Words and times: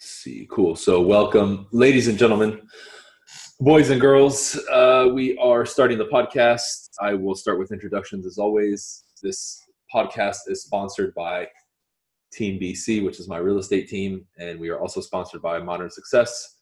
Let's 0.00 0.12
see. 0.12 0.48
Cool. 0.50 0.76
So, 0.76 1.02
welcome, 1.02 1.66
ladies 1.72 2.08
and 2.08 2.16
gentlemen, 2.16 2.62
boys 3.60 3.90
and 3.90 4.00
girls. 4.00 4.58
Uh, 4.72 5.10
we 5.12 5.36
are 5.36 5.66
starting 5.66 5.98
the 5.98 6.06
podcast. 6.06 6.88
I 7.02 7.12
will 7.12 7.34
start 7.34 7.58
with 7.58 7.70
introductions 7.70 8.24
as 8.24 8.38
always. 8.38 9.04
This 9.22 9.62
podcast 9.94 10.38
is 10.46 10.62
sponsored 10.62 11.12
by 11.14 11.48
Team 12.32 12.58
BC, 12.58 13.04
which 13.04 13.20
is 13.20 13.28
my 13.28 13.36
real 13.36 13.58
estate 13.58 13.90
team, 13.90 14.24
and 14.38 14.58
we 14.58 14.70
are 14.70 14.80
also 14.80 15.02
sponsored 15.02 15.42
by 15.42 15.58
Modern 15.58 15.90
Success, 15.90 16.56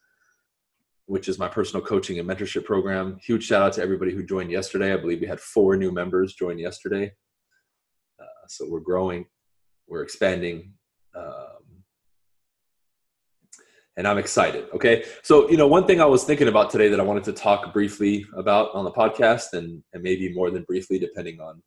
which 1.06 1.28
is 1.28 1.38
my 1.38 1.46
personal 1.46 1.86
coaching 1.86 2.18
and 2.18 2.28
mentorship 2.28 2.64
program. 2.64 3.20
Huge 3.22 3.44
shout 3.44 3.62
out 3.62 3.72
to 3.74 3.82
everybody 3.82 4.12
who 4.12 4.24
joined 4.24 4.50
yesterday. 4.50 4.92
I 4.92 4.96
believe 4.96 5.20
we 5.20 5.28
had 5.28 5.38
four 5.38 5.76
new 5.76 5.92
members 5.92 6.34
join 6.34 6.58
yesterday. 6.58 7.12
Uh, 8.18 8.46
so, 8.48 8.68
we're 8.68 8.80
growing, 8.80 9.26
we're 9.86 10.02
expanding. 10.02 10.72
Um, 11.14 11.58
and 13.98 14.06
I'm 14.06 14.16
excited. 14.16 14.66
Okay. 14.72 15.04
So, 15.22 15.50
you 15.50 15.56
know, 15.56 15.66
one 15.66 15.84
thing 15.84 16.00
I 16.00 16.04
was 16.04 16.22
thinking 16.22 16.46
about 16.46 16.70
today 16.70 16.88
that 16.88 17.00
I 17.00 17.02
wanted 17.02 17.24
to 17.24 17.32
talk 17.32 17.72
briefly 17.72 18.24
about 18.36 18.72
on 18.72 18.84
the 18.84 18.92
podcast 18.92 19.54
and, 19.54 19.82
and 19.92 20.02
maybe 20.04 20.32
more 20.32 20.52
than 20.52 20.62
briefly, 20.62 21.00
depending 21.00 21.40
on 21.40 21.60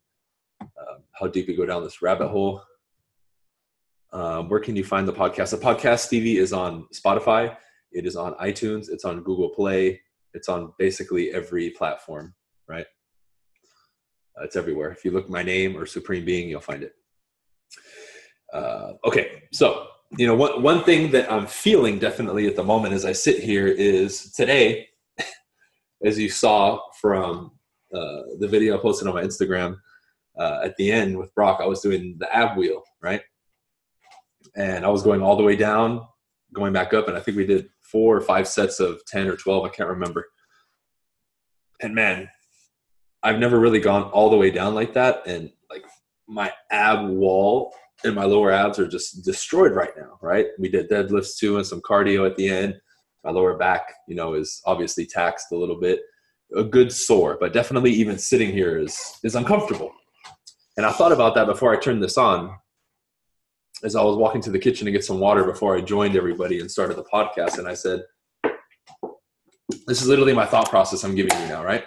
um, 0.62 1.02
how 1.12 1.26
deep 1.26 1.46
we 1.46 1.54
go 1.54 1.66
down 1.66 1.84
this 1.84 2.00
rabbit 2.00 2.28
hole. 2.28 2.62
Um, 4.14 4.48
where 4.48 4.60
can 4.60 4.74
you 4.76 4.82
find 4.82 5.06
the 5.06 5.12
podcast? 5.12 5.50
The 5.50 5.58
podcast, 5.58 6.00
Stevie, 6.00 6.38
is 6.38 6.54
on 6.54 6.86
Spotify. 6.94 7.54
It 7.92 8.06
is 8.06 8.16
on 8.16 8.32
iTunes. 8.34 8.88
It's 8.88 9.04
on 9.04 9.22
Google 9.22 9.50
Play. 9.50 10.00
It's 10.32 10.48
on 10.48 10.72
basically 10.78 11.32
every 11.32 11.70
platform, 11.70 12.34
right? 12.66 12.86
Uh, 14.40 14.44
it's 14.44 14.56
everywhere. 14.56 14.90
If 14.90 15.04
you 15.04 15.10
look 15.10 15.28
my 15.28 15.42
name 15.42 15.76
or 15.76 15.84
Supreme 15.84 16.24
Being, 16.24 16.48
you'll 16.48 16.60
find 16.60 16.82
it. 16.82 16.94
Uh, 18.54 18.94
okay, 19.04 19.42
so 19.52 19.88
you 20.18 20.26
know, 20.26 20.34
one, 20.34 20.62
one 20.62 20.84
thing 20.84 21.10
that 21.12 21.30
I'm 21.32 21.46
feeling 21.46 21.98
definitely 21.98 22.46
at 22.46 22.56
the 22.56 22.64
moment 22.64 22.94
as 22.94 23.04
I 23.04 23.12
sit 23.12 23.42
here 23.42 23.66
is 23.66 24.32
today, 24.32 24.88
as 26.04 26.18
you 26.18 26.28
saw 26.28 26.80
from 27.00 27.52
uh, 27.94 28.22
the 28.38 28.48
video 28.48 28.76
I 28.76 28.80
posted 28.80 29.08
on 29.08 29.14
my 29.14 29.22
Instagram 29.22 29.78
uh, 30.38 30.60
at 30.64 30.76
the 30.76 30.92
end 30.92 31.16
with 31.16 31.34
Brock, 31.34 31.60
I 31.62 31.66
was 31.66 31.80
doing 31.80 32.16
the 32.18 32.34
ab 32.34 32.58
wheel, 32.58 32.82
right? 33.00 33.22
And 34.54 34.84
I 34.84 34.88
was 34.88 35.02
going 35.02 35.22
all 35.22 35.36
the 35.36 35.42
way 35.42 35.56
down, 35.56 36.06
going 36.52 36.74
back 36.74 36.92
up, 36.92 37.08
and 37.08 37.16
I 37.16 37.20
think 37.20 37.38
we 37.38 37.46
did 37.46 37.68
four 37.80 38.14
or 38.14 38.20
five 38.20 38.46
sets 38.46 38.80
of 38.80 39.04
10 39.06 39.28
or 39.28 39.36
12, 39.36 39.64
I 39.64 39.68
can't 39.70 39.88
remember. 39.88 40.26
And 41.80 41.94
man, 41.94 42.28
I've 43.22 43.38
never 43.38 43.58
really 43.58 43.80
gone 43.80 44.04
all 44.04 44.28
the 44.28 44.36
way 44.36 44.50
down 44.50 44.74
like 44.74 44.92
that. 44.94 45.26
And 45.26 45.50
like 45.70 45.84
my 46.26 46.52
ab 46.70 47.08
wall 47.08 47.74
and 48.04 48.14
my 48.14 48.24
lower 48.24 48.50
abs 48.50 48.78
are 48.78 48.88
just 48.88 49.24
destroyed 49.24 49.72
right 49.72 49.92
now, 49.96 50.18
right? 50.20 50.46
We 50.58 50.68
did 50.68 50.90
deadlifts 50.90 51.36
too 51.36 51.56
and 51.56 51.66
some 51.66 51.80
cardio 51.80 52.26
at 52.26 52.36
the 52.36 52.48
end. 52.48 52.80
My 53.24 53.30
lower 53.30 53.56
back, 53.56 53.92
you 54.08 54.14
know, 54.14 54.34
is 54.34 54.60
obviously 54.66 55.06
taxed 55.06 55.52
a 55.52 55.56
little 55.56 55.78
bit. 55.78 56.00
A 56.56 56.64
good 56.64 56.92
sore, 56.92 57.38
but 57.40 57.52
definitely 57.52 57.92
even 57.92 58.18
sitting 58.18 58.52
here 58.52 58.78
is 58.78 58.98
is 59.24 59.36
uncomfortable. 59.36 59.90
And 60.76 60.84
I 60.84 60.92
thought 60.92 61.12
about 61.12 61.34
that 61.34 61.46
before 61.46 61.74
I 61.74 61.78
turned 61.78 62.02
this 62.02 62.18
on. 62.18 62.54
As 63.84 63.96
I 63.96 64.02
was 64.02 64.16
walking 64.16 64.42
to 64.42 64.50
the 64.50 64.58
kitchen 64.58 64.84
to 64.84 64.92
get 64.92 65.04
some 65.04 65.18
water 65.18 65.44
before 65.44 65.76
I 65.76 65.80
joined 65.80 66.14
everybody 66.14 66.60
and 66.60 66.70
started 66.70 66.96
the 66.96 67.04
podcast, 67.04 67.58
and 67.58 67.66
I 67.66 67.74
said, 67.74 68.02
This 69.86 70.02
is 70.02 70.08
literally 70.08 70.34
my 70.34 70.46
thought 70.46 70.68
process 70.68 71.04
I'm 71.04 71.14
giving 71.14 71.36
you 71.40 71.48
now, 71.48 71.64
right? 71.64 71.84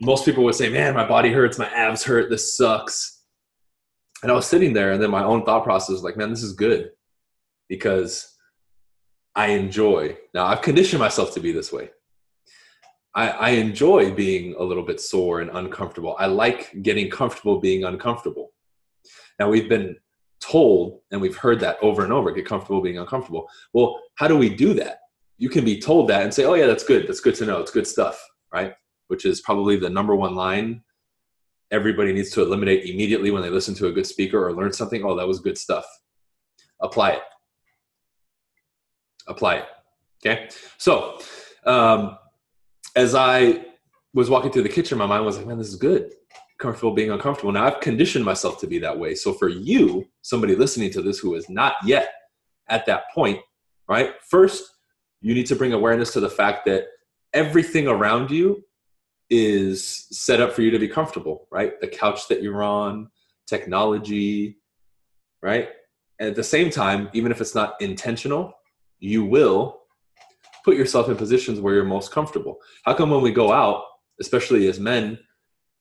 Most 0.00 0.24
people 0.24 0.42
would 0.44 0.56
say, 0.56 0.68
Man, 0.68 0.94
my 0.94 1.06
body 1.06 1.32
hurts, 1.32 1.58
my 1.58 1.68
abs 1.68 2.02
hurt, 2.02 2.28
this 2.28 2.56
sucks 2.56 3.21
and 4.22 4.30
I 4.30 4.34
was 4.34 4.46
sitting 4.46 4.72
there, 4.72 4.92
and 4.92 5.02
then 5.02 5.10
my 5.10 5.24
own 5.24 5.44
thought 5.44 5.64
process 5.64 5.90
was 5.90 6.02
like, 6.02 6.16
man, 6.16 6.30
this 6.30 6.42
is 6.42 6.52
good 6.52 6.90
because 7.68 8.36
I 9.34 9.48
enjoy. 9.48 10.16
Now, 10.34 10.46
I've 10.46 10.62
conditioned 10.62 11.00
myself 11.00 11.34
to 11.34 11.40
be 11.40 11.52
this 11.52 11.72
way. 11.72 11.90
I, 13.14 13.28
I 13.28 13.48
enjoy 13.50 14.12
being 14.12 14.54
a 14.58 14.62
little 14.62 14.84
bit 14.84 15.00
sore 15.00 15.40
and 15.40 15.50
uncomfortable. 15.52 16.16
I 16.18 16.26
like 16.26 16.82
getting 16.82 17.10
comfortable 17.10 17.60
being 17.60 17.84
uncomfortable. 17.84 18.52
Now, 19.38 19.50
we've 19.50 19.68
been 19.68 19.96
told 20.40 21.00
and 21.10 21.20
we've 21.20 21.36
heard 21.36 21.60
that 21.60 21.76
over 21.82 22.04
and 22.04 22.12
over 22.12 22.30
get 22.32 22.46
comfortable 22.46 22.80
being 22.80 22.98
uncomfortable. 22.98 23.48
Well, 23.72 24.00
how 24.16 24.28
do 24.28 24.36
we 24.36 24.48
do 24.48 24.74
that? 24.74 24.98
You 25.38 25.48
can 25.48 25.64
be 25.64 25.80
told 25.80 26.08
that 26.08 26.22
and 26.22 26.32
say, 26.32 26.44
oh, 26.44 26.54
yeah, 26.54 26.66
that's 26.66 26.84
good. 26.84 27.08
That's 27.08 27.20
good 27.20 27.34
to 27.36 27.46
know. 27.46 27.58
It's 27.60 27.70
good 27.70 27.86
stuff, 27.86 28.22
right? 28.52 28.74
Which 29.08 29.24
is 29.24 29.40
probably 29.40 29.76
the 29.76 29.90
number 29.90 30.14
one 30.14 30.34
line 30.34 30.82
everybody 31.72 32.12
needs 32.12 32.30
to 32.30 32.42
eliminate 32.42 32.84
immediately 32.88 33.30
when 33.30 33.42
they 33.42 33.50
listen 33.50 33.74
to 33.74 33.88
a 33.88 33.92
good 33.92 34.06
speaker 34.06 34.46
or 34.46 34.52
learn 34.52 34.72
something. 34.72 35.02
Oh, 35.04 35.16
that 35.16 35.26
was 35.26 35.40
good 35.40 35.58
stuff. 35.58 35.86
Apply 36.80 37.12
it. 37.12 37.22
Apply 39.26 39.56
it. 39.56 39.64
Okay. 40.24 40.48
So, 40.78 41.18
um, 41.64 42.18
as 42.94 43.14
I 43.14 43.64
was 44.12 44.28
walking 44.28 44.52
through 44.52 44.64
the 44.64 44.68
kitchen, 44.68 44.98
my 44.98 45.06
mind 45.06 45.24
was 45.24 45.38
like, 45.38 45.46
man, 45.46 45.58
this 45.58 45.68
is 45.68 45.76
good. 45.76 46.12
Comfortable 46.58 46.92
being 46.92 47.10
uncomfortable. 47.10 47.50
Now 47.50 47.64
I've 47.66 47.80
conditioned 47.80 48.24
myself 48.24 48.60
to 48.60 48.66
be 48.66 48.78
that 48.80 48.96
way. 48.96 49.14
So 49.14 49.32
for 49.32 49.48
you, 49.48 50.04
somebody 50.20 50.54
listening 50.54 50.90
to 50.92 51.02
this 51.02 51.18
who 51.18 51.34
is 51.34 51.48
not 51.48 51.74
yet 51.84 52.12
at 52.68 52.84
that 52.86 53.04
point, 53.14 53.40
right? 53.88 54.12
First, 54.28 54.64
you 55.22 55.34
need 55.34 55.46
to 55.46 55.56
bring 55.56 55.72
awareness 55.72 56.12
to 56.12 56.20
the 56.20 56.28
fact 56.28 56.66
that 56.66 56.84
everything 57.32 57.88
around 57.88 58.30
you 58.30 58.62
is 59.34 60.08
set 60.10 60.42
up 60.42 60.52
for 60.52 60.60
you 60.60 60.70
to 60.70 60.78
be 60.78 60.86
comfortable, 60.86 61.48
right? 61.50 61.80
The 61.80 61.88
couch 61.88 62.28
that 62.28 62.42
you're 62.42 62.62
on, 62.62 63.08
technology, 63.46 64.58
right? 65.42 65.70
And 66.18 66.28
at 66.28 66.36
the 66.36 66.44
same 66.44 66.68
time, 66.68 67.08
even 67.14 67.32
if 67.32 67.40
it's 67.40 67.54
not 67.54 67.80
intentional, 67.80 68.52
you 68.98 69.24
will 69.24 69.80
put 70.66 70.76
yourself 70.76 71.08
in 71.08 71.16
positions 71.16 71.60
where 71.60 71.72
you're 71.72 71.84
most 71.84 72.12
comfortable. 72.12 72.58
How 72.84 72.92
come 72.92 73.08
when 73.08 73.22
we 73.22 73.32
go 73.32 73.50
out, 73.50 73.84
especially 74.20 74.68
as 74.68 74.78
men, 74.78 75.18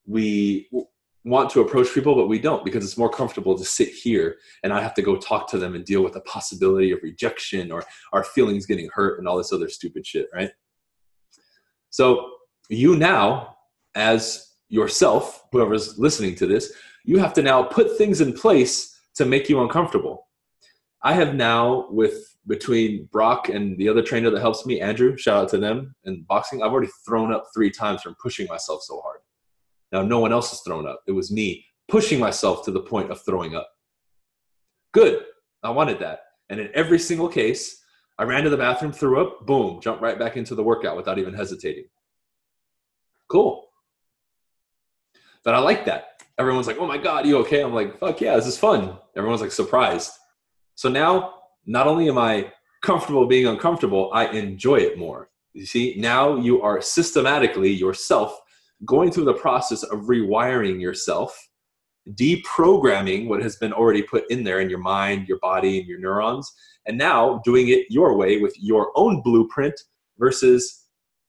we 0.08 0.70
want 1.26 1.50
to 1.50 1.60
approach 1.60 1.94
people, 1.94 2.16
but 2.16 2.30
we 2.30 2.40
don't 2.40 2.64
because 2.64 2.86
it's 2.86 2.98
more 2.98 3.10
comfortable 3.10 3.58
to 3.58 3.66
sit 3.66 3.90
here 3.90 4.38
and 4.64 4.72
I 4.72 4.82
have 4.82 4.94
to 4.94 5.02
go 5.02 5.18
talk 5.18 5.50
to 5.52 5.58
them 5.58 5.76
and 5.76 5.84
deal 5.84 6.04
with 6.04 6.14
the 6.14 6.22
possibility 6.22 6.92
of 6.92 7.04
rejection 7.04 7.70
or 7.70 7.84
our 8.14 8.24
feelings 8.24 8.66
getting 8.66 8.90
hurt 8.94 9.20
and 9.20 9.28
all 9.28 9.38
this 9.38 9.52
other 9.52 9.68
stupid 9.68 10.08
shit, 10.08 10.30
right? 10.34 10.52
So 11.90 12.32
you 12.70 12.96
now, 12.96 13.58
as 13.96 14.54
yourself, 14.70 15.44
whoever's 15.52 15.98
listening 16.00 16.36
to 16.36 16.48
this, 16.48 16.74
you 17.04 17.18
have 17.20 17.34
to 17.34 17.42
now 17.42 17.64
put 17.64 17.98
things 17.98 18.22
in 18.22 18.34
place 18.34 18.98
to 19.16 19.26
make 19.26 19.50
you 19.50 19.62
uncomfortable. 19.62 20.28
I 21.04 21.14
have 21.14 21.36
now, 21.36 21.88
with 21.90 22.38
between 22.48 23.08
Brock 23.12 23.50
and 23.50 23.78
the 23.78 23.90
other 23.90 24.02
trainer 24.02 24.30
that 24.30 24.40
helps 24.40 24.66
me, 24.66 24.82
Andrew, 24.82 25.18
shout 25.18 25.44
out 25.44 25.50
to 25.50 25.58
them, 25.58 25.96
and 26.06 26.26
boxing, 26.28 26.62
I've 26.62 26.72
already 26.72 26.92
thrown 27.06 27.34
up 27.34 27.46
three 27.54 27.72
times 27.72 28.02
from 28.02 28.16
pushing 28.22 28.48
myself 28.48 28.82
so 28.84 29.02
hard. 29.02 29.20
Now, 29.92 30.02
no 30.04 30.20
one 30.20 30.32
else 30.32 30.52
has 30.52 30.62
thrown 30.62 30.88
up. 30.88 31.02
It 31.08 31.12
was 31.12 31.32
me 31.32 31.66
pushing 31.88 32.20
myself 32.20 32.64
to 32.66 32.72
the 32.72 32.80
point 32.80 33.12
of 33.12 33.24
throwing 33.24 33.56
up. 33.56 33.70
Good. 34.94 35.24
I 35.64 35.70
wanted 35.70 36.00
that. 36.00 36.22
And 36.50 36.60
in 36.60 36.70
every 36.74 37.00
single 37.00 37.28
case, 37.28 37.84
I 38.18 38.24
ran 38.24 38.44
to 38.44 38.50
the 38.50 38.58
bathroom, 38.58 38.92
threw 38.92 39.22
up, 39.22 39.46
boom, 39.46 39.82
jumped 39.82 40.02
right 40.02 40.18
back 40.18 40.38
into 40.38 40.56
the 40.56 40.64
workout 40.64 40.96
without 40.96 41.18
even 41.20 41.34
hesitating. 41.34 41.86
Cool. 43.32 43.70
But 45.46 45.56
I 45.56 45.60
like 45.60 45.86
that. 45.86 46.22
Everyone's 46.38 46.68
like, 46.68 46.80
oh 46.80 46.86
my 46.86 46.98
God, 46.98 47.26
you 47.26 47.38
okay? 47.38 47.62
I'm 47.62 47.74
like, 47.74 47.98
fuck 47.98 48.20
yeah, 48.20 48.36
this 48.36 48.46
is 48.46 48.58
fun. 48.58 48.98
Everyone's 49.16 49.40
like 49.40 49.54
surprised. 49.54 50.12
So 50.76 50.90
now, 50.90 51.36
not 51.66 51.88
only 51.88 52.10
am 52.10 52.18
I 52.18 52.52
comfortable 52.82 53.26
being 53.26 53.48
uncomfortable, 53.48 54.12
I 54.14 54.28
enjoy 54.28 54.80
it 54.80 54.98
more. 54.98 55.30
You 55.54 55.66
see, 55.66 55.96
now 55.98 56.36
you 56.36 56.62
are 56.62 56.82
systematically 56.82 57.72
yourself 57.72 58.38
going 58.84 59.12
through 59.12 59.26
the 59.26 59.34
process 59.34 59.84
of 59.84 60.02
rewiring 60.02 60.82
yourself, 60.82 61.48
deprogramming 62.10 63.30
what 63.30 63.42
has 63.42 63.56
been 63.56 63.72
already 63.72 64.02
put 64.02 64.30
in 64.30 64.44
there 64.44 64.60
in 64.60 64.70
your 64.70 64.80
mind, 64.80 65.30
your 65.30 65.40
body, 65.40 65.80
and 65.80 65.88
your 65.88 66.00
neurons, 66.00 66.52
and 66.86 66.98
now 66.98 67.42
doing 67.46 67.70
it 67.70 67.86
your 67.90 68.18
way 68.18 68.40
with 68.40 68.56
your 68.60 68.92
own 68.96 69.22
blueprint 69.22 69.80
versus 70.20 70.81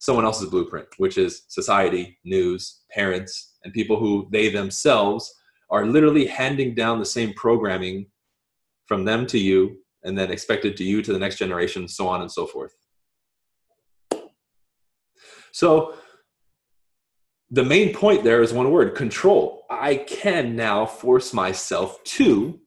someone 0.03 0.25
else's 0.25 0.51
blueprint, 0.51 0.89
which 0.97 1.17
is 1.17 1.45
society, 1.47 2.19
news, 2.25 2.81
parents, 2.91 3.55
and 3.63 3.73
people 3.73 3.97
who 3.97 4.27
they 4.33 4.49
themselves 4.49 5.33
are 5.71 5.87
literally 5.87 6.27
handing 6.27 6.75
down 6.75 6.99
the 6.99 7.07
same 7.07 7.33
programming 7.35 8.05
from 8.87 9.05
them 9.05 9.25
to 9.25 9.39
you 9.39 9.77
and 10.03 10.19
then 10.19 10.33
expected 10.33 10.77
to 10.77 10.83
you 10.83 11.03
to 11.03 11.13
the 11.13 11.19
next 11.21 11.39
generation, 11.39 11.87
so 11.87 12.09
on 12.09 12.21
and 12.21 12.33
so 12.33 12.49
forth. 12.49 12.75
So, 15.53 15.95
the 17.53 17.65
main 17.65 17.95
point 17.95 18.25
there 18.25 18.43
is 18.43 18.53
one 18.53 18.73
word 18.73 18.97
control. 18.97 19.67
I 19.71 19.95
can 19.95 20.57
now 20.57 20.85
force 20.85 21.33
myself 21.33 22.03
to 22.19 22.59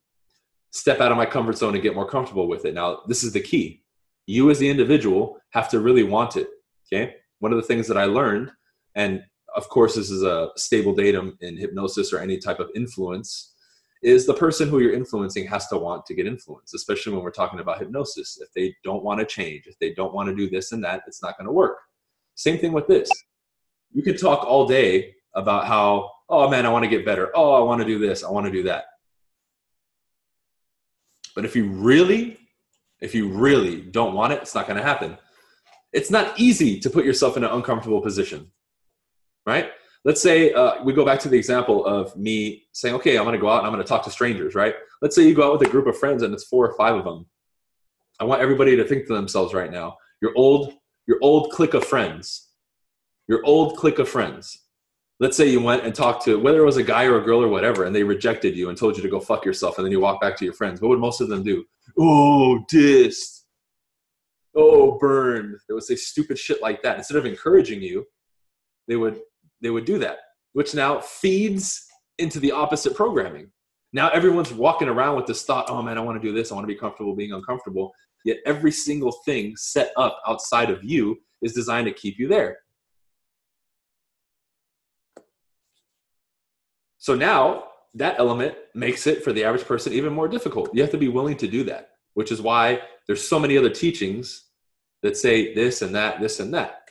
step 0.72 1.02
out 1.02 1.12
of 1.12 1.18
my 1.18 1.26
comfort 1.26 1.58
zone 1.58 1.74
and 1.74 1.84
get 1.84 1.96
more 1.96 2.08
comfortable 2.08 2.48
with 2.48 2.64
it. 2.64 2.74
Now, 2.74 3.02
this 3.10 3.26
is 3.26 3.34
the 3.34 3.42
key. 3.42 3.84
You, 4.26 4.50
as 4.52 4.60
the 4.60 4.70
individual, 4.70 5.38
have 5.50 5.68
to 5.72 5.82
really 5.82 6.04
want 6.04 6.38
it. 6.38 6.48
Okay 6.88 7.16
one 7.46 7.54
of 7.54 7.58
the 7.58 7.68
things 7.68 7.88
that 7.88 7.96
I 7.96 8.06
learned, 8.06 8.52
and 8.96 9.24
of 9.56 9.70
course, 9.70 9.94
this 9.94 10.10
is 10.10 10.24
a 10.24 10.50
stable 10.56 10.96
datum 10.96 11.38
in 11.42 11.56
hypnosis 11.56 12.12
or 12.12 12.18
any 12.18 12.40
type 12.40 12.60
of 12.60 12.72
influence, 12.74 13.54
is 14.02 14.26
the 14.26 14.34
person 14.34 14.68
who 14.68 14.80
you're 14.80 14.96
influencing 14.96 15.46
has 15.46 15.68
to 15.68 15.78
want 15.78 16.08
to 16.08 16.16
get 16.16 16.26
influenced, 16.26 16.74
especially 16.74 17.14
when 17.14 17.22
we're 17.22 17.30
talking 17.30 17.60
about 17.60 17.78
hypnosis. 17.78 18.40
If 18.42 18.52
they 18.54 18.76
don't 18.84 19.04
want 19.04 19.20
to 19.20 19.28
change, 19.28 19.68
if 19.68 19.78
they 19.78 19.94
don't 19.94 20.12
want 20.12 20.28
to 20.28 20.36
do 20.36 20.50
this 20.50 20.72
and 20.72 20.84
that, 20.84 21.04
it's 21.06 21.22
not 21.22 21.38
going 21.38 21.46
to 21.46 21.52
work. 21.52 21.78
Same 22.34 22.58
thing 22.58 22.74
with 22.74 22.88
this. 22.88 23.12
You 23.94 24.02
could 24.02 24.20
talk 24.20 24.44
all 24.44 24.66
day 24.68 25.14
about 25.36 25.68
how, 25.68 26.10
oh 26.28 26.50
man, 26.50 26.66
I 26.66 26.70
want 26.70 26.84
to 26.84 26.90
get 26.90 27.06
better. 27.06 27.30
Oh, 27.36 27.54
I 27.54 27.60
want 27.60 27.80
to 27.80 27.86
do 27.86 28.00
this. 28.00 28.24
I 28.24 28.32
want 28.32 28.48
to 28.48 28.52
do 28.52 28.64
that. 28.64 28.86
But 31.36 31.46
if 31.46 31.56
you 31.56 31.68
really, 31.68 32.40
if 33.02 33.14
you 33.14 33.30
really 33.30 33.82
don't 33.82 34.16
want 34.16 34.34
it, 34.34 34.42
it's 34.42 34.56
not 34.56 34.66
going 34.66 34.78
to 34.78 34.84
happen. 34.84 35.20
It's 35.96 36.12
not 36.12 36.40
easy 36.40 36.80
to 36.82 36.90
put 36.90 37.06
yourself 37.06 37.38
in 37.38 37.44
an 37.44 37.52
uncomfortable 37.52 38.02
position, 38.02 38.52
right? 39.46 39.72
let's 40.06 40.22
say 40.22 40.54
uh, 40.54 40.82
we 40.84 40.94
go 40.94 41.04
back 41.04 41.20
to 41.20 41.30
the 41.30 41.38
example 41.38 41.86
of 41.86 42.16
me 42.16 42.64
saying, 42.72 42.96
okay, 42.96 43.18
I'm 43.18 43.26
going 43.26 43.34
to 43.34 43.42
go 43.42 43.50
out 43.50 43.58
and 43.58 43.68
I'm 43.68 43.74
going 43.74 43.84
to 43.84 43.90
talk 43.90 44.04
to 44.04 44.12
strangers, 44.12 44.56
right? 44.56 44.76
Let's 45.02 45.16
say 45.16 45.28
you 45.28 45.34
go 45.34 45.48
out 45.48 45.60
with 45.60 45.68
a 45.68 45.72
group 45.72 45.88
of 45.88 45.98
friends 45.98 46.24
and 46.24 46.34
it's 46.34 46.46
four 46.46 46.70
or 46.70 46.78
five 46.78 46.96
of 46.96 47.04
them. 47.04 47.26
I 48.20 48.24
want 48.24 48.42
everybody 48.42 48.78
to 48.78 48.86
think 48.86 49.08
to 49.08 49.14
themselves 49.14 49.54
right 49.54 49.72
now, 49.72 49.98
your 50.22 50.32
old, 50.38 50.74
your 51.08 51.18
old 51.22 51.52
clique 51.52 51.74
of 51.74 51.84
friends, 51.84 52.50
your 53.28 53.42
old 53.44 53.76
clique 53.78 54.00
of 54.00 54.08
friends. 54.08 54.62
Let's 55.20 55.36
say 55.36 55.50
you 55.50 55.62
went 55.62 55.84
and 55.84 55.94
talked 55.94 56.24
to 56.26 56.40
whether 56.40 56.62
it 56.62 56.66
was 56.66 56.78
a 56.78 56.84
guy 56.84 57.06
or 57.06 57.20
a 57.20 57.24
girl 57.24 57.42
or 57.42 57.48
whatever, 57.48 57.86
and 57.86 57.96
they 57.96 58.04
rejected 58.04 58.56
you 58.56 58.70
and 58.70 58.78
told 58.78 58.96
you 58.98 59.04
to 59.04 59.10
go 59.10 59.20
fuck 59.20 59.44
yourself, 59.44 59.78
and 59.78 59.86
then 59.86 59.92
you 59.92 60.00
walk 60.00 60.22
back 60.22 60.38
to 60.38 60.46
your 60.46 60.54
friends. 60.54 60.82
What 60.82 60.90
would 60.90 61.00
most 61.00 61.22
of 61.22 61.30
them 61.30 61.42
do? 61.42 61.66
Oh, 61.98 62.64
dissed. 62.72 63.35
Oh, 64.56 64.98
burned. 64.98 65.58
They 65.68 65.74
would 65.74 65.84
say 65.84 65.96
stupid 65.96 66.40
shit 66.40 66.62
like 66.62 66.82
that. 66.84 66.98
Instead 66.98 67.18
of 67.18 67.26
encouraging 67.26 67.82
you, 67.82 68.06
they 68.88 68.96
would 68.96 69.20
they 69.62 69.70
would 69.70 69.86
do 69.86 70.00
that, 70.00 70.18
which 70.54 70.74
now 70.74 71.00
feeds 71.00 71.86
into 72.18 72.40
the 72.40 72.52
opposite 72.52 72.96
programming. 72.96 73.52
Now 73.94 74.10
everyone's 74.10 74.54
walking 74.54 74.88
around 74.88 75.16
with 75.16 75.26
this 75.26 75.44
thought, 75.44 75.70
oh 75.70 75.82
man, 75.82 75.98
I 75.98 76.02
want 76.02 76.22
to 76.22 76.28
do 76.28 76.34
this. 76.34 76.52
I 76.52 76.56
want 76.56 76.66
to 76.68 76.74
be 76.74 76.80
comfortable 76.80 77.16
being 77.16 77.34
uncomfortable. 77.34 77.92
Yet 78.24 78.38
every 78.46 78.72
single 78.72 79.12
thing 79.26 79.56
set 79.56 79.92
up 79.98 80.20
outside 80.28 80.70
of 80.70 80.84
you 80.84 81.18
is 81.42 81.54
designed 81.54 81.88
to 81.88 81.94
keep 81.94 82.18
you 82.18 82.28
there. 82.28 82.58
So 86.98 87.14
now 87.14 87.66
that 87.94 88.20
element 88.20 88.56
makes 88.74 89.08
it 89.08 89.24
for 89.24 89.32
the 89.32 89.44
average 89.44 89.66
person 89.66 89.94
even 89.94 90.12
more 90.12 90.28
difficult. 90.28 90.72
You 90.74 90.82
have 90.82 90.92
to 90.92 90.98
be 90.98 91.08
willing 91.08 91.38
to 91.38 91.48
do 91.48 91.64
that, 91.66 91.90
which 92.16 92.32
is 92.32 92.42
why 92.42 92.82
there's 93.08 93.28
so 93.28 93.40
many 93.40 93.58
other 93.58 93.70
teachings 93.70 94.46
that 95.02 95.18
say 95.18 95.54
this 95.54 95.82
and 95.82 95.94
that, 95.96 96.20
this 96.20 96.40
and 96.40 96.54
that. 96.54 96.90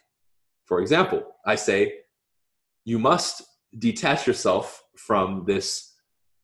For 0.66 0.80
example, 0.80 1.24
I 1.44 1.56
say 1.56 1.94
you 2.84 2.98
must 2.98 3.42
detach 3.78 4.26
yourself 4.26 4.82
from 4.96 5.44
this 5.46 5.94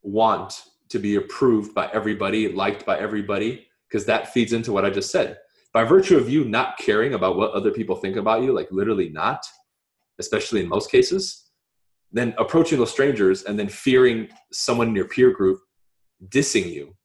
want 0.03 0.65
to 0.89 0.99
be 0.99 1.17
approved 1.17 1.75
by 1.75 1.89
everybody, 1.93 2.53
liked 2.53 2.85
by 2.85 2.99
everybody, 2.99 3.67
because 3.89 4.05
that 4.07 4.33
feeds 4.33 4.53
into 4.53 4.73
what 4.73 4.85
I 4.85 4.91
just 4.91 5.11
said. 5.11 5.39
By 5.73 5.85
virtue 5.85 6.17
of 6.17 6.29
you 6.29 6.45
not 6.45 6.79
caring 6.79 7.15
about 7.15 7.37
what 7.37 7.53
other 7.53 7.71
people 7.71 7.95
think 7.95 8.17
about 8.17 8.43
you, 8.43 8.53
like 8.53 8.69
literally 8.73 9.09
not, 9.09 9.45
especially 10.19 10.61
in 10.61 10.69
most 10.69 10.91
cases, 10.91 11.51
then 12.11 12.35
approaching 12.39 12.79
those 12.79 12.91
strangers 12.91 13.45
and 13.45 13.57
then 13.59 13.69
fearing 13.69 14.29
someone 14.53 14.89
in 14.89 14.97
your 14.97 15.05
peer 15.07 15.31
group 15.31 15.61
dissing 16.29 16.71
you 16.71 16.97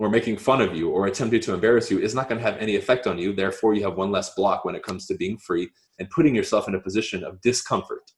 or 0.00 0.08
making 0.08 0.38
fun 0.38 0.62
of 0.62 0.74
you 0.74 0.88
or 0.88 1.06
attempting 1.06 1.42
to 1.42 1.52
embarrass 1.52 1.90
you 1.90 1.98
is 1.98 2.14
not 2.14 2.26
going 2.26 2.40
to 2.40 2.44
have 2.44 2.56
any 2.56 2.74
effect 2.74 3.06
on 3.06 3.18
you. 3.18 3.34
Therefore, 3.34 3.74
you 3.74 3.84
have 3.84 3.98
one 3.98 4.10
less 4.10 4.34
block 4.34 4.64
when 4.64 4.74
it 4.74 4.82
comes 4.82 5.06
to 5.06 5.14
being 5.14 5.36
free 5.36 5.68
and 5.98 6.08
putting 6.08 6.34
yourself 6.34 6.66
in 6.66 6.74
a 6.74 6.80
position 6.80 7.22
of 7.22 7.38
discomfort. 7.42 8.10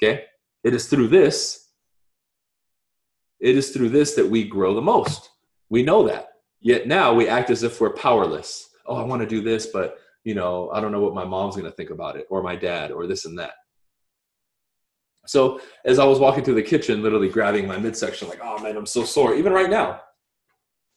Okay? 0.00 0.26
It 0.62 0.74
is 0.74 0.86
through 0.86 1.08
this, 1.08 1.70
it 3.40 3.56
is 3.56 3.70
through 3.70 3.88
this 3.88 4.14
that 4.14 4.30
we 4.30 4.44
grow 4.44 4.74
the 4.74 4.80
most. 4.80 5.30
We 5.68 5.82
know 5.82 6.06
that. 6.06 6.28
Yet 6.60 6.86
now 6.86 7.12
we 7.12 7.28
act 7.28 7.50
as 7.50 7.64
if 7.64 7.80
we're 7.80 7.94
powerless. 7.94 8.68
Oh, 8.86 8.94
I 8.94 9.02
want 9.02 9.20
to 9.20 9.28
do 9.28 9.40
this, 9.40 9.66
but 9.66 9.98
you 10.22 10.36
know, 10.36 10.70
I 10.72 10.80
don't 10.80 10.92
know 10.92 11.00
what 11.00 11.14
my 11.14 11.24
mom's 11.24 11.56
going 11.56 11.68
to 11.68 11.76
think 11.76 11.90
about 11.90 12.14
it 12.14 12.28
or 12.30 12.44
my 12.44 12.54
dad 12.54 12.92
or 12.92 13.08
this 13.08 13.24
and 13.24 13.36
that. 13.40 13.54
So 15.26 15.60
as 15.84 15.98
I 15.98 16.04
was 16.04 16.20
walking 16.20 16.44
through 16.44 16.54
the 16.54 16.62
kitchen, 16.62 17.02
literally 17.02 17.28
grabbing 17.28 17.66
my 17.66 17.76
midsection, 17.76 18.28
like, 18.28 18.40
oh 18.40 18.62
man, 18.62 18.76
I'm 18.76 18.86
so 18.86 19.02
sore. 19.02 19.34
Even 19.34 19.52
right 19.52 19.68
now, 19.68 20.00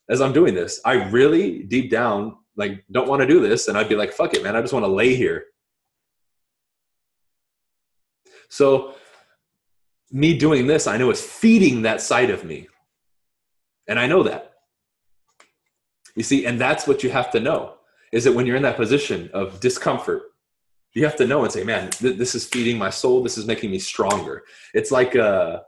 as 0.09 0.21
I'm 0.21 0.33
doing 0.33 0.53
this, 0.53 0.81
I 0.85 1.09
really 1.09 1.63
deep 1.63 1.89
down 1.89 2.37
like 2.57 2.83
don't 2.91 3.07
want 3.07 3.21
to 3.21 3.27
do 3.27 3.39
this, 3.39 3.67
and 3.67 3.77
I'd 3.77 3.89
be 3.89 3.95
like, 3.95 4.11
fuck 4.11 4.33
it, 4.33 4.43
man, 4.43 4.55
I 4.55 4.61
just 4.61 4.73
want 4.73 4.83
to 4.83 4.91
lay 4.91 5.15
here 5.15 5.45
so, 8.51 8.95
me 10.11 10.37
doing 10.37 10.67
this, 10.67 10.85
I 10.85 10.97
know 10.97 11.09
is 11.09 11.21
feeding 11.21 11.83
that 11.83 12.01
side 12.01 12.29
of 12.29 12.43
me. 12.43 12.67
And 13.87 13.97
I 13.97 14.07
know 14.07 14.23
that. 14.23 14.55
You 16.17 16.23
see, 16.23 16.45
and 16.45 16.59
that's 16.59 16.85
what 16.85 17.01
you 17.01 17.09
have 17.11 17.31
to 17.31 17.39
know 17.39 17.75
is 18.11 18.25
that 18.25 18.33
when 18.33 18.45
you're 18.45 18.57
in 18.57 18.63
that 18.63 18.75
position 18.75 19.29
of 19.33 19.61
discomfort, 19.61 20.23
you 20.93 21.05
have 21.05 21.15
to 21.15 21.25
know 21.25 21.43
and 21.43 21.51
say, 21.51 21.63
man, 21.63 21.91
th- 21.91 22.17
this 22.17 22.35
is 22.35 22.45
feeding 22.45 22.77
my 22.77 22.89
soul. 22.89 23.23
This 23.23 23.37
is 23.37 23.45
making 23.45 23.71
me 23.71 23.79
stronger. 23.79 24.43
It's 24.73 24.91
like, 24.91 25.15
uh, 25.15 25.61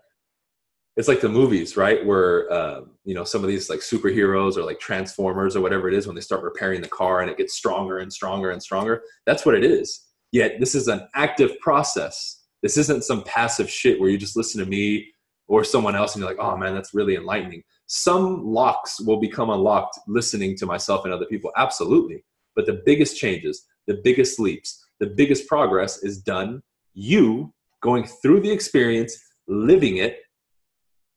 it's 0.96 1.08
like 1.08 1.22
the 1.22 1.30
movies, 1.30 1.76
right? 1.76 2.06
Where, 2.06 2.52
uh, 2.52 2.82
you 3.04 3.16
know, 3.16 3.24
some 3.24 3.44
of 3.44 3.50
these 3.50 3.70
like 3.70 3.80
superheroes 3.80 4.58
or 4.58 4.64
like 4.64 4.80
Transformers 4.80 5.56
or 5.56 5.62
whatever 5.62 5.88
it 5.88 5.94
is, 5.94 6.06
when 6.06 6.16
they 6.16 6.22
start 6.22 6.44
repairing 6.44 6.82
the 6.82 6.88
car 6.88 7.22
and 7.22 7.30
it 7.30 7.38
gets 7.38 7.56
stronger 7.56 8.00
and 8.00 8.14
stronger 8.14 8.52
and 8.52 8.62
stronger. 8.62 9.02
That's 9.26 9.46
what 9.46 9.56
it 9.56 9.64
is. 9.64 10.06
Yet 10.32 10.60
this 10.60 10.76
is 10.76 10.88
an 10.88 11.08
active 11.16 11.60
process 11.60 12.44
this 12.64 12.78
isn't 12.78 13.04
some 13.04 13.24
passive 13.24 13.70
shit 13.70 14.00
where 14.00 14.10
you 14.10 14.18
just 14.18 14.38
listen 14.38 14.60
to 14.64 14.66
me 14.66 15.12
or 15.48 15.64
someone 15.64 15.96
else 15.96 16.16
and 16.16 16.22
you're 16.22 16.32
like, 16.32 16.44
oh 16.44 16.58
man, 16.58 16.74
that's 16.74 16.94
really 16.94 17.16
enlightening. 17.16 17.62
Some 17.86 18.44
locks 18.46 19.00
will 19.02 19.20
become 19.20 19.50
unlocked 19.50 20.00
listening 20.08 20.56
to 20.58 20.66
myself 20.66 21.04
and 21.04 21.14
other 21.14 21.26
people, 21.26 21.52
absolutely. 21.58 22.24
But 22.56 22.66
the 22.66 22.82
biggest 22.86 23.18
changes, 23.18 23.66
the 23.86 24.00
biggest 24.04 24.40
leaps, 24.40 24.84
the 25.00 25.08
biggest 25.08 25.46
progress 25.48 26.02
is 26.04 26.22
done 26.22 26.64
you 26.94 27.54
going 27.82 28.06
through 28.06 28.40
the 28.40 28.52
experience, 28.52 29.18
living 29.48 29.98
it, 29.98 30.20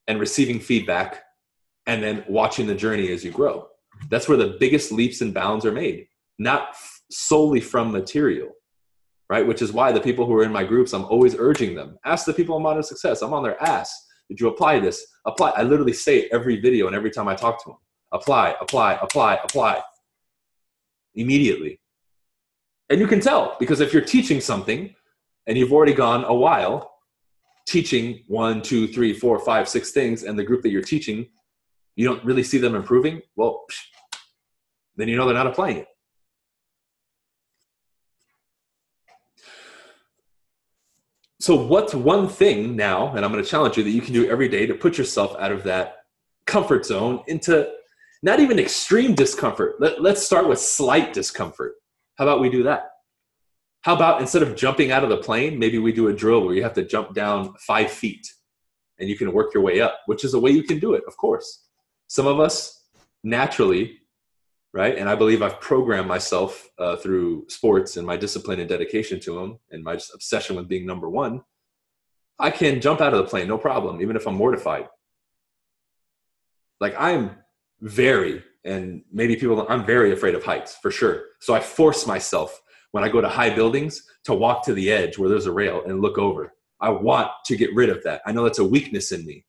and 0.09 0.21
receiving 0.21 0.61
feedback, 0.61 1.23
and 1.87 2.03
then 2.03 2.25
watching 2.29 2.67
the 2.67 2.75
journey 2.75 3.11
as 3.13 3.25
you 3.25 3.31
grow. 3.31 3.69
That's 4.11 4.29
where 4.29 4.39
the 4.39 4.57
biggest 4.61 4.93
leaps 4.93 5.21
and 5.21 5.33
bounds 5.33 5.65
are 5.65 5.73
made, 5.73 6.07
not 6.39 6.77
solely 7.11 7.61
from 7.61 7.93
material 7.93 8.53
right? 9.29 9.47
Which 9.47 9.63
is 9.63 9.73
why 9.73 9.93
the 9.93 10.01
people 10.01 10.27
who 10.27 10.35
are 10.35 10.45
in 10.45 10.53
my 10.53 10.65
groups, 10.65 10.93
I'm 10.93 11.05
always 11.05 11.35
urging 11.39 11.75
them. 11.75 11.99
Ask 12.05 12.27
the 12.27 12.33
people 12.33 12.55
on 12.55 12.63
Modern 12.63 12.83
Success. 12.83 13.23
I'm 13.23 13.33
on 13.33 13.43
their 13.43 13.61
ass. 13.63 13.93
Did 14.29 14.41
you 14.41 14.49
apply 14.49 14.81
this? 14.81 15.05
Apply. 15.25 15.51
I 15.51 15.63
literally 15.63 15.93
say 15.93 16.21
it 16.21 16.29
every 16.33 16.61
video 16.61 16.87
and 16.87 16.97
every 16.97 17.11
time 17.11 17.29
I 17.29 17.35
talk 17.35 17.63
to 17.65 17.71
them. 17.71 17.79
Apply, 18.13 18.55
apply, 18.61 18.99
apply, 19.03 19.39
apply. 19.43 19.83
Immediately. 21.15 21.81
And 22.89 23.01
you 23.01 23.07
can 23.07 23.21
tell 23.21 23.57
because 23.59 23.81
if 23.81 23.93
you're 23.93 24.03
teaching 24.03 24.41
something 24.41 24.95
and 25.47 25.59
you've 25.59 25.73
already 25.73 25.95
gone 25.95 26.25
a 26.25 26.35
while 26.35 26.93
teaching 27.67 28.23
one, 28.27 28.63
two, 28.63 28.87
three, 28.89 29.13
four, 29.13 29.39
five, 29.41 29.69
six 29.69 29.91
things, 29.91 30.23
and 30.23 30.39
the 30.39 30.45
group 30.45 30.63
that 30.63 30.71
you're 30.71 30.83
teaching, 30.83 31.27
you 31.97 32.07
don't 32.07 32.25
really 32.25 32.43
see 32.43 32.59
them 32.59 32.75
improving, 32.75 33.21
well, 33.35 33.65
then 34.97 35.09
you 35.09 35.17
know 35.17 35.27
they're 35.27 35.35
not 35.35 35.47
applying 35.47 35.79
it. 35.79 35.89
so 41.39 41.55
what's 41.55 41.95
one 41.95 42.27
thing 42.27 42.75
now 42.75 43.15
and 43.15 43.23
i'm 43.23 43.31
going 43.31 43.45
to 43.45 43.49
challenge 43.49 43.77
you 43.77 43.85
that 43.85 43.91
you 43.91 44.01
can 44.01 44.15
do 44.15 44.29
every 44.29 44.49
day 44.49 44.67
to 44.67 44.75
put 44.75 44.97
yourself 44.97 45.37
out 45.39 45.53
of 45.53 45.63
that 45.63 45.99
comfort 46.47 46.87
zone 46.87 47.23
into 47.27 47.71
not 48.23 48.41
even 48.41 48.59
extreme 48.59 49.15
discomfort? 49.15 49.77
Let, 49.81 50.01
let's 50.01 50.25
start 50.25 50.49
with 50.49 50.59
slight 50.59 51.13
discomfort. 51.13 51.75
How 52.17 52.25
about 52.25 52.41
we 52.41 52.49
do 52.49 52.63
that 52.65 52.91
how 53.87 53.95
about 53.95 54.21
instead 54.21 54.43
of 54.43 54.57
jumping 54.57 54.91
out 54.91 55.05
of 55.05 55.11
the 55.11 55.17
plane 55.17 55.59
maybe 55.59 55.79
we 55.79 55.93
do 55.93 56.09
a 56.09 56.13
drill 56.13 56.45
where 56.45 56.55
you 56.55 56.63
have 56.63 56.75
to 56.75 56.85
jump 56.85 57.15
down 57.15 57.55
five 57.61 57.91
feet 57.91 58.27
and 58.99 59.09
you 59.09 59.17
can 59.17 59.33
work 59.33 59.55
your 59.55 59.63
way 59.63 59.81
up 59.81 60.01
which 60.07 60.25
is 60.25 60.35
a 60.35 60.41
way 60.41 60.51
you 60.51 60.63
can 60.63 60.79
do 60.79 60.95
it 60.95 61.05
of 61.07 61.17
course 61.17 61.49
some 62.09 62.27
of 62.27 62.41
us 62.41 62.85
naturally 63.23 64.01
right? 64.77 64.99
And 64.99 65.09
I 65.09 65.15
believe 65.15 65.41
I've 65.41 65.59
programmed 65.59 66.07
myself 66.07 66.69
uh, 66.79 66.97
through 66.97 67.47
sports 67.49 67.97
and 67.97 68.07
my 68.07 68.19
discipline 68.19 68.61
and 68.61 68.69
dedication 68.69 69.19
to 69.21 69.35
them 69.35 69.59
and 69.71 69.83
my 69.83 69.95
obsession 70.13 70.55
with 70.55 70.69
being 70.69 70.85
number 70.85 71.09
one. 71.09 71.41
I 72.39 72.51
can 72.51 72.83
jump 72.83 73.01
out 73.01 73.15
of 73.15 73.19
the 73.19 73.25
plane, 73.25 73.49
no 73.49 73.57
problem, 73.57 74.03
even 74.03 74.17
if 74.17 74.27
I'm 74.27 74.35
mortified. 74.35 74.89
Like 76.79 76.95
I'm 76.99 77.37
very, 77.81 78.45
and 78.67 79.03
maybe 79.11 79.37
people, 79.37 79.65
I'm 79.67 79.87
very 79.87 80.13
afraid 80.13 80.35
of 80.35 80.45
heights 80.45 80.77
for 80.77 80.91
sure. 80.91 81.23
So 81.41 81.55
I 81.55 81.61
force 81.61 82.07
myself 82.07 82.61
when 82.97 83.05
I 83.05 83.11
go 83.11 83.21
to 83.21 83.29
high 83.29 83.51
buildings 83.51 84.03
to 84.25 84.33
walk 84.33 84.65
to 84.65 84.73
the 84.73 84.91
edge 84.91 85.19
where 85.19 85.29
there's 85.29 85.45
a 85.45 85.53
rail 85.53 85.83
and 85.85 86.01
look 86.01 86.17
over. 86.17 86.55
I 86.81 86.89
want 86.89 87.31
to 87.45 87.55
get 87.55 87.75
rid 87.75 87.91
of 87.91 88.03
that. 88.05 88.23
I 88.25 88.33
know 88.33 88.43
that's 88.43 88.59
a 88.59 88.65
weakness 88.65 89.13
in 89.13 89.27
me. 89.27 89.45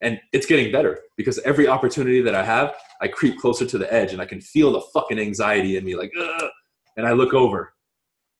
And 0.00 0.18
it's 0.32 0.46
getting 0.46 0.72
better 0.72 0.98
because 1.18 1.38
every 1.40 1.68
opportunity 1.68 2.22
that 2.22 2.34
I 2.34 2.42
have, 2.42 2.74
I 3.02 3.08
creep 3.08 3.38
closer 3.38 3.66
to 3.66 3.76
the 3.76 3.92
edge 3.92 4.14
and 4.14 4.22
I 4.22 4.24
can 4.24 4.40
feel 4.40 4.72
the 4.72 4.80
fucking 4.94 5.18
anxiety 5.18 5.76
in 5.76 5.84
me, 5.84 5.94
like, 5.94 6.10
Ugh! 6.18 6.48
and 6.96 7.06
I 7.06 7.12
look 7.12 7.34
over 7.34 7.74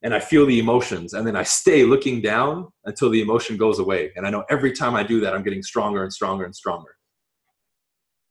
and 0.03 0.15
I 0.15 0.21
feel 0.21 0.47
the 0.47 0.59
emotions. 0.59 1.13
And 1.13 1.27
then 1.27 1.37
I 1.37 1.43
stay 1.43 1.85
looking 1.85 2.23
down 2.23 2.69
until 2.87 3.11
the 3.11 3.21
emotion 3.21 3.59
goes 3.59 3.79
away. 3.79 4.11
And 4.17 4.27
I 4.27 4.31
know 4.31 4.45
every 4.49 4.73
time 4.73 4.95
I 4.95 5.03
do 5.03 5.21
that, 5.21 5.35
I'm 5.35 5.43
getting 5.43 5.63
stronger 5.63 6.03
and 6.03 6.11
stronger 6.11 6.47
and 6.47 6.57
stronger. 6.57 6.97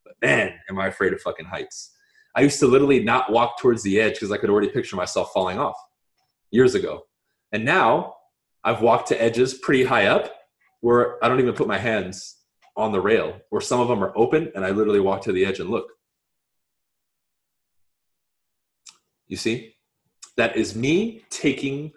But 0.03 0.15
man, 0.23 0.55
am 0.71 0.79
I 0.79 0.87
afraid 0.87 1.13
of 1.13 1.21
fucking 1.21 1.45
heights. 1.45 1.93
I 2.35 2.41
used 2.41 2.59
to 2.61 2.67
literally 2.67 3.03
not 3.03 3.31
walk 3.31 3.59
towards 3.59 3.83
the 3.83 3.99
edge 3.99 4.13
because 4.13 4.31
I 4.31 4.37
could 4.37 4.49
already 4.49 4.69
picture 4.69 4.95
myself 4.95 5.29
falling 5.35 5.59
off 5.59 5.75
years 6.51 6.75
ago. 6.75 7.05
And 7.51 7.65
now 7.65 8.15
I've 8.63 8.81
walked 8.81 9.09
to 9.09 9.21
edges 9.21 9.53
pretty 9.53 9.83
high 9.83 10.07
up 10.07 10.33
where 10.81 11.23
I 11.23 11.27
don't 11.27 11.39
even 11.39 11.53
put 11.53 11.67
my 11.67 11.77
hands 11.77 12.37
on 12.77 12.91
the 12.91 13.01
rail, 13.01 13.39
or 13.51 13.59
some 13.59 13.81
of 13.81 13.89
them 13.89 14.03
are 14.03 14.13
open 14.15 14.51
and 14.55 14.65
I 14.65 14.69
literally 14.69 15.01
walk 15.01 15.21
to 15.23 15.33
the 15.33 15.45
edge 15.45 15.59
and 15.59 15.69
look. 15.69 15.87
You 19.27 19.37
see? 19.37 19.75
That 20.37 20.55
is 20.55 20.75
me 20.75 21.23
taking 21.29 21.91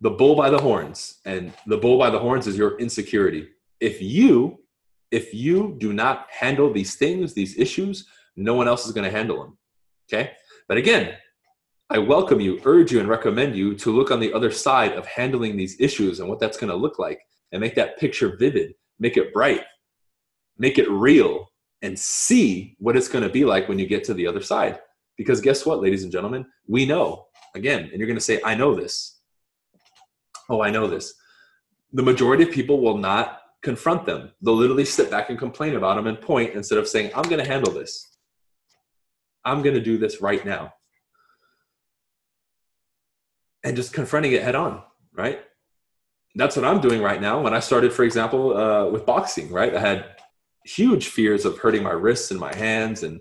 the 0.00 0.10
bull 0.10 0.34
by 0.34 0.48
the 0.48 0.58
horns. 0.58 1.18
And 1.26 1.52
the 1.66 1.76
bull 1.76 1.98
by 1.98 2.08
the 2.08 2.18
horns 2.18 2.46
is 2.46 2.56
your 2.56 2.78
insecurity. 2.78 3.48
If 3.80 4.00
you 4.00 4.60
if 5.10 5.32
you 5.32 5.74
do 5.78 5.92
not 5.92 6.26
handle 6.30 6.72
these 6.72 6.96
things, 6.96 7.32
these 7.32 7.58
issues, 7.58 8.06
no 8.36 8.54
one 8.54 8.68
else 8.68 8.86
is 8.86 8.92
going 8.92 9.10
to 9.10 9.16
handle 9.16 9.42
them. 9.42 9.58
Okay? 10.06 10.32
But 10.68 10.76
again, 10.76 11.14
I 11.90 11.96
welcome 11.96 12.38
you, 12.38 12.60
urge 12.66 12.92
you, 12.92 13.00
and 13.00 13.08
recommend 13.08 13.56
you 13.56 13.74
to 13.76 13.90
look 13.90 14.10
on 14.10 14.20
the 14.20 14.34
other 14.34 14.50
side 14.50 14.92
of 14.92 15.06
handling 15.06 15.56
these 15.56 15.80
issues 15.80 16.20
and 16.20 16.28
what 16.28 16.38
that's 16.38 16.58
going 16.58 16.68
to 16.68 16.76
look 16.76 16.98
like 16.98 17.22
and 17.50 17.62
make 17.62 17.74
that 17.76 17.98
picture 17.98 18.36
vivid, 18.36 18.74
make 18.98 19.16
it 19.16 19.32
bright, 19.32 19.62
make 20.58 20.78
it 20.78 20.90
real, 20.90 21.50
and 21.80 21.98
see 21.98 22.76
what 22.78 22.94
it's 22.94 23.08
going 23.08 23.24
to 23.24 23.30
be 23.30 23.46
like 23.46 23.70
when 23.70 23.78
you 23.78 23.86
get 23.86 24.04
to 24.04 24.12
the 24.12 24.26
other 24.26 24.42
side. 24.42 24.78
Because 25.16 25.40
guess 25.40 25.64
what, 25.64 25.80
ladies 25.80 26.02
and 26.02 26.12
gentlemen? 26.12 26.44
We 26.66 26.84
know. 26.84 27.26
Again, 27.54 27.88
and 27.90 27.98
you're 27.98 28.06
going 28.06 28.18
to 28.18 28.24
say, 28.24 28.38
I 28.44 28.54
know 28.54 28.74
this. 28.74 29.20
Oh, 30.50 30.60
I 30.60 30.70
know 30.70 30.88
this. 30.88 31.14
The 31.94 32.02
majority 32.02 32.42
of 32.42 32.50
people 32.50 32.82
will 32.82 32.98
not 32.98 33.40
confront 33.62 34.04
them. 34.04 34.30
They'll 34.42 34.54
literally 34.54 34.84
sit 34.84 35.10
back 35.10 35.30
and 35.30 35.38
complain 35.38 35.74
about 35.74 35.96
them 35.96 36.06
and 36.06 36.20
point 36.20 36.52
instead 36.52 36.76
of 36.76 36.86
saying, 36.86 37.12
I'm 37.14 37.22
going 37.22 37.42
to 37.42 37.50
handle 37.50 37.72
this. 37.72 38.18
I'm 39.46 39.62
going 39.62 39.74
to 39.74 39.80
do 39.80 39.96
this 39.96 40.20
right 40.20 40.44
now. 40.44 40.74
And 43.68 43.76
just 43.76 43.92
confronting 43.92 44.32
it 44.32 44.42
head 44.42 44.54
on, 44.54 44.82
right? 45.12 45.40
That's 46.34 46.56
what 46.56 46.64
I'm 46.64 46.80
doing 46.80 47.02
right 47.02 47.20
now. 47.20 47.40
When 47.40 47.54
I 47.54 47.60
started, 47.60 47.92
for 47.92 48.04
example, 48.04 48.56
uh, 48.56 48.90
with 48.90 49.06
boxing, 49.06 49.50
right? 49.50 49.74
I 49.74 49.80
had 49.80 50.06
huge 50.64 51.08
fears 51.08 51.44
of 51.44 51.58
hurting 51.58 51.82
my 51.82 51.92
wrists 51.92 52.30
and 52.30 52.40
my 52.40 52.54
hands 52.54 53.02
and, 53.02 53.20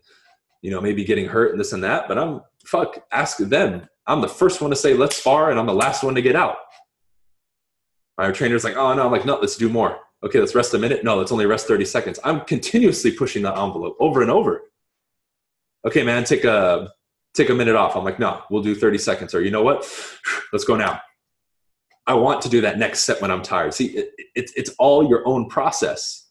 you 0.62 0.72
know, 0.72 0.82
maybe 0.82 1.04
getting 1.04 1.26
hurt 1.26 1.52
and 1.52 1.60
this 1.60 1.74
and 1.74 1.84
that. 1.84 2.08
But 2.08 2.18
I'm, 2.18 2.42
fuck, 2.66 3.06
ask 3.12 3.38
them. 3.38 3.88
I'm 4.06 4.22
the 4.22 4.28
first 4.28 4.62
one 4.62 4.70
to 4.70 4.76
say, 4.76 4.94
let's 4.94 5.18
spar, 5.18 5.52
and 5.52 5.60
I'm 5.60 5.66
the 5.66 5.74
last 5.74 6.04
one 6.04 6.16
to 6.16 6.22
get 6.22 6.36
out. 6.36 6.58
My 8.18 8.32
trainer's 8.32 8.64
like, 8.64 8.78
oh, 8.78 8.94
no. 8.94 9.06
I'm 9.06 9.12
like, 9.12 9.26
no, 9.26 9.38
let's 9.40 9.58
do 9.58 9.70
more 9.70 10.00
okay, 10.24 10.40
let's 10.40 10.56
rest 10.56 10.74
a 10.74 10.80
minute. 10.80 11.04
No, 11.04 11.18
let's 11.18 11.32
only 11.32 11.46
rest 11.46 11.68
30 11.68 11.86
seconds. 11.86 12.20
I'm 12.24 12.42
continuously 12.42 13.12
pushing 13.12 13.44
that 13.44 13.58
envelope 13.58 13.98
over 14.00 14.22
and 14.22 14.32
over. 14.32 14.64
Okay, 15.86 16.04
man, 16.04 16.24
take 16.24 16.44
a 16.44 16.92
take 17.38 17.50
a 17.50 17.54
minute 17.54 17.76
off. 17.76 17.96
I'm 17.96 18.04
like, 18.04 18.20
no, 18.20 18.42
we'll 18.50 18.64
do 18.64 18.76
30 18.76 18.98
seconds. 18.98 19.34
Or 19.34 19.42
you 19.42 19.52
know 19.52 19.64
what? 19.64 19.90
Let's 20.52 20.66
go 20.66 20.76
now. 20.76 21.02
I 22.06 22.14
want 22.14 22.42
to 22.44 22.50
do 22.50 22.62
that 22.62 22.80
next 22.80 23.02
set 23.02 23.22
when 23.22 23.32
I'm 23.32 23.42
tired. 23.42 23.74
See, 23.74 23.88
it, 23.88 24.12
it, 24.34 24.52
it's 24.56 24.72
all 24.80 25.08
your 25.08 25.28
own 25.28 25.50
process. 25.50 26.26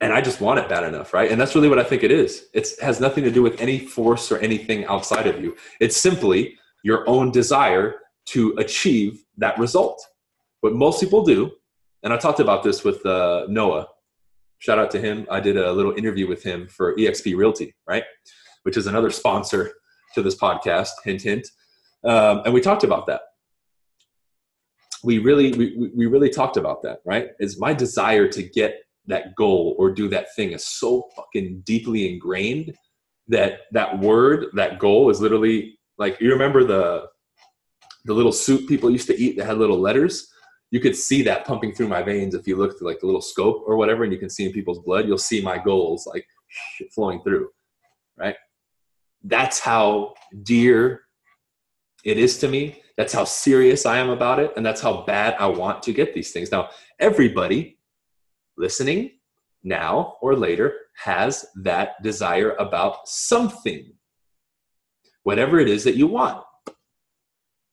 And 0.00 0.12
I 0.12 0.20
just 0.20 0.40
want 0.40 0.58
it 0.58 0.68
bad 0.68 0.84
enough, 0.84 1.14
right? 1.14 1.30
And 1.30 1.40
that's 1.40 1.54
really 1.54 1.68
what 1.68 1.78
I 1.78 1.84
think 1.84 2.02
it 2.02 2.10
is. 2.10 2.46
It 2.52 2.68
has 2.82 3.00
nothing 3.00 3.24
to 3.24 3.30
do 3.30 3.42
with 3.42 3.60
any 3.60 3.78
force 3.78 4.32
or 4.32 4.38
anything 4.38 4.84
outside 4.86 5.26
of 5.26 5.40
you. 5.40 5.56
It's 5.80 5.96
simply 5.96 6.58
your 6.82 7.08
own 7.08 7.30
desire 7.30 8.00
to 8.26 8.54
achieve 8.58 9.24
that 9.38 9.58
result. 9.58 10.04
What 10.60 10.74
most 10.74 11.00
people 11.00 11.24
do, 11.24 11.52
and 12.02 12.12
I 12.12 12.16
talked 12.16 12.40
about 12.40 12.62
this 12.62 12.84
with 12.84 13.04
uh, 13.06 13.46
Noah. 13.48 13.86
Shout 14.62 14.78
out 14.78 14.92
to 14.92 15.00
him. 15.00 15.26
I 15.28 15.40
did 15.40 15.56
a 15.56 15.72
little 15.72 15.92
interview 15.96 16.28
with 16.28 16.44
him 16.44 16.68
for 16.68 16.94
EXP 16.94 17.36
Realty, 17.36 17.74
right? 17.88 18.04
Which 18.62 18.76
is 18.76 18.86
another 18.86 19.10
sponsor 19.10 19.72
to 20.14 20.22
this 20.22 20.36
podcast. 20.36 20.90
Hint, 21.04 21.22
hint. 21.22 21.48
Um, 22.04 22.42
and 22.44 22.54
we 22.54 22.60
talked 22.60 22.84
about 22.84 23.08
that. 23.08 23.22
We 25.02 25.18
really, 25.18 25.50
we, 25.54 25.90
we 25.96 26.06
really 26.06 26.30
talked 26.30 26.56
about 26.56 26.80
that, 26.84 27.00
right? 27.04 27.30
Is 27.40 27.58
my 27.58 27.74
desire 27.74 28.28
to 28.28 28.42
get 28.44 28.76
that 29.06 29.34
goal 29.34 29.74
or 29.80 29.90
do 29.90 30.08
that 30.10 30.32
thing 30.36 30.52
is 30.52 30.64
so 30.64 31.08
fucking 31.16 31.62
deeply 31.66 32.14
ingrained 32.14 32.72
that 33.26 33.62
that 33.72 33.98
word, 33.98 34.46
that 34.54 34.78
goal, 34.78 35.10
is 35.10 35.20
literally 35.20 35.76
like 35.98 36.20
you 36.20 36.30
remember 36.30 36.62
the 36.62 37.08
the 38.04 38.14
little 38.14 38.30
soup 38.30 38.68
people 38.68 38.90
used 38.90 39.08
to 39.08 39.20
eat 39.20 39.36
that 39.38 39.46
had 39.46 39.58
little 39.58 39.80
letters 39.80 40.31
you 40.72 40.80
could 40.80 40.96
see 40.96 41.22
that 41.22 41.46
pumping 41.46 41.72
through 41.72 41.86
my 41.86 42.02
veins 42.02 42.34
if 42.34 42.48
you 42.48 42.56
look 42.56 42.76
through 42.76 42.88
like 42.88 42.98
the 42.98 43.06
little 43.06 43.20
scope 43.20 43.62
or 43.66 43.76
whatever 43.76 44.02
and 44.02 44.12
you 44.12 44.18
can 44.18 44.30
see 44.30 44.44
in 44.44 44.52
people's 44.52 44.80
blood 44.80 45.06
you'll 45.06 45.18
see 45.18 45.40
my 45.40 45.58
goals 45.58 46.06
like 46.06 46.26
flowing 46.92 47.22
through 47.22 47.48
right? 48.16 48.36
That's 49.24 49.58
how 49.58 50.14
dear 50.42 51.02
it 52.04 52.18
is 52.18 52.38
to 52.38 52.48
me. 52.48 52.82
That's 52.96 53.12
how 53.12 53.24
serious 53.24 53.86
i 53.86 53.98
am 53.98 54.10
about 54.10 54.38
it 54.38 54.52
and 54.56 54.66
that's 54.66 54.80
how 54.80 55.02
bad 55.02 55.34
i 55.38 55.46
want 55.46 55.82
to 55.84 55.92
get 55.92 56.14
these 56.14 56.32
things. 56.32 56.50
Now 56.50 56.70
everybody 56.98 57.78
listening 58.56 59.12
now 59.62 60.16
or 60.20 60.36
later 60.36 60.74
has 60.96 61.46
that 61.62 62.02
desire 62.02 62.52
about 62.58 63.08
something 63.08 63.92
whatever 65.22 65.60
it 65.60 65.68
is 65.68 65.84
that 65.84 65.96
you 65.96 66.06
want 66.06 66.44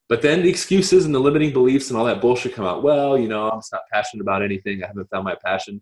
but 0.09 0.23
then 0.23 0.41
the 0.41 0.49
excuses 0.49 1.05
and 1.05 1.13
the 1.13 1.19
limiting 1.19 1.53
beliefs 1.53 1.89
and 1.89 1.97
all 1.97 2.03
that 2.05 2.19
bullshit 2.19 2.55
come 2.55 2.65
out. 2.65 2.81
Well, 2.81 3.17
you 3.17 3.29
know, 3.29 3.47
I'm 3.47 3.59
just 3.59 3.71
not 3.71 3.83
passionate 3.93 4.23
about 4.23 4.41
anything. 4.41 4.83
I 4.83 4.87
haven't 4.87 5.07
found 5.11 5.23
my 5.23 5.35
passion. 5.45 5.81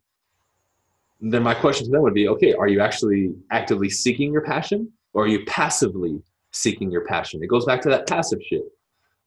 And 1.21 1.33
then 1.33 1.41
my 1.41 1.53
question 1.53 1.85
to 1.85 1.91
them 1.91 2.01
would 2.01 2.13
be, 2.13 2.27
okay, 2.27 2.53
are 2.53 2.67
you 2.67 2.81
actually 2.81 3.33
actively 3.51 3.89
seeking 3.89 4.33
your 4.33 4.41
passion 4.41 4.91
or 5.13 5.23
are 5.23 5.27
you 5.27 5.45
passively 5.45 6.21
seeking 6.51 6.91
your 6.91 7.05
passion? 7.05 7.41
It 7.41 7.47
goes 7.47 7.65
back 7.65 7.81
to 7.83 7.89
that 7.89 8.05
passive 8.05 8.39
shit. 8.43 8.63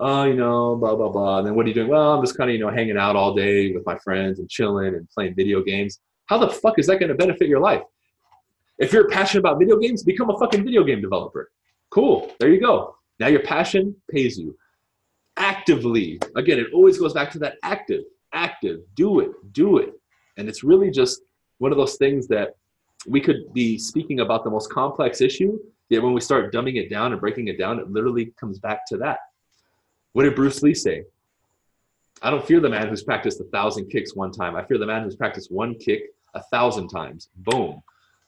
Oh, 0.01 0.25
you 0.25 0.35
know, 0.35 0.77
blah, 0.77 0.95
blah, 0.95 1.09
blah. 1.09 1.39
And 1.39 1.47
then 1.47 1.55
what 1.55 1.65
are 1.65 1.69
you 1.71 1.75
doing? 1.75 1.89
Well, 1.89 2.13
I'm 2.13 2.23
just 2.23 2.37
kind 2.37 2.51
of, 2.51 2.55
you 2.55 2.61
know, 2.61 2.71
hanging 2.71 2.99
out 2.99 3.17
all 3.17 3.35
day 3.35 3.73
with 3.73 3.85
my 3.87 3.97
friends 3.99 4.39
and 4.39 4.51
chilling 4.51 4.95
and 4.95 5.09
playing 5.11 5.35
video 5.35 5.63
games. 5.63 5.99
How 6.27 6.37
the 6.37 6.51
fuck 6.51 6.79
is 6.79 6.87
that 6.89 7.01
going 7.01 7.09
to 7.09 7.15
benefit 7.15 7.49
your 7.49 7.61
life? 7.61 7.83
If 8.79 8.93
you're 8.93 9.09
passionate 9.09 9.41
about 9.41 9.59
video 9.59 9.79
games, 9.79 10.03
become 10.03 10.29
a 10.29 10.39
fucking 10.39 10.63
video 10.63 10.85
game 10.85 11.01
developer. 11.01 11.51
Cool. 11.89 12.33
There 12.39 12.51
you 12.51 12.61
go. 12.61 12.97
Now 13.19 13.29
your 13.29 13.43
passion 13.43 13.97
pays 14.11 14.39
you 14.39 14.57
actively. 15.41 16.21
Again, 16.37 16.59
it 16.59 16.67
always 16.73 16.99
goes 16.99 17.15
back 17.15 17.31
to 17.33 17.39
that 17.41 17.57
active, 17.63 18.05
active, 18.33 18.81
do 18.95 19.21
it, 19.21 19.31
do 19.53 19.79
it. 19.79 19.95
And 20.37 20.49
it's 20.49 20.63
really 20.63 20.91
just 20.91 21.23
one 21.59 21.73
of 21.73 21.79
those 21.79 21.97
things 21.97 22.29
that 22.29 22.57
we 23.07 23.21
could 23.21 23.53
be 23.55 23.79
speaking 23.79 24.21
about 24.21 24.45
the 24.45 24.51
most 24.51 24.71
complex 24.71 25.21
issue, 25.21 25.59
yet 25.89 26.03
when 26.03 26.13
we 26.13 26.21
start 26.21 26.53
dumbing 26.53 26.77
it 26.77 26.91
down 26.91 27.13
and 27.13 27.21
breaking 27.21 27.49
it 27.49 27.59
down, 27.59 27.81
it 27.81 27.91
literally 27.91 28.33
comes 28.39 28.59
back 28.59 28.87
to 28.89 28.99
that. 28.99 29.19
What 30.13 30.25
did 30.25 30.35
Bruce 30.35 30.63
Lee 30.63 30.75
say? 30.75 31.05
I 32.23 32.31
don't 32.31 32.47
fear 32.47 32.61
the 32.61 32.69
man 32.69 32.89
who's 32.89 33.03
practiced 33.03 33.41
a 33.41 33.45
thousand 33.45 33.89
kicks 33.89 34.15
one 34.15 34.31
time. 34.31 34.55
I 34.55 34.65
fear 34.65 34.77
the 34.77 34.87
man 34.87 35.05
who's 35.05 35.17
practiced 35.17 35.51
one 35.51 35.75
kick 35.75 36.03
a 36.35 36.43
thousand 36.43 36.89
times. 36.89 37.31
Boom. 37.37 37.83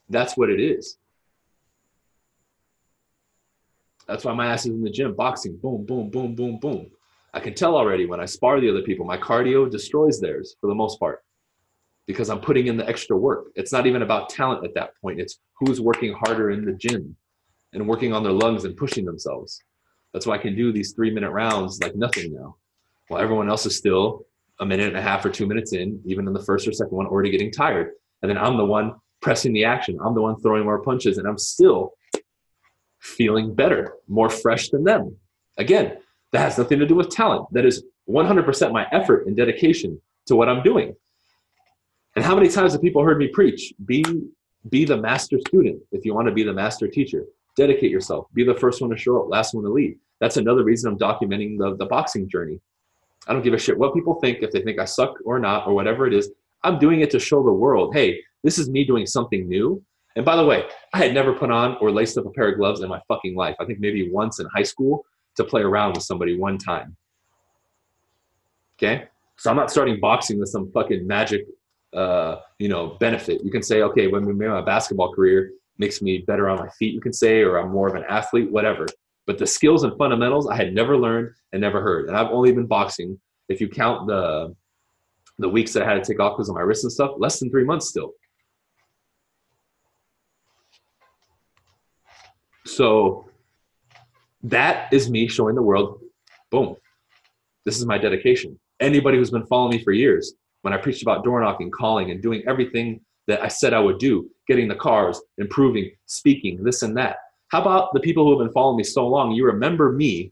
That's 0.08 0.36
what 0.36 0.48
it 0.48 0.60
is. 0.60 0.96
That's 4.06 4.24
why 4.24 4.32
my 4.32 4.46
ass 4.46 4.66
is 4.66 4.72
in 4.72 4.82
the 4.82 4.90
gym, 4.90 5.14
boxing, 5.14 5.56
boom, 5.56 5.84
boom, 5.84 6.08
boom, 6.10 6.34
boom, 6.34 6.58
boom. 6.58 6.90
I 7.34 7.40
can 7.40 7.54
tell 7.54 7.76
already 7.76 8.06
when 8.06 8.20
I 8.20 8.26
spar 8.26 8.60
the 8.60 8.70
other 8.70 8.82
people, 8.82 9.06
my 9.06 9.16
cardio 9.16 9.70
destroys 9.70 10.20
theirs 10.20 10.56
for 10.60 10.66
the 10.68 10.74
most 10.74 11.00
part 11.00 11.20
because 12.06 12.28
I'm 12.28 12.40
putting 12.40 12.66
in 12.66 12.76
the 12.76 12.88
extra 12.88 13.16
work. 13.16 13.46
It's 13.54 13.72
not 13.72 13.86
even 13.86 14.02
about 14.02 14.28
talent 14.28 14.64
at 14.64 14.74
that 14.74 14.90
point. 15.00 15.20
It's 15.20 15.38
who's 15.58 15.80
working 15.80 16.12
harder 16.12 16.50
in 16.50 16.64
the 16.64 16.72
gym 16.72 17.16
and 17.72 17.88
working 17.88 18.12
on 18.12 18.22
their 18.22 18.32
lungs 18.32 18.64
and 18.64 18.76
pushing 18.76 19.04
themselves. 19.04 19.62
That's 20.12 20.26
why 20.26 20.34
I 20.34 20.38
can 20.38 20.54
do 20.54 20.72
these 20.72 20.92
three 20.92 21.10
minute 21.10 21.30
rounds 21.30 21.80
like 21.82 21.96
nothing 21.96 22.34
now. 22.34 22.56
While 23.08 23.22
everyone 23.22 23.48
else 23.48 23.64
is 23.66 23.76
still 23.76 24.26
a 24.60 24.66
minute 24.66 24.88
and 24.88 24.96
a 24.96 25.02
half 25.02 25.24
or 25.24 25.30
two 25.30 25.46
minutes 25.46 25.72
in, 25.72 26.00
even 26.04 26.26
in 26.26 26.34
the 26.34 26.42
first 26.42 26.68
or 26.68 26.72
second 26.72 26.96
one, 26.96 27.06
already 27.06 27.30
getting 27.30 27.50
tired. 27.50 27.92
And 28.20 28.30
then 28.30 28.38
I'm 28.38 28.56
the 28.56 28.64
one 28.64 28.94
pressing 29.22 29.52
the 29.52 29.64
action. 29.64 29.98
I'm 30.04 30.14
the 30.14 30.20
one 30.20 30.38
throwing 30.40 30.64
more 30.64 30.82
punches, 30.82 31.18
and 31.18 31.26
I'm 31.26 31.38
still 31.38 31.92
feeling 33.00 33.54
better, 33.54 33.94
more 34.08 34.28
fresh 34.28 34.68
than 34.68 34.84
them. 34.84 35.16
Again, 35.58 35.96
that 36.32 36.40
has 36.40 36.58
nothing 36.58 36.78
to 36.78 36.86
do 36.86 36.94
with 36.94 37.10
talent. 37.10 37.46
That 37.52 37.64
is 37.64 37.84
100% 38.08 38.72
my 38.72 38.86
effort 38.90 39.26
and 39.26 39.36
dedication 39.36 40.00
to 40.26 40.36
what 40.36 40.48
I'm 40.48 40.62
doing. 40.62 40.94
And 42.16 42.24
how 42.24 42.34
many 42.34 42.48
times 42.48 42.72
have 42.72 42.82
people 42.82 43.04
heard 43.04 43.18
me 43.18 43.28
preach? 43.28 43.72
Be, 43.84 44.04
be 44.68 44.84
the 44.84 44.96
master 44.96 45.38
student 45.46 45.80
if 45.92 46.04
you 46.04 46.14
want 46.14 46.28
to 46.28 46.34
be 46.34 46.42
the 46.42 46.52
master 46.52 46.88
teacher. 46.88 47.24
Dedicate 47.56 47.90
yourself. 47.90 48.26
Be 48.34 48.44
the 48.44 48.54
first 48.54 48.80
one 48.80 48.90
to 48.90 48.96
show 48.96 49.20
up, 49.20 49.28
last 49.28 49.54
one 49.54 49.64
to 49.64 49.70
leave. 49.70 49.98
That's 50.20 50.36
another 50.36 50.64
reason 50.64 50.90
I'm 50.90 50.98
documenting 50.98 51.58
the, 51.58 51.76
the 51.76 51.86
boxing 51.86 52.28
journey. 52.28 52.60
I 53.26 53.32
don't 53.32 53.42
give 53.42 53.54
a 53.54 53.58
shit 53.58 53.78
what 53.78 53.94
people 53.94 54.14
think, 54.20 54.42
if 54.42 54.50
they 54.50 54.62
think 54.62 54.78
I 54.78 54.84
suck 54.84 55.14
or 55.24 55.38
not, 55.38 55.66
or 55.66 55.74
whatever 55.74 56.06
it 56.06 56.14
is. 56.14 56.30
I'm 56.64 56.78
doing 56.78 57.00
it 57.00 57.10
to 57.10 57.18
show 57.18 57.42
the 57.42 57.52
world, 57.52 57.94
hey, 57.94 58.20
this 58.42 58.58
is 58.58 58.70
me 58.70 58.84
doing 58.84 59.06
something 59.06 59.48
new. 59.48 59.82
And 60.16 60.24
by 60.24 60.36
the 60.36 60.44
way, 60.44 60.64
I 60.92 60.98
had 60.98 61.14
never 61.14 61.32
put 61.32 61.50
on 61.50 61.76
or 61.80 61.90
laced 61.90 62.18
up 62.18 62.26
a 62.26 62.30
pair 62.30 62.50
of 62.50 62.58
gloves 62.58 62.80
in 62.80 62.88
my 62.88 63.00
fucking 63.08 63.34
life. 63.34 63.56
I 63.60 63.64
think 63.64 63.80
maybe 63.80 64.10
once 64.10 64.38
in 64.40 64.46
high 64.54 64.62
school 64.62 65.04
to 65.36 65.44
play 65.44 65.62
around 65.62 65.94
with 65.94 66.04
somebody 66.04 66.38
one 66.38 66.58
time. 66.58 66.96
Okay? 68.78 69.04
So 69.36 69.50
I'm 69.50 69.56
not 69.56 69.70
starting 69.70 70.00
boxing 70.00 70.38
with 70.38 70.48
some 70.48 70.70
fucking 70.72 71.06
magic 71.06 71.46
uh, 71.92 72.36
you 72.58 72.68
know, 72.68 72.96
benefit. 73.00 73.44
You 73.44 73.50
can 73.50 73.62
say, 73.62 73.82
okay, 73.82 74.08
when 74.08 74.24
we 74.24 74.32
made 74.32 74.48
my 74.48 74.62
basketball 74.62 75.12
career 75.12 75.52
makes 75.78 76.00
me 76.00 76.18
better 76.26 76.48
on 76.48 76.58
my 76.58 76.68
feet, 76.70 76.94
you 76.94 77.00
can 77.00 77.12
say, 77.12 77.42
or 77.42 77.58
I'm 77.58 77.70
more 77.70 77.88
of 77.88 77.94
an 77.94 78.04
athlete, 78.08 78.50
whatever. 78.50 78.86
But 79.26 79.38
the 79.38 79.46
skills 79.46 79.84
and 79.84 79.96
fundamentals 79.98 80.48
I 80.48 80.56
had 80.56 80.74
never 80.74 80.96
learned 80.96 81.30
and 81.52 81.60
never 81.60 81.80
heard. 81.80 82.08
And 82.08 82.16
I've 82.16 82.30
only 82.30 82.52
been 82.52 82.66
boxing, 82.66 83.20
if 83.48 83.60
you 83.60 83.68
count 83.68 84.06
the 84.06 84.54
the 85.38 85.48
weeks 85.48 85.72
that 85.72 85.82
I 85.82 85.86
had 85.86 86.02
to 86.02 86.12
take 86.12 86.20
off 86.20 86.36
because 86.36 86.48
of 86.48 86.54
my 86.54 86.60
wrist 86.60 86.84
and 86.84 86.92
stuff, 86.92 87.12
less 87.18 87.40
than 87.40 87.50
three 87.50 87.64
months 87.64 87.88
still. 87.88 88.12
So 92.64 93.28
that 94.44 94.92
is 94.92 95.10
me 95.10 95.28
showing 95.28 95.54
the 95.54 95.62
world, 95.62 96.00
boom, 96.50 96.76
this 97.64 97.78
is 97.78 97.86
my 97.86 97.98
dedication. 97.98 98.58
Anybody 98.80 99.18
who's 99.18 99.30
been 99.30 99.46
following 99.46 99.76
me 99.76 99.84
for 99.84 99.92
years, 99.92 100.34
when 100.62 100.72
I 100.72 100.76
preached 100.76 101.02
about 101.02 101.24
door 101.24 101.40
knocking, 101.40 101.70
calling, 101.70 102.10
and 102.10 102.22
doing 102.22 102.42
everything 102.46 103.00
that 103.26 103.42
I 103.42 103.48
said 103.48 103.72
I 103.72 103.80
would 103.80 103.98
do, 103.98 104.28
getting 104.48 104.68
the 104.68 104.74
cars, 104.74 105.20
improving, 105.38 105.90
speaking, 106.06 106.62
this 106.62 106.82
and 106.82 106.96
that. 106.96 107.16
How 107.48 107.60
about 107.60 107.92
the 107.92 108.00
people 108.00 108.24
who 108.24 108.30
have 108.36 108.46
been 108.46 108.52
following 108.52 108.76
me 108.76 108.84
so 108.84 109.06
long? 109.06 109.32
You 109.32 109.46
remember 109.46 109.92
me. 109.92 110.30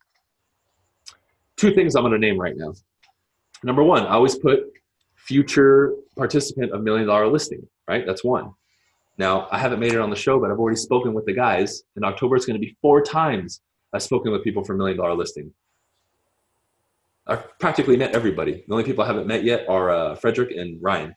Two 1.57 1.73
things 1.73 1.95
I'm 1.95 2.02
going 2.02 2.12
to 2.12 2.19
name 2.19 2.40
right 2.40 2.57
now. 2.57 2.73
Number 3.62 3.85
one, 3.85 4.07
I 4.07 4.14
always 4.14 4.38
put 4.38 4.61
future 5.14 5.95
participant 6.17 6.73
of 6.73 6.83
million 6.83 7.07
dollar 7.07 7.29
listing, 7.29 7.67
right? 7.87 8.05
That's 8.07 8.25
one. 8.25 8.52
Now, 9.19 9.49
I 9.52 9.59
haven't 9.59 9.81
made 9.81 9.93
it 9.93 10.00
on 10.00 10.09
the 10.09 10.17
show, 10.17 10.40
but 10.40 10.50
I've 10.50 10.59
already 10.59 10.79
spoken 10.79 11.12
with 11.12 11.26
the 11.26 11.35
guys. 11.35 11.83
In 11.97 12.05
October, 12.05 12.37
it's 12.37 12.47
going 12.47 12.59
to 12.59 12.67
be 12.67 12.76
four 12.81 13.02
times 13.02 13.61
I've 13.92 14.02
spoken 14.02 14.32
with 14.32 14.44
people 14.44 14.64
for 14.64 14.75
million 14.75 14.97
dollar 14.97 15.14
listing. 15.14 15.52
I've 17.26 17.59
practically 17.59 17.97
met 17.97 18.14
everybody. 18.14 18.64
The 18.66 18.73
only 18.73 18.85
people 18.85 19.04
I 19.04 19.06
haven't 19.06 19.26
met 19.26 19.44
yet 19.44 19.68
are 19.68 19.90
uh, 19.90 20.14
Fredrik 20.16 20.56
and 20.59 20.82
Ryan. 20.82 21.14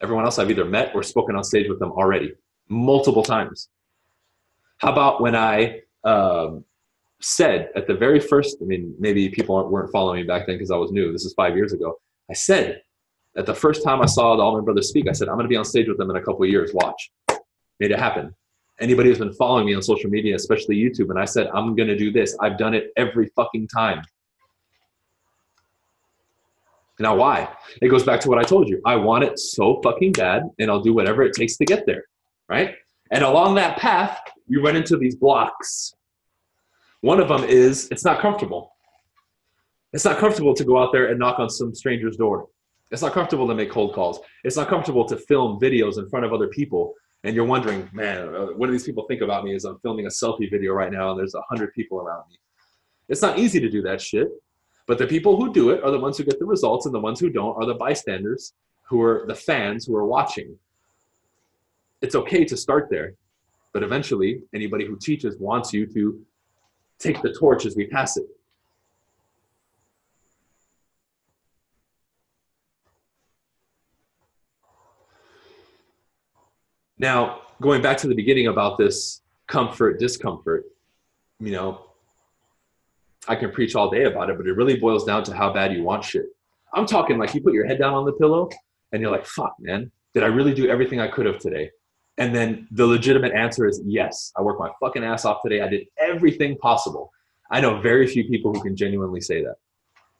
Everyone 0.00 0.24
else 0.24 0.38
I've 0.38 0.50
either 0.50 0.64
met 0.64 0.92
or 0.94 1.02
spoken 1.02 1.36
on 1.36 1.44
stage 1.44 1.68
with 1.68 1.78
them 1.78 1.92
already, 1.92 2.32
multiple 2.68 3.22
times. 3.22 3.68
How 4.78 4.90
about 4.90 5.20
when 5.20 5.36
I 5.36 5.82
um, 6.02 6.64
said 7.20 7.70
at 7.76 7.86
the 7.86 7.94
very 7.94 8.18
first, 8.18 8.56
I 8.60 8.64
mean, 8.64 8.94
maybe 8.98 9.28
people 9.28 9.68
weren't 9.70 9.92
following 9.92 10.22
me 10.22 10.26
back 10.26 10.46
then 10.46 10.56
because 10.56 10.72
I 10.72 10.76
was 10.76 10.90
new. 10.90 11.12
This 11.12 11.24
is 11.24 11.34
five 11.34 11.54
years 11.54 11.72
ago. 11.72 12.00
I 12.28 12.34
said 12.34 12.82
at 13.36 13.46
the 13.46 13.54
first 13.54 13.84
time 13.84 14.02
I 14.02 14.06
saw 14.06 14.36
the 14.36 14.42
Altman 14.42 14.64
Brothers 14.64 14.88
speak, 14.88 15.08
I 15.08 15.12
said, 15.12 15.28
I'm 15.28 15.36
going 15.36 15.44
to 15.44 15.48
be 15.48 15.56
on 15.56 15.64
stage 15.64 15.88
with 15.88 15.98
them 15.98 16.10
in 16.10 16.16
a 16.16 16.22
couple 16.22 16.42
of 16.42 16.50
years. 16.50 16.72
Watch. 16.74 17.12
Made 17.78 17.92
it 17.92 17.98
happen. 17.98 18.34
Anybody 18.82 19.10
who's 19.10 19.18
been 19.20 19.32
following 19.34 19.64
me 19.64 19.74
on 19.74 19.80
social 19.80 20.10
media, 20.10 20.34
especially 20.34 20.76
YouTube, 20.76 21.10
and 21.10 21.18
I 21.18 21.24
said, 21.24 21.46
I'm 21.54 21.76
going 21.76 21.86
to 21.86 21.96
do 21.96 22.10
this. 22.10 22.36
I've 22.40 22.58
done 22.58 22.74
it 22.74 22.92
every 22.96 23.28
fucking 23.36 23.68
time. 23.68 24.02
Now, 26.98 27.14
why? 27.14 27.48
It 27.80 27.88
goes 27.88 28.02
back 28.02 28.18
to 28.22 28.28
what 28.28 28.38
I 28.38 28.42
told 28.42 28.68
you. 28.68 28.82
I 28.84 28.96
want 28.96 29.22
it 29.22 29.38
so 29.38 29.80
fucking 29.82 30.12
bad, 30.12 30.42
and 30.58 30.68
I'll 30.68 30.80
do 30.80 30.92
whatever 30.92 31.22
it 31.22 31.32
takes 31.32 31.56
to 31.58 31.64
get 31.64 31.86
there, 31.86 32.02
right? 32.48 32.74
And 33.12 33.22
along 33.22 33.54
that 33.54 33.78
path, 33.78 34.18
you 34.48 34.60
run 34.64 34.74
into 34.74 34.96
these 34.96 35.14
blocks. 35.14 35.94
One 37.02 37.20
of 37.20 37.28
them 37.28 37.44
is 37.44 37.88
it's 37.92 38.04
not 38.04 38.18
comfortable. 38.18 38.72
It's 39.92 40.04
not 40.04 40.18
comfortable 40.18 40.54
to 40.54 40.64
go 40.64 40.82
out 40.82 40.90
there 40.92 41.06
and 41.06 41.20
knock 41.20 41.38
on 41.38 41.50
some 41.50 41.72
stranger's 41.72 42.16
door. 42.16 42.48
It's 42.90 43.02
not 43.02 43.12
comfortable 43.12 43.46
to 43.46 43.54
make 43.54 43.70
cold 43.70 43.94
calls. 43.94 44.18
It's 44.42 44.56
not 44.56 44.66
comfortable 44.66 45.04
to 45.06 45.16
film 45.16 45.60
videos 45.60 45.98
in 45.98 46.08
front 46.08 46.26
of 46.26 46.32
other 46.32 46.48
people. 46.48 46.94
And 47.24 47.36
you're 47.36 47.44
wondering, 47.44 47.88
man, 47.92 48.34
uh, 48.34 48.46
what 48.56 48.66
do 48.66 48.72
these 48.72 48.84
people 48.84 49.04
think 49.06 49.20
about 49.20 49.44
me 49.44 49.54
as 49.54 49.64
I'm 49.64 49.78
filming 49.78 50.06
a 50.06 50.08
selfie 50.08 50.50
video 50.50 50.72
right 50.72 50.90
now 50.90 51.10
and 51.10 51.18
there's 51.18 51.34
a 51.34 51.42
hundred 51.48 51.72
people 51.72 52.00
around 52.00 52.24
me? 52.28 52.38
It's 53.08 53.22
not 53.22 53.38
easy 53.38 53.60
to 53.60 53.70
do 53.70 53.82
that 53.82 54.00
shit. 54.00 54.28
But 54.86 54.98
the 54.98 55.06
people 55.06 55.36
who 55.36 55.52
do 55.52 55.70
it 55.70 55.82
are 55.84 55.90
the 55.90 55.98
ones 55.98 56.18
who 56.18 56.24
get 56.24 56.38
the 56.38 56.44
results, 56.44 56.86
and 56.86 56.94
the 56.94 57.00
ones 57.00 57.20
who 57.20 57.30
don't 57.30 57.56
are 57.56 57.66
the 57.66 57.74
bystanders, 57.74 58.52
who 58.82 59.00
are 59.00 59.24
the 59.26 59.34
fans 59.34 59.86
who 59.86 59.96
are 59.96 60.06
watching. 60.06 60.58
It's 62.00 62.16
okay 62.16 62.44
to 62.44 62.56
start 62.56 62.88
there, 62.90 63.14
but 63.72 63.84
eventually, 63.84 64.42
anybody 64.52 64.84
who 64.86 64.96
teaches 64.96 65.36
wants 65.38 65.72
you 65.72 65.86
to 65.86 66.20
take 66.98 67.22
the 67.22 67.32
torch 67.32 67.64
as 67.64 67.76
we 67.76 67.86
pass 67.86 68.16
it. 68.16 68.26
Now, 77.02 77.40
going 77.60 77.82
back 77.82 77.96
to 77.98 78.06
the 78.06 78.14
beginning 78.14 78.46
about 78.46 78.78
this 78.78 79.22
comfort, 79.48 79.98
discomfort, 79.98 80.66
you 81.40 81.50
know, 81.50 81.86
I 83.26 83.34
can 83.34 83.50
preach 83.50 83.74
all 83.74 83.90
day 83.90 84.04
about 84.04 84.30
it, 84.30 84.36
but 84.36 84.46
it 84.46 84.52
really 84.52 84.76
boils 84.76 85.04
down 85.04 85.24
to 85.24 85.34
how 85.34 85.52
bad 85.52 85.72
you 85.72 85.82
want 85.82 86.04
shit. 86.04 86.26
I'm 86.72 86.86
talking 86.86 87.18
like 87.18 87.34
you 87.34 87.40
put 87.40 87.54
your 87.54 87.66
head 87.66 87.80
down 87.80 87.92
on 87.92 88.04
the 88.04 88.12
pillow 88.12 88.48
and 88.92 89.02
you're 89.02 89.10
like, 89.10 89.26
fuck, 89.26 89.56
man, 89.58 89.90
did 90.14 90.22
I 90.22 90.26
really 90.26 90.54
do 90.54 90.70
everything 90.70 91.00
I 91.00 91.08
could 91.08 91.26
have 91.26 91.40
today? 91.40 91.72
And 92.18 92.32
then 92.32 92.68
the 92.70 92.86
legitimate 92.86 93.32
answer 93.32 93.66
is 93.66 93.82
yes, 93.84 94.32
I 94.36 94.42
worked 94.42 94.60
my 94.60 94.70
fucking 94.78 95.02
ass 95.02 95.24
off 95.24 95.42
today. 95.42 95.60
I 95.60 95.66
did 95.66 95.88
everything 95.98 96.56
possible. 96.58 97.10
I 97.50 97.60
know 97.60 97.80
very 97.80 98.06
few 98.06 98.28
people 98.28 98.54
who 98.54 98.62
can 98.62 98.76
genuinely 98.76 99.20
say 99.20 99.42
that. 99.42 99.56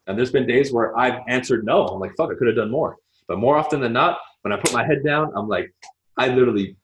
And 0.08 0.18
there's 0.18 0.32
been 0.32 0.48
days 0.48 0.72
where 0.72 0.98
I've 0.98 1.20
answered 1.28 1.64
no. 1.64 1.86
I'm 1.86 2.00
like, 2.00 2.16
fuck, 2.16 2.30
I 2.32 2.34
could 2.34 2.48
have 2.48 2.56
done 2.56 2.72
more. 2.72 2.96
But 3.28 3.38
more 3.38 3.56
often 3.56 3.80
than 3.80 3.92
not, 3.92 4.18
when 4.40 4.52
I 4.52 4.56
put 4.56 4.72
my 4.72 4.84
head 4.84 5.04
down, 5.04 5.32
I'm 5.36 5.46
like, 5.46 5.72
I 6.16 6.28
literally, 6.28 6.76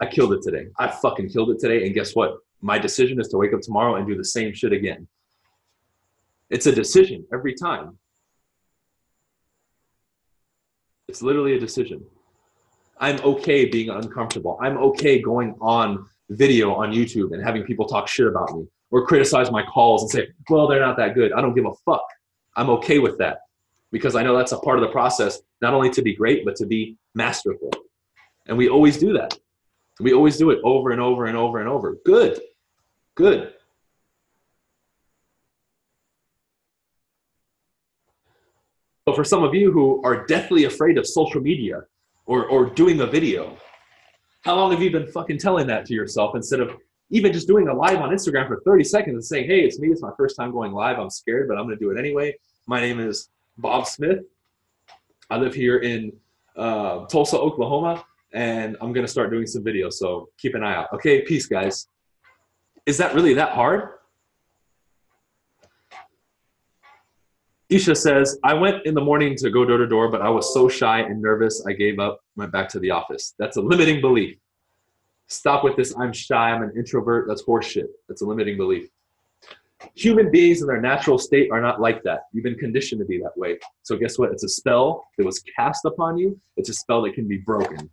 I 0.00 0.06
killed 0.06 0.32
it 0.32 0.42
today. 0.42 0.66
I 0.78 0.88
fucking 0.88 1.30
killed 1.30 1.50
it 1.50 1.58
today. 1.58 1.84
And 1.86 1.94
guess 1.94 2.14
what? 2.14 2.36
My 2.60 2.78
decision 2.78 3.20
is 3.20 3.28
to 3.28 3.36
wake 3.36 3.52
up 3.52 3.60
tomorrow 3.60 3.96
and 3.96 4.06
do 4.06 4.16
the 4.16 4.24
same 4.24 4.52
shit 4.52 4.72
again. 4.72 5.06
It's 6.50 6.66
a 6.66 6.74
decision 6.74 7.26
every 7.32 7.54
time. 7.54 7.98
It's 11.08 11.22
literally 11.22 11.54
a 11.54 11.60
decision. 11.60 12.04
I'm 13.00 13.20
okay 13.20 13.66
being 13.66 13.90
uncomfortable. 13.90 14.58
I'm 14.60 14.76
okay 14.78 15.20
going 15.20 15.54
on 15.60 16.06
video 16.30 16.74
on 16.74 16.92
YouTube 16.92 17.32
and 17.32 17.42
having 17.42 17.62
people 17.62 17.86
talk 17.86 18.08
shit 18.08 18.26
about 18.26 18.54
me 18.56 18.66
or 18.90 19.06
criticize 19.06 19.50
my 19.50 19.62
calls 19.62 20.02
and 20.02 20.10
say, 20.10 20.28
well, 20.50 20.66
they're 20.66 20.80
not 20.80 20.96
that 20.96 21.14
good. 21.14 21.32
I 21.32 21.40
don't 21.40 21.54
give 21.54 21.66
a 21.66 21.74
fuck. 21.84 22.04
I'm 22.56 22.70
okay 22.70 22.98
with 22.98 23.18
that 23.18 23.40
because 23.92 24.16
I 24.16 24.22
know 24.22 24.36
that's 24.36 24.52
a 24.52 24.58
part 24.58 24.78
of 24.78 24.82
the 24.82 24.90
process, 24.90 25.40
not 25.62 25.74
only 25.74 25.90
to 25.90 26.02
be 26.02 26.14
great, 26.14 26.44
but 26.44 26.56
to 26.56 26.66
be 26.66 26.96
masterful. 27.14 27.70
And 28.48 28.56
we 28.56 28.68
always 28.68 28.98
do 28.98 29.12
that. 29.12 29.38
We 30.00 30.12
always 30.12 30.36
do 30.36 30.50
it 30.50 30.58
over 30.64 30.90
and 30.90 31.00
over 31.00 31.26
and 31.26 31.36
over 31.36 31.58
and 31.58 31.68
over. 31.68 31.96
Good. 32.04 32.40
Good. 33.14 33.52
But 39.04 39.16
for 39.16 39.24
some 39.24 39.42
of 39.42 39.54
you 39.54 39.72
who 39.72 40.02
are 40.04 40.26
deathly 40.26 40.64
afraid 40.64 40.98
of 40.98 41.06
social 41.06 41.40
media 41.40 41.82
or, 42.26 42.46
or 42.46 42.66
doing 42.66 43.00
a 43.00 43.06
video, 43.06 43.56
how 44.42 44.54
long 44.54 44.70
have 44.70 44.82
you 44.82 44.90
been 44.90 45.06
fucking 45.06 45.38
telling 45.38 45.66
that 45.68 45.86
to 45.86 45.94
yourself 45.94 46.34
instead 46.34 46.60
of 46.60 46.76
even 47.10 47.32
just 47.32 47.48
doing 47.48 47.68
a 47.68 47.74
live 47.74 48.00
on 48.00 48.10
Instagram 48.10 48.46
for 48.46 48.60
30 48.64 48.84
seconds 48.84 49.14
and 49.14 49.24
saying, 49.24 49.46
hey, 49.46 49.60
it's 49.60 49.78
me, 49.78 49.88
it's 49.88 50.02
my 50.02 50.10
first 50.16 50.36
time 50.36 50.52
going 50.52 50.72
live, 50.72 50.98
I'm 50.98 51.10
scared, 51.10 51.48
but 51.48 51.56
I'm 51.56 51.64
gonna 51.64 51.76
do 51.76 51.90
it 51.90 51.98
anyway. 51.98 52.34
My 52.66 52.80
name 52.80 53.00
is 53.00 53.30
Bob 53.56 53.86
Smith. 53.86 54.18
I 55.30 55.38
live 55.38 55.54
here 55.54 55.78
in 55.78 56.12
uh, 56.54 57.06
Tulsa, 57.06 57.38
Oklahoma, 57.38 58.04
and 58.32 58.76
I'm 58.80 58.92
gonna 58.92 59.08
start 59.08 59.30
doing 59.30 59.46
some 59.46 59.64
videos, 59.64 59.94
so 59.94 60.28
keep 60.38 60.54
an 60.54 60.62
eye 60.62 60.74
out. 60.74 60.92
Okay, 60.92 61.22
peace, 61.22 61.46
guys. 61.46 61.88
Is 62.86 62.96
that 62.98 63.14
really 63.14 63.34
that 63.34 63.50
hard? 63.50 63.90
Isha 67.68 67.94
says, 67.94 68.38
I 68.44 68.54
went 68.54 68.86
in 68.86 68.94
the 68.94 69.00
morning 69.00 69.36
to 69.36 69.50
go 69.50 69.64
door 69.64 69.76
to 69.76 69.86
door, 69.86 70.10
but 70.10 70.22
I 70.22 70.30
was 70.30 70.54
so 70.54 70.70
shy 70.70 71.00
and 71.00 71.20
nervous, 71.20 71.62
I 71.66 71.72
gave 71.72 71.98
up, 71.98 72.20
went 72.36 72.50
back 72.50 72.68
to 72.70 72.78
the 72.78 72.90
office. 72.90 73.34
That's 73.38 73.58
a 73.58 73.60
limiting 73.60 74.00
belief. 74.00 74.38
Stop 75.26 75.64
with 75.64 75.76
this, 75.76 75.94
I'm 75.98 76.14
shy, 76.14 76.50
I'm 76.50 76.62
an 76.62 76.72
introvert. 76.74 77.28
That's 77.28 77.42
horseshit. 77.42 77.88
That's 78.08 78.22
a 78.22 78.24
limiting 78.24 78.56
belief. 78.56 78.88
Human 79.94 80.30
beings 80.30 80.60
in 80.60 80.66
their 80.66 80.80
natural 80.80 81.18
state 81.18 81.50
are 81.52 81.60
not 81.60 81.80
like 81.80 82.02
that. 82.02 82.22
You've 82.32 82.44
been 82.44 82.58
conditioned 82.58 83.00
to 83.00 83.04
be 83.04 83.18
that 83.18 83.36
way. 83.36 83.58
So, 83.82 83.96
guess 83.96 84.18
what? 84.18 84.32
It's 84.32 84.42
a 84.42 84.48
spell 84.48 85.06
that 85.16 85.24
was 85.24 85.40
cast 85.56 85.84
upon 85.84 86.18
you, 86.18 86.38
it's 86.56 86.68
a 86.68 86.74
spell 86.74 87.02
that 87.02 87.14
can 87.14 87.28
be 87.28 87.38
broken. 87.38 87.88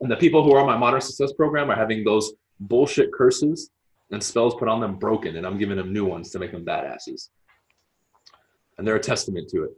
And 0.00 0.10
the 0.10 0.16
people 0.16 0.42
who 0.42 0.54
are 0.54 0.60
on 0.60 0.66
my 0.66 0.76
modern 0.76 1.00
success 1.00 1.32
program 1.32 1.70
are 1.70 1.76
having 1.76 2.04
those 2.04 2.32
bullshit 2.60 3.12
curses 3.12 3.70
and 4.10 4.22
spells 4.22 4.54
put 4.54 4.68
on 4.68 4.80
them 4.80 4.98
broken, 4.98 5.36
and 5.36 5.46
I'm 5.46 5.58
giving 5.58 5.76
them 5.76 5.92
new 5.92 6.04
ones 6.04 6.30
to 6.30 6.38
make 6.38 6.52
them 6.52 6.64
badasses. 6.64 7.28
And 8.78 8.86
they're 8.86 8.96
a 8.96 9.00
testament 9.00 9.50
to 9.50 9.64
it. 9.64 9.70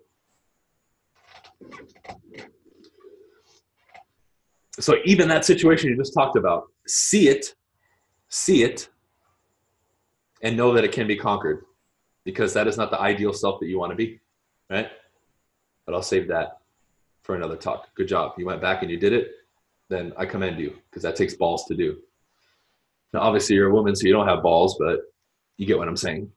So 4.79 4.97
even 5.05 5.29
that 5.29 5.45
situation 5.45 5.91
you 5.91 5.97
just 5.97 6.15
talked 6.15 6.37
about, 6.37 6.69
see 6.87 7.29
it, 7.29 7.55
see 8.31 8.63
it, 8.63 8.89
and 10.43 10.57
know 10.57 10.73
that 10.73 10.85
it 10.85 10.93
can 10.93 11.07
be 11.07 11.17
conquered 11.17 11.65
because 12.25 12.55
that 12.55 12.67
is 12.67 12.77
not 12.77 12.91
the 12.91 12.99
ideal 12.99 13.33
self 13.33 13.61
that 13.61 13.67
you 13.67 13.79
want 13.79 13.91
to 13.91 13.97
be, 13.97 14.21
right? 14.71 14.89
But 15.85 15.95
I'll 15.95 16.03
save 16.03 16.29
that 16.29 16.61
for 17.23 17.35
another 17.35 17.57
talk. 17.57 17.89
Good 17.95 18.09
job. 18.09 18.33
You 18.39 18.47
went 18.47 18.63
back 18.63 18.83
and 18.83 18.91
you 18.91 18.97
did 18.97 19.13
it. 19.13 19.33
Then 19.89 20.13
I 20.17 20.25
commend 20.25 20.59
you 20.59 20.77
because 20.89 21.03
that 21.03 21.17
takes 21.17 21.35
balls 21.35 21.65
to 21.67 21.75
do. 21.75 21.99
Now, 23.13 23.21
obviously, 23.21 23.57
you're 23.57 23.71
a 23.71 23.75
woman, 23.75 23.95
so 23.97 24.07
you 24.07 24.13
don't 24.13 24.29
have 24.29 24.43
balls, 24.43 24.77
but 24.79 25.01
you 25.57 25.67
get 25.67 25.77
what 25.77 25.89
I'm 25.89 25.97
saying. 25.97 26.31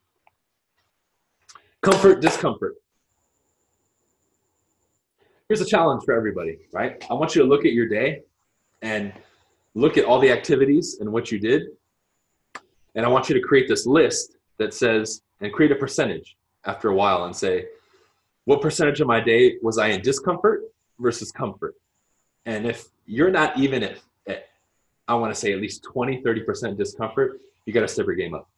Comfort, 1.82 2.22
discomfort. 2.22 2.76
here's 5.48 5.62
a 5.62 5.66
challenge 5.66 6.04
for 6.04 6.16
everybody, 6.16 6.58
right? 6.72 7.06
I 7.10 7.14
want 7.14 7.36
you 7.36 7.44
to 7.44 7.48
look 7.48 7.66
at 7.66 7.74
your 7.74 7.88
day 7.88 8.24
and 8.82 9.14
look 9.76 9.98
at 9.98 10.06
all 10.06 10.20
the 10.20 10.32
activities 10.32 10.98
and 11.00 11.12
what 11.12 11.32
you 11.32 11.40
did. 11.40 11.64
And 12.96 13.06
I 13.06 13.10
want 13.10 13.30
you 13.30 13.36
to 13.36 13.42
create 13.42 13.68
this 13.68 13.86
list 13.86 14.36
that 14.58 14.74
says, 14.74 15.22
and 15.42 15.52
create 15.52 15.72
a 15.72 15.76
percentage 15.76 16.38
after 16.66 16.90
a 16.90 16.96
while 16.96 17.26
and 17.26 17.36
say, 17.36 17.66
what 18.46 18.62
percentage 18.62 19.02
of 19.02 19.08
my 19.08 19.20
day 19.20 19.58
was 19.62 19.78
I 19.78 19.88
in 19.88 20.02
discomfort 20.02 20.62
versus 21.00 21.32
comfort? 21.32 21.76
And 22.46 22.66
if 22.66 22.88
you're 23.06 23.32
not 23.32 23.58
even 23.58 23.84
at, 23.84 24.00
at 24.28 24.48
I 25.08 25.16
want 25.16 25.34
to 25.34 25.40
say 25.40 25.54
at 25.54 25.60
least 25.60 25.84
20, 25.84 26.22
30% 26.22 26.78
discomfort, 26.78 27.40
you 27.66 27.74
got 27.74 27.82
to 27.82 27.88
step 27.88 28.06
your 28.06 28.16
game 28.16 28.34
up. 28.34 28.50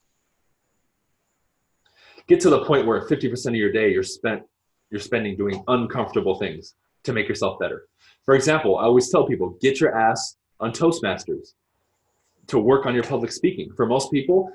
Get 2.28 2.40
to 2.42 2.50
the 2.50 2.66
point 2.66 2.88
where 2.88 3.08
50% 3.08 3.48
of 3.48 3.56
your 3.56 3.72
day 3.72 3.92
you're 3.92 4.04
spent 4.04 4.44
you're 4.92 5.02
spending 5.02 5.36
doing 5.36 5.64
uncomfortable 5.68 6.36
things 6.36 6.76
to 7.04 7.14
make 7.14 7.28
yourself 7.28 7.60
better. 7.60 7.88
For 8.24 8.36
example, 8.36 8.78
I 8.78 8.84
always 8.84 9.10
tell 9.10 9.26
people, 9.26 9.58
get 9.62 9.80
your 9.80 9.98
ass 9.98 10.38
on 10.60 10.72
Toastmasters 10.72 11.54
to 12.48 12.60
work 12.60 12.86
on 12.86 12.94
your 12.94 13.04
public 13.04 13.32
speaking. 13.32 13.72
For 13.76 13.86
most 13.86 14.12
people, 14.12 14.50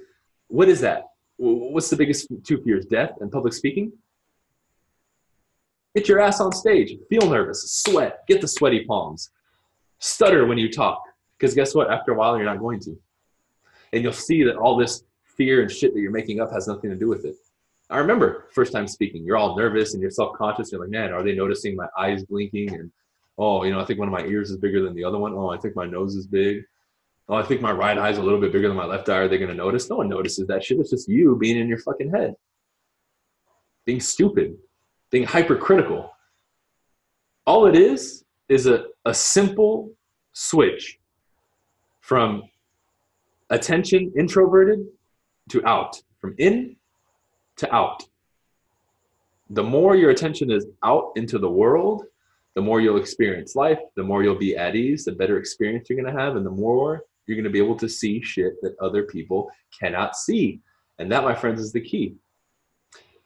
what 0.49 0.69
is 0.69 0.81
that? 0.81 1.05
What's 1.37 1.89
the 1.91 1.97
biggest 1.97 2.29
two 2.45 2.63
fears? 2.63 2.87
Death 2.87 3.13
and 3.21 3.31
public 3.31 3.53
speaking? 3.53 3.93
Get 5.95 6.09
your 6.09 6.21
ass 6.21 6.41
on 6.41 6.53
stage. 6.53 6.97
Feel 7.09 7.29
nervous. 7.29 7.73
Sweat. 7.73 8.21
Get 8.29 8.41
the 8.41 8.49
sweaty 8.49 8.85
palms. 8.85 9.31
Stutter 9.99 10.47
when 10.47 10.59
you 10.59 10.71
talk. 10.71 11.03
Because 11.39 11.55
guess 11.55 11.75
what? 11.75 11.91
After 11.91 12.13
a 12.13 12.15
while, 12.15 12.37
you're 12.37 12.45
not 12.45 12.59
going 12.59 12.81
to. 12.81 12.99
And 13.93 14.03
you'll 14.03 14.13
see 14.13 14.45
that 14.45 14.57
all 14.57 14.77
this 14.77 15.03
fear 15.25 15.63
and 15.63 15.71
shit 15.71 15.95
that 15.95 16.01
you're 16.01 16.13
making 16.13 16.41
up 16.41 16.53
has 16.53 16.69
nothing 16.69 16.91
to 16.91 16.97
do 16.97 17.09
with 17.09 17.25
it. 17.25 17.35
I 17.89 17.99
remember 17.99 18.47
first 18.53 18.73
time 18.73 18.87
speaking, 18.87 19.25
you're 19.25 19.37
all 19.37 19.57
nervous 19.57 19.95
and 19.95 20.01
you're 20.01 20.11
self 20.13 20.37
conscious. 20.37 20.71
You're 20.71 20.81
like, 20.81 20.91
man, 20.91 21.13
are 21.13 21.25
they 21.25 21.35
noticing 21.35 21.75
my 21.75 21.87
eyes 21.99 22.25
blinking? 22.25 22.73
And 22.73 22.93
oh, 23.37 23.65
you 23.65 23.73
know, 23.73 23.81
I 23.81 23.85
think 23.85 23.99
one 23.99 24.07
of 24.07 24.13
my 24.13 24.25
ears 24.27 24.51
is 24.51 24.59
bigger 24.59 24.83
than 24.83 24.95
the 24.95 25.03
other 25.03 25.19
one. 25.19 25.33
Oh, 25.33 25.49
I 25.49 25.59
think 25.59 25.75
my 25.75 25.87
nose 25.87 26.15
is 26.15 26.27
big. 26.27 26.63
Oh, 27.31 27.37
I 27.37 27.45
think 27.45 27.61
my 27.61 27.71
right 27.71 27.97
eye 27.97 28.11
is 28.11 28.19
a 28.19 28.23
little 28.23 28.41
bit 28.41 28.51
bigger 28.51 28.67
than 28.67 28.77
my 28.77 28.87
left 28.87 29.09
eye. 29.09 29.19
Are 29.19 29.29
they 29.29 29.39
going 29.39 29.53
to 29.53 29.57
notice? 29.57 29.89
No 29.89 29.99
one 29.99 30.09
notices 30.09 30.49
that 30.49 30.65
shit. 30.65 30.81
It's 30.81 30.91
just 30.91 31.09
you 31.09 31.37
being 31.37 31.57
in 31.57 31.69
your 31.69 31.79
fucking 31.79 32.11
head, 32.11 32.35
being 33.85 34.01
stupid, 34.01 34.57
being 35.13 35.23
hypercritical. 35.23 36.11
All 37.47 37.67
it 37.67 37.77
is 37.77 38.25
is 38.49 38.67
a, 38.67 38.87
a 39.05 39.15
simple 39.15 39.93
switch 40.33 40.99
from 42.01 42.43
attention 43.51 44.13
introverted 44.19 44.87
to 45.51 45.65
out, 45.65 46.03
from 46.21 46.35
in 46.39 46.75
to 47.59 47.73
out. 47.73 48.03
The 49.51 49.63
more 49.63 49.95
your 49.95 50.11
attention 50.11 50.51
is 50.51 50.67
out 50.83 51.13
into 51.15 51.39
the 51.39 51.51
world, 51.51 52.07
the 52.55 52.61
more 52.61 52.81
you'll 52.81 52.97
experience 52.97 53.55
life, 53.55 53.79
the 53.95 54.03
more 54.03 54.25
you'll 54.25 54.35
be 54.35 54.57
at 54.57 54.75
ease, 54.75 55.05
the 55.05 55.13
better 55.13 55.39
experience 55.39 55.89
you're 55.89 56.01
going 56.01 56.13
to 56.13 56.21
have, 56.21 56.35
and 56.35 56.45
the 56.45 56.51
more 56.51 57.05
you're 57.27 57.37
going 57.37 57.45
to 57.45 57.51
be 57.51 57.63
able 57.63 57.77
to 57.77 57.89
see 57.89 58.23
shit 58.23 58.55
that 58.63 58.75
other 58.81 59.05
people 59.05 59.51
cannot 59.79 60.17
see. 60.17 60.61
And 60.99 61.11
that, 61.13 61.25
my 61.25 61.35
friends, 61.35 61.61
is 61.61 61.73
the 61.73 61.81
key. 61.81 62.17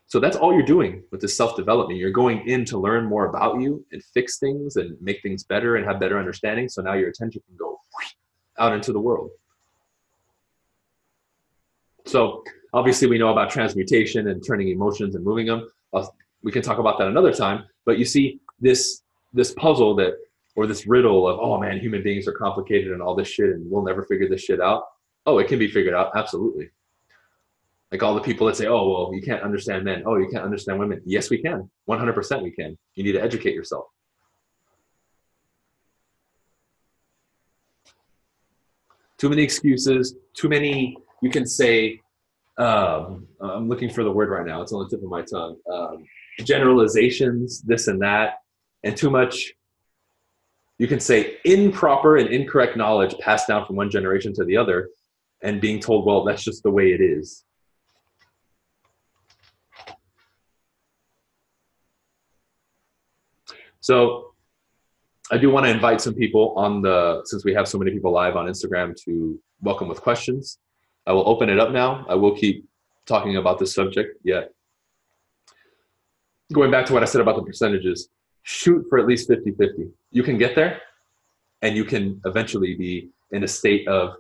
So 0.07 0.21
that's 0.21 0.37
all 0.37 0.53
you're 0.53 0.63
doing 0.63 1.03
with 1.11 1.21
this 1.21 1.37
self 1.37 1.57
development. 1.57 1.99
You're 1.99 2.11
going 2.11 2.47
in 2.47 2.65
to 2.67 2.79
learn 2.79 3.07
more 3.07 3.27
about 3.27 3.61
you 3.61 3.85
and 3.91 4.03
fix 4.13 4.39
things 4.39 4.77
and 4.77 4.97
make 5.01 5.23
things 5.23 5.43
better 5.45 5.77
and 5.77 5.85
have 5.87 5.99
better 5.99 6.19
understanding. 6.19 6.69
So 6.69 6.83
now 6.83 6.93
your 6.93 7.09
attention 7.09 7.43
can 7.47 7.57
go 7.57 7.81
out 8.59 8.73
into 8.73 8.93
the 8.93 9.01
world. 9.01 9.31
So 12.07 12.45
obviously, 12.73 13.09
we 13.09 13.19
know 13.19 13.31
about 13.31 13.51
transmutation 13.51 14.29
and 14.29 14.45
turning 14.47 14.69
emotions 14.69 15.15
and 15.15 15.25
moving 15.25 15.47
them. 15.47 15.69
Uh, 15.93 16.07
we 16.43 16.53
can 16.53 16.63
talk 16.63 16.79
about 16.79 16.99
that 16.99 17.09
another 17.09 17.33
time. 17.33 17.65
But 17.87 17.99
you 17.99 18.05
see, 18.05 18.41
this 18.61 19.03
this 19.33 19.53
puzzle 19.55 19.97
that 19.97 20.15
or 20.57 20.67
this 20.67 20.87
riddle 20.87 21.29
of 21.29 21.39
oh 21.41 21.59
man, 21.59 21.79
human 21.81 22.03
beings 22.03 22.29
are 22.29 22.33
complicated 22.33 22.93
and 22.93 23.03
all 23.03 23.15
this 23.15 23.29
shit, 23.29 23.51
and 23.51 23.71
we'll 23.71 23.85
never 23.85 24.03
figure 24.05 24.29
this 24.29 24.43
shit 24.43 24.61
out. 24.61 24.85
Oh, 25.27 25.39
it 25.39 25.49
can 25.49 25.59
be 25.59 25.69
figured 25.69 25.95
out. 25.95 26.13
Absolutely. 26.15 26.71
Like 27.91 28.03
all 28.03 28.15
the 28.15 28.21
people 28.21 28.47
that 28.49 28.57
say, 28.57 28.67
oh, 28.67 28.89
well, 28.89 29.15
you 29.15 29.23
can't 29.23 29.43
understand 29.43 29.85
men. 29.85 30.03
Oh, 30.05 30.17
you 30.17 30.29
can't 30.29 30.45
understand 30.45 30.79
women. 30.79 31.01
Yes, 31.05 31.31
we 31.31 31.39
can. 31.39 31.71
100% 31.89 32.43
we 32.43 32.51
can. 32.51 32.77
You 32.95 33.05
need 33.05 33.13
to 33.13 33.23
educate 33.23 33.55
yourself. 33.55 33.85
Too 39.17 39.29
many 39.29 39.43
excuses, 39.43 40.17
too 40.35 40.49
many, 40.49 40.97
you 41.23 41.31
can 41.31 41.47
say, 41.47 42.01
um, 42.59 43.29
I'm 43.41 43.69
looking 43.69 43.89
for 43.89 44.03
the 44.03 44.11
word 44.11 44.29
right 44.29 44.45
now. 44.45 44.61
It's 44.61 44.73
on 44.73 44.83
the 44.83 44.89
tip 44.89 45.03
of 45.03 45.09
my 45.09 45.23
tongue. 45.23 45.57
Um, 45.73 46.05
generalizations, 46.41 47.63
this 47.63 47.87
and 47.87 48.03
that, 48.03 48.41
and 48.83 48.97
too 48.97 49.09
much, 49.09 49.55
you 50.79 50.89
can 50.89 51.01
say 51.01 51.39
improper 51.45 52.17
and 52.17 52.29
incorrect 52.31 52.77
knowledge 52.77 53.17
passed 53.19 53.49
down 53.49 53.65
from 53.67 53.77
one 53.77 53.91
generation 53.91 54.33
to 54.35 54.45
the 54.45 54.57
other 54.57 54.89
and 55.43 55.61
being 55.61 55.79
told, 55.79 56.07
well, 56.07 56.25
that's 56.25 56.43
just 56.43 56.63
the 56.63 56.71
way 56.71 56.93
it 56.93 57.01
is. 57.01 57.45
So 63.81 64.33
I 65.31 65.37
do 65.37 65.51
want 65.51 65.67
to 65.67 65.71
invite 65.71 66.01
some 66.01 66.15
people 66.15 66.55
on 66.57 66.81
the, 66.83 67.21
since 67.25 67.45
we 67.45 67.55
have 67.55 67.69
so 67.69 67.79
many 67.79 67.91
people 67.91 68.13
live 68.13 68.35
on 68.35 68.47
Instagram 68.47 68.97
to 69.05 69.39
welcome 69.61 69.89
with 69.89 70.01
questions. 70.01 70.59
I 71.07 71.13
will 71.13 71.29
open 71.29 71.51
it 71.51 71.61
up 71.61 71.71
now. 71.71 72.07
I 72.09 72.15
will 72.15 72.35
keep 72.35 72.67
talking 73.07 73.37
about 73.37 73.59
this 73.59 73.75
subject 73.75 74.19
yet. 74.25 74.53
Going 76.53 76.71
back 76.71 76.87
to 76.87 76.95
what 76.95 77.03
I 77.03 77.07
said 77.07 77.21
about 77.21 77.37
the 77.37 77.43
percentages, 77.43 78.09
shoot 78.45 78.87
for 78.89 78.99
at 78.99 79.07
least 79.07 79.27
50 79.27 79.53
50. 79.53 79.89
You 80.13 80.23
can 80.23 80.39
get 80.39 80.55
there 80.55 80.81
and 81.63 81.75
you 81.77 81.85
can 81.85 82.21
eventually 82.25 82.75
be 82.75 83.11
in 83.33 83.43
a 83.43 83.49
state 83.49 83.89
of 83.89 84.15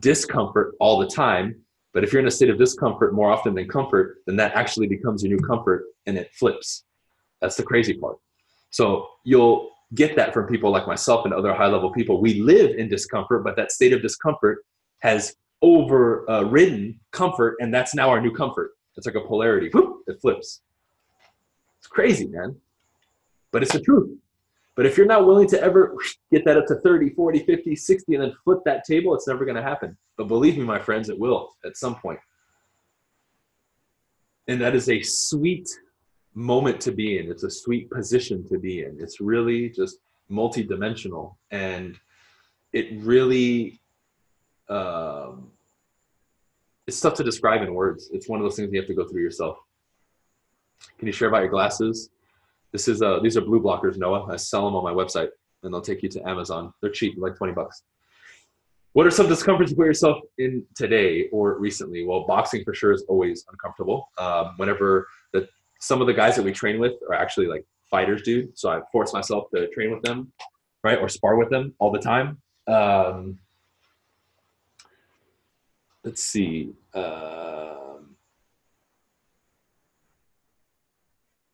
discomfort 0.00 0.74
all 0.80 0.98
the 0.98 1.06
time. 1.06 1.54
But 1.92 2.02
if 2.02 2.12
you're 2.12 2.20
in 2.20 2.26
a 2.26 2.30
state 2.30 2.50
of 2.50 2.58
discomfort 2.58 3.14
more 3.14 3.30
often 3.30 3.54
than 3.54 3.68
comfort, 3.68 4.18
then 4.26 4.36
that 4.36 4.54
actually 4.54 4.86
becomes 4.86 5.22
your 5.22 5.36
new 5.36 5.44
comfort 5.44 5.84
and 6.06 6.16
it 6.16 6.32
flips. 6.32 6.84
That's 7.40 7.56
the 7.56 7.62
crazy 7.62 7.94
part. 7.94 8.16
So 8.70 9.08
you'll 9.24 9.70
get 9.94 10.16
that 10.16 10.32
from 10.32 10.46
people 10.46 10.70
like 10.70 10.86
myself 10.86 11.26
and 11.26 11.34
other 11.34 11.52
high 11.52 11.66
level 11.66 11.92
people. 11.92 12.20
We 12.20 12.40
live 12.40 12.76
in 12.76 12.88
discomfort, 12.88 13.44
but 13.44 13.56
that 13.56 13.70
state 13.70 13.92
of 13.92 14.00
discomfort 14.00 14.64
has 15.00 15.36
overridden 15.60 16.98
comfort, 17.10 17.56
and 17.60 17.72
that's 17.72 17.94
now 17.94 18.08
our 18.08 18.20
new 18.20 18.32
comfort. 18.32 18.70
It's 18.96 19.06
like 19.06 19.14
a 19.14 19.20
polarity. 19.20 19.68
Whoop, 19.68 20.02
it 20.06 20.20
flips. 20.20 20.62
It's 21.78 21.86
crazy, 21.86 22.26
man. 22.26 22.56
But 23.52 23.62
it's 23.62 23.72
the 23.72 23.80
truth. 23.80 24.10
But 24.74 24.86
if 24.86 24.96
you're 24.96 25.06
not 25.06 25.26
willing 25.26 25.46
to 25.48 25.62
ever 25.62 25.94
get 26.30 26.44
that 26.46 26.56
up 26.56 26.66
to 26.66 26.76
30, 26.76 27.10
40, 27.10 27.44
50, 27.44 27.76
60, 27.76 28.14
and 28.14 28.24
then 28.24 28.32
flip 28.42 28.60
that 28.64 28.84
table, 28.84 29.14
it's 29.14 29.28
never 29.28 29.44
going 29.44 29.56
to 29.56 29.62
happen. 29.62 29.96
But 30.16 30.28
believe 30.28 30.56
me, 30.56 30.64
my 30.64 30.78
friends, 30.78 31.10
it 31.10 31.18
will 31.18 31.50
at 31.64 31.76
some 31.76 31.94
point. 31.94 32.18
And 34.48 34.60
that 34.60 34.74
is 34.74 34.88
a 34.88 35.02
sweet 35.02 35.68
moment 36.34 36.80
to 36.80 36.92
be 36.92 37.18
in. 37.18 37.30
It's 37.30 37.44
a 37.44 37.50
sweet 37.50 37.90
position 37.90 38.48
to 38.48 38.58
be 38.58 38.82
in. 38.82 38.96
It's 38.98 39.20
really 39.20 39.68
just 39.68 39.98
multidimensional, 40.30 41.36
and 41.50 41.98
it 42.72 43.02
really 43.02 43.80
um, 44.68 45.50
it's 46.86 47.00
tough 47.00 47.14
to 47.14 47.24
describe 47.24 47.62
in 47.62 47.74
words. 47.74 48.10
It's 48.12 48.28
one 48.28 48.40
of 48.40 48.44
those 48.44 48.56
things 48.56 48.72
you 48.72 48.80
have 48.80 48.88
to 48.88 48.94
go 48.94 49.06
through 49.06 49.22
yourself. 49.22 49.58
Can 50.98 51.06
you 51.06 51.12
share 51.12 51.28
about 51.28 51.42
your 51.42 51.50
glasses? 51.50 52.10
This 52.72 52.88
is 52.88 53.02
uh, 53.02 53.20
these 53.22 53.36
are 53.36 53.42
blue 53.42 53.60
blockers, 53.60 53.96
Noah. 53.98 54.26
I 54.32 54.36
sell 54.36 54.64
them 54.64 54.74
on 54.74 54.82
my 54.82 54.92
website, 54.92 55.28
and 55.62 55.72
they'll 55.72 55.80
take 55.82 56.02
you 56.02 56.08
to 56.10 56.28
Amazon. 56.28 56.72
They're 56.80 56.90
cheap, 56.90 57.14
like 57.18 57.36
twenty 57.36 57.52
bucks. 57.52 57.82
What 58.94 59.06
are 59.06 59.10
some 59.10 59.28
discomforts 59.28 59.70
you 59.70 59.76
put 59.76 59.86
yourself 59.86 60.18
in 60.38 60.64
today 60.74 61.28
or 61.32 61.58
recently? 61.58 62.04
Well, 62.04 62.26
boxing 62.26 62.62
for 62.62 62.74
sure 62.74 62.92
is 62.92 63.04
always 63.08 63.44
uncomfortable. 63.50 64.08
Um, 64.18 64.52
whenever 64.56 65.06
the 65.32 65.48
some 65.80 66.00
of 66.00 66.06
the 66.06 66.14
guys 66.14 66.36
that 66.36 66.42
we 66.44 66.52
train 66.52 66.78
with 66.78 66.92
are 67.08 67.14
actually 67.14 67.46
like 67.46 67.64
fighters, 67.90 68.22
dude. 68.22 68.56
So 68.58 68.70
I 68.70 68.80
force 68.90 69.12
myself 69.12 69.44
to 69.54 69.68
train 69.68 69.92
with 69.92 70.02
them, 70.02 70.32
right, 70.84 70.98
or 70.98 71.08
spar 71.08 71.36
with 71.36 71.50
them 71.50 71.74
all 71.78 71.90
the 71.90 71.98
time. 71.98 72.40
Um, 72.66 73.38
let's 76.04 76.22
see. 76.22 76.74
Um, 76.94 77.91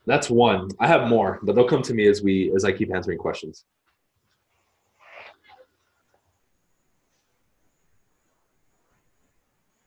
that's 0.08 0.30
one. 0.30 0.68
I 0.80 0.86
have 0.86 1.08
more, 1.08 1.38
but 1.42 1.54
they'll 1.54 1.68
come 1.68 1.82
to 1.82 1.94
me 1.94 2.06
as 2.06 2.22
we 2.22 2.52
as 2.54 2.64
I 2.64 2.72
keep 2.72 2.94
answering 2.94 3.18
questions. 3.18 3.64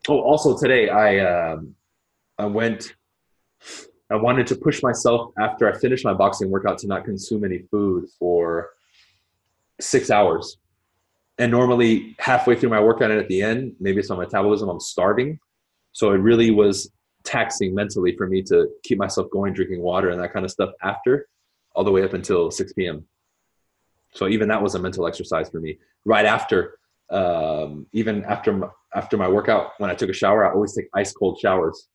Oh, 0.08 0.20
also 0.20 0.58
today 0.58 0.90
I 0.90 1.20
um, 1.20 1.76
I 2.38 2.46
went 2.46 2.96
I 4.12 4.16
wanted 4.16 4.46
to 4.48 4.56
push 4.56 4.84
myself 4.84 5.32
after 5.40 5.72
I 5.72 5.78
finished 5.78 6.04
my 6.04 6.14
boxing 6.14 6.50
workout 6.50 6.78
to 6.80 6.88
not 6.88 7.06
consume 7.06 7.46
any 7.46 7.60
food 7.72 8.10
for 8.20 8.72
six 9.80 10.12
hours. 10.12 10.58
And 11.38 11.50
normally, 11.50 12.16
halfway 12.20 12.56
through 12.56 12.70
my 12.70 12.82
workout 12.82 13.10
and 13.10 13.20
at 13.20 13.30
the 13.30 13.42
end, 13.42 13.76
maybe 13.80 14.00
it's 14.00 14.10
my 14.10 14.18
metabolism, 14.18 14.70
I'm 14.70 14.82
starving. 14.82 15.40
So 15.94 16.12
it 16.12 16.18
really 16.18 16.52
was 16.52 16.92
taxing 17.24 17.74
mentally 17.74 18.16
for 18.16 18.28
me 18.28 18.42
to 18.44 18.70
keep 18.84 18.98
myself 18.98 19.30
going, 19.32 19.54
drinking 19.54 19.82
water 19.82 20.10
and 20.10 20.22
that 20.22 20.34
kind 20.34 20.46
of 20.46 20.52
stuff 20.52 20.72
after. 20.82 21.28
all 21.74 21.84
the 21.86 21.92
way 21.92 22.04
up 22.04 22.14
until 22.14 22.52
6 22.52 22.74
p.m. 22.74 23.06
So 24.14 24.28
even 24.28 24.50
that 24.50 24.62
was 24.62 24.76
a 24.76 24.80
mental 24.80 25.08
exercise 25.08 25.50
for 25.50 25.62
me. 25.62 25.80
Right 26.04 26.26
after, 26.26 26.78
um, 27.10 27.88
even 27.94 28.26
after 28.26 28.52
my, 28.52 28.68
after 28.94 29.16
my 29.16 29.28
workout, 29.28 29.72
when 29.78 29.90
I 29.90 29.96
took 29.96 30.10
a 30.10 30.14
shower, 30.14 30.46
I 30.46 30.54
always 30.54 30.74
take 30.76 30.90
ice 30.94 31.14
cold 31.14 31.40
showers. 31.40 31.88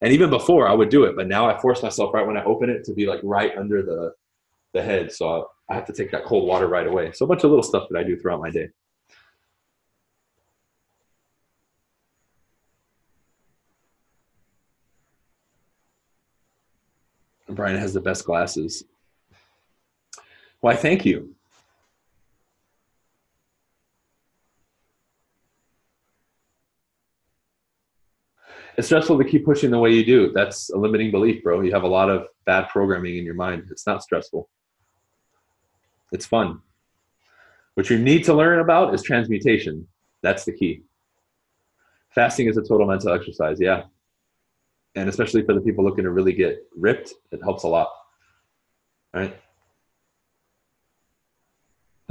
And 0.00 0.12
even 0.12 0.30
before, 0.30 0.66
I 0.66 0.72
would 0.72 0.88
do 0.88 1.04
it, 1.04 1.16
but 1.16 1.28
now 1.28 1.48
I 1.48 1.60
force 1.60 1.82
myself 1.82 2.14
right 2.14 2.26
when 2.26 2.38
I 2.38 2.44
open 2.44 2.70
it 2.70 2.84
to 2.84 2.94
be 2.94 3.06
like 3.06 3.20
right 3.22 3.56
under 3.58 3.82
the 3.82 4.12
the 4.72 4.82
head. 4.82 5.12
So 5.12 5.48
I 5.68 5.74
have 5.74 5.84
to 5.86 5.92
take 5.92 6.10
that 6.12 6.24
cold 6.24 6.46
water 6.46 6.66
right 6.66 6.86
away. 6.86 7.12
So 7.12 7.24
a 7.24 7.28
bunch 7.28 7.44
of 7.44 7.50
little 7.50 7.62
stuff 7.62 7.88
that 7.90 7.98
I 7.98 8.04
do 8.04 8.16
throughout 8.16 8.40
my 8.40 8.50
day. 8.50 8.68
Bryan 17.60 17.76
has 17.76 17.92
the 17.92 18.00
best 18.00 18.24
glasses. 18.24 18.84
Why, 20.60 20.74
thank 20.74 21.04
you. 21.04 21.34
It's 28.78 28.86
stressful 28.86 29.18
to 29.18 29.24
keep 29.24 29.44
pushing 29.44 29.70
the 29.70 29.78
way 29.78 29.90
you 29.90 30.06
do. 30.06 30.32
That's 30.32 30.70
a 30.70 30.78
limiting 30.78 31.10
belief, 31.10 31.42
bro. 31.42 31.60
You 31.60 31.70
have 31.72 31.82
a 31.82 31.86
lot 31.86 32.08
of 32.08 32.28
bad 32.46 32.70
programming 32.70 33.18
in 33.18 33.26
your 33.26 33.34
mind. 33.34 33.68
It's 33.70 33.86
not 33.86 34.02
stressful. 34.02 34.48
It's 36.12 36.24
fun. 36.24 36.62
What 37.74 37.90
you 37.90 37.98
need 37.98 38.24
to 38.24 38.32
learn 38.32 38.60
about 38.60 38.94
is 38.94 39.02
transmutation. 39.02 39.86
That's 40.22 40.46
the 40.46 40.52
key. 40.52 40.84
Fasting 42.14 42.48
is 42.48 42.56
a 42.56 42.62
total 42.62 42.86
mental 42.86 43.12
exercise, 43.12 43.60
yeah 43.60 43.82
and 44.94 45.08
especially 45.08 45.44
for 45.44 45.54
the 45.54 45.60
people 45.60 45.84
looking 45.84 46.04
to 46.04 46.10
really 46.10 46.32
get 46.32 46.66
ripped, 46.76 47.12
it 47.32 47.40
helps 47.42 47.64
a 47.64 47.68
lot. 47.68 47.90
Right? 49.12 49.36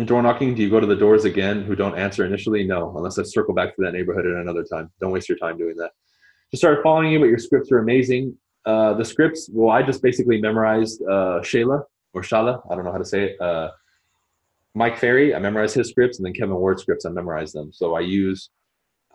door 0.06 0.22
knocking, 0.22 0.56
do 0.56 0.62
you 0.62 0.70
go 0.70 0.80
to 0.80 0.88
the 0.88 0.96
doors 0.96 1.26
again 1.26 1.64
who 1.64 1.76
don't 1.76 1.98
answer 1.98 2.26
initially? 2.26 2.64
No, 2.64 2.96
unless 2.96 3.20
I 3.20 3.24
circle 3.24 3.54
back 3.54 3.76
to 3.76 3.82
that 3.82 3.92
neighborhood 3.92 4.26
at 4.26 4.34
another 4.34 4.64
time. 4.64 4.90
Don't 5.02 5.12
waste 5.12 5.28
your 5.28 5.38
time 5.38 5.58
doing 5.58 5.76
that. 5.76 5.92
Just 6.52 6.62
start 6.62 6.82
following 6.82 7.12
you, 7.12 7.20
but 7.20 7.26
your 7.26 7.38
scripts 7.38 7.72
are 7.72 7.80
amazing. 7.80 8.38
Uh, 8.66 8.94
the 8.94 9.04
scripts, 9.04 9.50
well, 9.52 9.76
I 9.76 9.84
just 9.84 10.02
basically 10.02 10.40
memorized 10.40 11.02
uh, 11.04 11.42
Shayla 11.42 11.84
or 12.14 12.22
Shala, 12.22 12.62
I 12.72 12.76
don't 12.76 12.86
know 12.86 12.92
how 12.92 12.98
to 12.98 13.06
say 13.06 13.32
it. 13.32 13.42
Uh, 13.42 13.72
Mike 14.74 14.98
Ferry, 14.98 15.36
I 15.36 15.40
memorized 15.40 15.76
his 15.76 15.90
scripts, 15.90 16.18
and 16.18 16.26
then 16.26 16.34
Kevin 16.34 16.56
Ward 16.56 16.80
scripts, 16.80 17.06
I 17.06 17.10
memorized 17.10 17.54
them. 17.54 17.72
So 17.74 17.96
I 17.96 18.02
use 18.02 18.50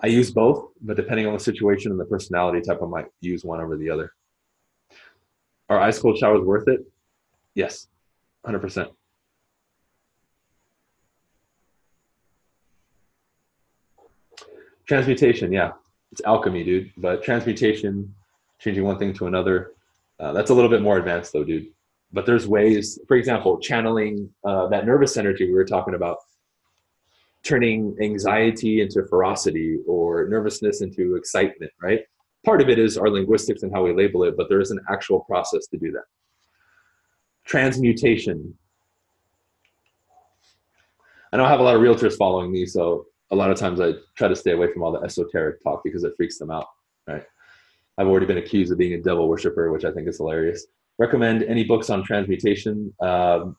I 0.05 0.09
use 0.09 0.31
both, 0.31 0.69
but 0.83 0.99
depending 0.99 1.27
on 1.27 1.33
the 1.33 1.40
situation 1.40 1.90
and 1.90 1.99
the 1.99 2.05
personality 2.05 2.61
type, 2.61 2.83
I 2.83 2.85
might 2.85 3.07
use 3.23 3.43
one 3.43 3.59
over 3.59 3.75
the 3.75 3.88
other. 3.88 4.12
Are 5.71 5.81
ice 5.81 5.99
cold 5.99 6.19
showers 6.19 6.43
worth 6.43 6.69
it? 6.69 6.81
Yes, 7.55 7.87
100%. 8.47 8.90
Transmutation, 14.85 15.51
yeah, 15.51 15.73
it's 16.12 16.21
alchemy, 16.27 16.64
dude. 16.64 16.93
But 16.99 17.23
transmutation, 17.23 18.14
changing 18.59 18.85
one 18.85 18.99
thing 18.99 19.14
to 19.14 19.27
another, 19.27 19.73
uh, 20.21 20.35
that's 20.35 20.51
a 20.51 20.55
little 20.55 20.69
bit 20.69 20.83
more 20.83 20.99
advanced, 20.99 21.33
though, 21.33 21.45
dude. 21.45 21.69
But 22.12 22.27
there's 22.27 22.47
ways, 22.47 22.99
for 23.09 23.17
example, 23.17 23.59
channeling 23.59 24.29
uh, 24.45 24.67
that 24.67 24.85
nervous 24.85 25.17
energy 25.17 25.47
we 25.47 25.55
were 25.55 25.64
talking 25.64 25.95
about 25.95 26.19
turning 27.45 27.97
anxiety 28.01 28.81
into 28.81 29.05
ferocity 29.07 29.79
or 29.87 30.27
nervousness 30.29 30.81
into 30.81 31.15
excitement, 31.17 31.71
right? 31.81 32.01
Part 32.45 32.61
of 32.61 32.69
it 32.69 32.79
is 32.79 32.99
our 32.99 33.11
linguistics 33.11 33.63
and 33.63 33.73
how 33.73 33.85
we 33.85 33.93
label 33.95 34.25
it, 34.25 34.37
but 34.37 34.49
there 34.49 34.61
is 34.61 34.71
an 34.71 34.81
actual 34.91 35.21
process 35.21 35.67
to 35.69 35.79
do 35.79 35.93
that. 35.93 36.05
Transmutation. 37.45 38.55
I 41.33 41.37
know 41.37 41.45
I 41.45 41.51
have 41.51 41.61
a 41.61 41.63
lot 41.63 41.77
of 41.77 41.83
realtors 41.83 42.17
following 42.17 42.51
me, 42.51 42.65
so 42.65 43.07
a 43.31 43.37
lot 43.37 43.51
of 43.51 43.59
times 43.59 43.81
I 43.81 43.95
try 44.15 44.29
to 44.29 44.37
stay 44.37 44.53
away 44.53 44.73
from 44.73 44.83
all 44.83 44.93
the 44.93 45.01
esoteric 45.01 45.63
talk 45.63 45.83
because 45.85 46.05
it 46.05 46.15
freaks 46.17 46.39
them 46.39 46.51
out, 46.51 46.67
right? 47.07 47.25
I've 47.99 48.07
already 48.07 48.27
been 48.27 48.39
accused 48.39 48.73
of 48.73 48.79
being 48.79 48.95
a 48.95 49.03
devil 49.03 49.29
worshiper, 49.29 49.71
which 49.71 49.85
I 49.85 49.93
think 49.93 50.09
is 50.09 50.17
hilarious. 50.17 50.67
Recommend 50.99 51.43
any 51.43 51.65
books 51.65 51.91
on 51.91 52.05
transmutation. 52.05 52.93
Um, 53.01 53.57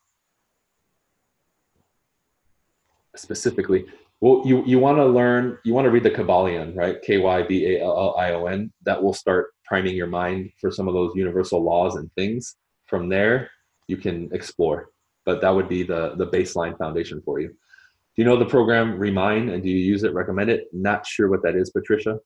specifically 3.16 3.86
well 4.22 4.42
you 4.46 4.64
you 4.66 4.80
want 4.80 4.98
to 4.98 5.06
learn 5.06 5.58
you 5.64 5.74
want 5.74 5.86
to 5.86 5.92
read 5.92 6.04
the 6.04 6.12
kybalion 6.12 6.76
right? 6.76 7.02
K-y-b-a-l-l-i-o-n 7.02 8.72
that 8.84 9.02
will 9.02 9.14
start 9.14 9.54
priming 9.66 9.96
your 9.96 10.08
mind 10.08 10.52
for 10.60 10.72
some 10.72 10.88
of 10.88 10.94
those 10.94 11.12
universal 11.16 11.64
laws 11.64 11.96
and 11.96 12.12
things. 12.14 12.56
From 12.88 13.10
there 13.10 13.50
you 13.88 13.98
can 13.98 14.30
explore 14.32 14.90
but 15.26 15.42
that 15.42 15.50
would 15.50 15.70
be 15.70 15.84
the 15.84 16.16
the 16.16 16.28
baseline 16.28 16.78
foundation 16.78 17.22
for 17.24 17.40
you. 17.40 17.50
Do 17.50 18.22
you 18.22 18.26
know 18.26 18.38
the 18.38 18.46
program 18.46 18.98
remind 18.98 19.50
and 19.50 19.62
do 19.64 19.70
you 19.70 19.78
use 19.78 20.04
it 20.04 20.14
recommend 20.14 20.50
it? 20.50 20.68
Not 20.72 21.06
sure 21.06 21.30
what 21.30 21.44
that 21.44 21.56
is 21.56 21.70
patricia. 21.72 22.20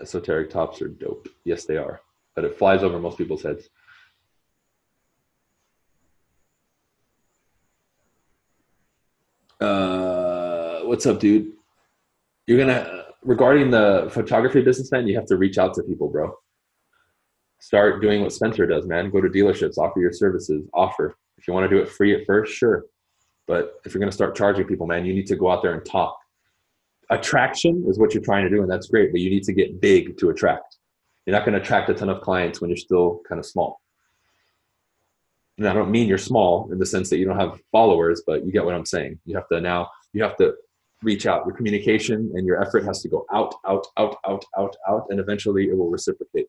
Esoteric 0.00 0.50
tops 0.50 0.80
are 0.82 0.88
dope. 0.88 1.28
Yes 1.44 1.64
they 1.64 1.76
are 1.76 2.00
but 2.36 2.44
it 2.44 2.56
flies 2.56 2.84
over 2.84 3.00
most 3.00 3.18
people's 3.18 3.42
heads 3.42 3.68
Uh, 9.60 10.80
what's 10.82 11.06
up, 11.06 11.18
dude? 11.18 11.52
You're 12.46 12.58
gonna 12.58 13.04
regarding 13.22 13.70
the 13.70 14.08
photography 14.10 14.60
business, 14.60 14.92
man. 14.92 15.06
You 15.06 15.16
have 15.16 15.26
to 15.26 15.36
reach 15.36 15.56
out 15.56 15.74
to 15.74 15.82
people, 15.82 16.08
bro. 16.08 16.34
Start 17.60 18.02
doing 18.02 18.20
what 18.20 18.32
Spencer 18.32 18.66
does, 18.66 18.86
man. 18.86 19.10
Go 19.10 19.20
to 19.20 19.28
dealerships, 19.28 19.78
offer 19.78 19.98
your 19.98 20.12
services, 20.12 20.68
offer. 20.74 21.16
If 21.38 21.48
you 21.48 21.54
want 21.54 21.68
to 21.68 21.74
do 21.74 21.82
it 21.82 21.88
free 21.88 22.14
at 22.14 22.26
first, 22.26 22.52
sure. 22.52 22.84
But 23.46 23.80
if 23.86 23.94
you're 23.94 24.00
gonna 24.00 24.12
start 24.12 24.36
charging 24.36 24.66
people, 24.66 24.86
man, 24.86 25.06
you 25.06 25.14
need 25.14 25.26
to 25.28 25.36
go 25.36 25.50
out 25.50 25.62
there 25.62 25.72
and 25.72 25.84
talk. 25.84 26.18
Attraction 27.08 27.84
is 27.88 27.98
what 27.98 28.12
you're 28.12 28.22
trying 28.22 28.44
to 28.44 28.50
do, 28.50 28.60
and 28.60 28.70
that's 28.70 28.88
great. 28.88 29.10
But 29.10 29.20
you 29.20 29.30
need 29.30 29.44
to 29.44 29.54
get 29.54 29.80
big 29.80 30.18
to 30.18 30.28
attract. 30.28 30.76
You're 31.24 31.34
not 31.34 31.46
gonna 31.46 31.58
attract 31.58 31.88
a 31.88 31.94
ton 31.94 32.10
of 32.10 32.20
clients 32.20 32.60
when 32.60 32.68
you're 32.68 32.76
still 32.76 33.22
kind 33.26 33.38
of 33.38 33.46
small 33.46 33.80
and 35.58 35.68
I 35.68 35.72
don't 35.72 35.90
mean 35.90 36.08
you're 36.08 36.18
small 36.18 36.70
in 36.70 36.78
the 36.78 36.86
sense 36.86 37.08
that 37.10 37.18
you 37.18 37.24
don't 37.24 37.38
have 37.38 37.60
followers, 37.72 38.22
but 38.26 38.44
you 38.44 38.52
get 38.52 38.64
what 38.64 38.74
I'm 38.74 38.86
saying. 38.86 39.18
You 39.24 39.36
have 39.36 39.48
to 39.48 39.60
now, 39.60 39.88
you 40.12 40.22
have 40.22 40.36
to 40.36 40.54
reach 41.02 41.26
out. 41.26 41.46
Your 41.46 41.54
communication 41.54 42.32
and 42.34 42.46
your 42.46 42.62
effort 42.62 42.84
has 42.84 43.00
to 43.02 43.08
go 43.08 43.26
out, 43.32 43.54
out, 43.66 43.86
out, 43.96 44.16
out, 44.26 44.44
out, 44.58 44.76
out, 44.88 45.06
and 45.10 45.20
eventually 45.20 45.68
it 45.68 45.76
will 45.76 45.90
reciprocate. 45.90 46.46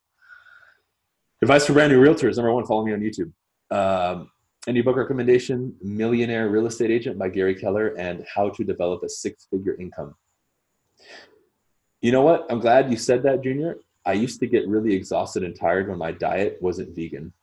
Advice 1.41 1.67
for 1.67 1.73
brand 1.73 1.91
new 1.91 2.03
realtors. 2.03 2.35
Number 2.35 2.53
one, 2.53 2.65
follow 2.65 2.83
me 2.83 2.93
on 2.93 2.99
YouTube. 2.99 3.31
Um, 3.69 4.31
any 4.67 4.81
book 4.81 4.97
recommendation? 4.97 5.75
Millionaire 5.81 6.49
Real 6.49 6.65
Estate 6.65 6.91
Agent 6.91 7.17
by 7.17 7.29
Gary 7.29 7.55
Keller 7.55 7.89
and 7.97 8.25
How 8.33 8.49
to 8.49 8.63
Develop 8.63 9.03
a 9.03 9.09
Six 9.09 9.47
Figure 9.49 9.75
Income. 9.79 10.15
You 12.01 12.11
know 12.11 12.21
what? 12.21 12.45
I'm 12.49 12.59
glad 12.59 12.91
you 12.91 12.97
said 12.97 13.23
that, 13.23 13.43
Junior. 13.43 13.77
I 14.05 14.13
used 14.13 14.39
to 14.39 14.47
get 14.47 14.67
really 14.67 14.93
exhausted 14.93 15.43
and 15.43 15.57
tired 15.57 15.89
when 15.89 15.97
my 15.97 16.11
diet 16.11 16.57
wasn't 16.61 16.95
vegan. 16.95 17.33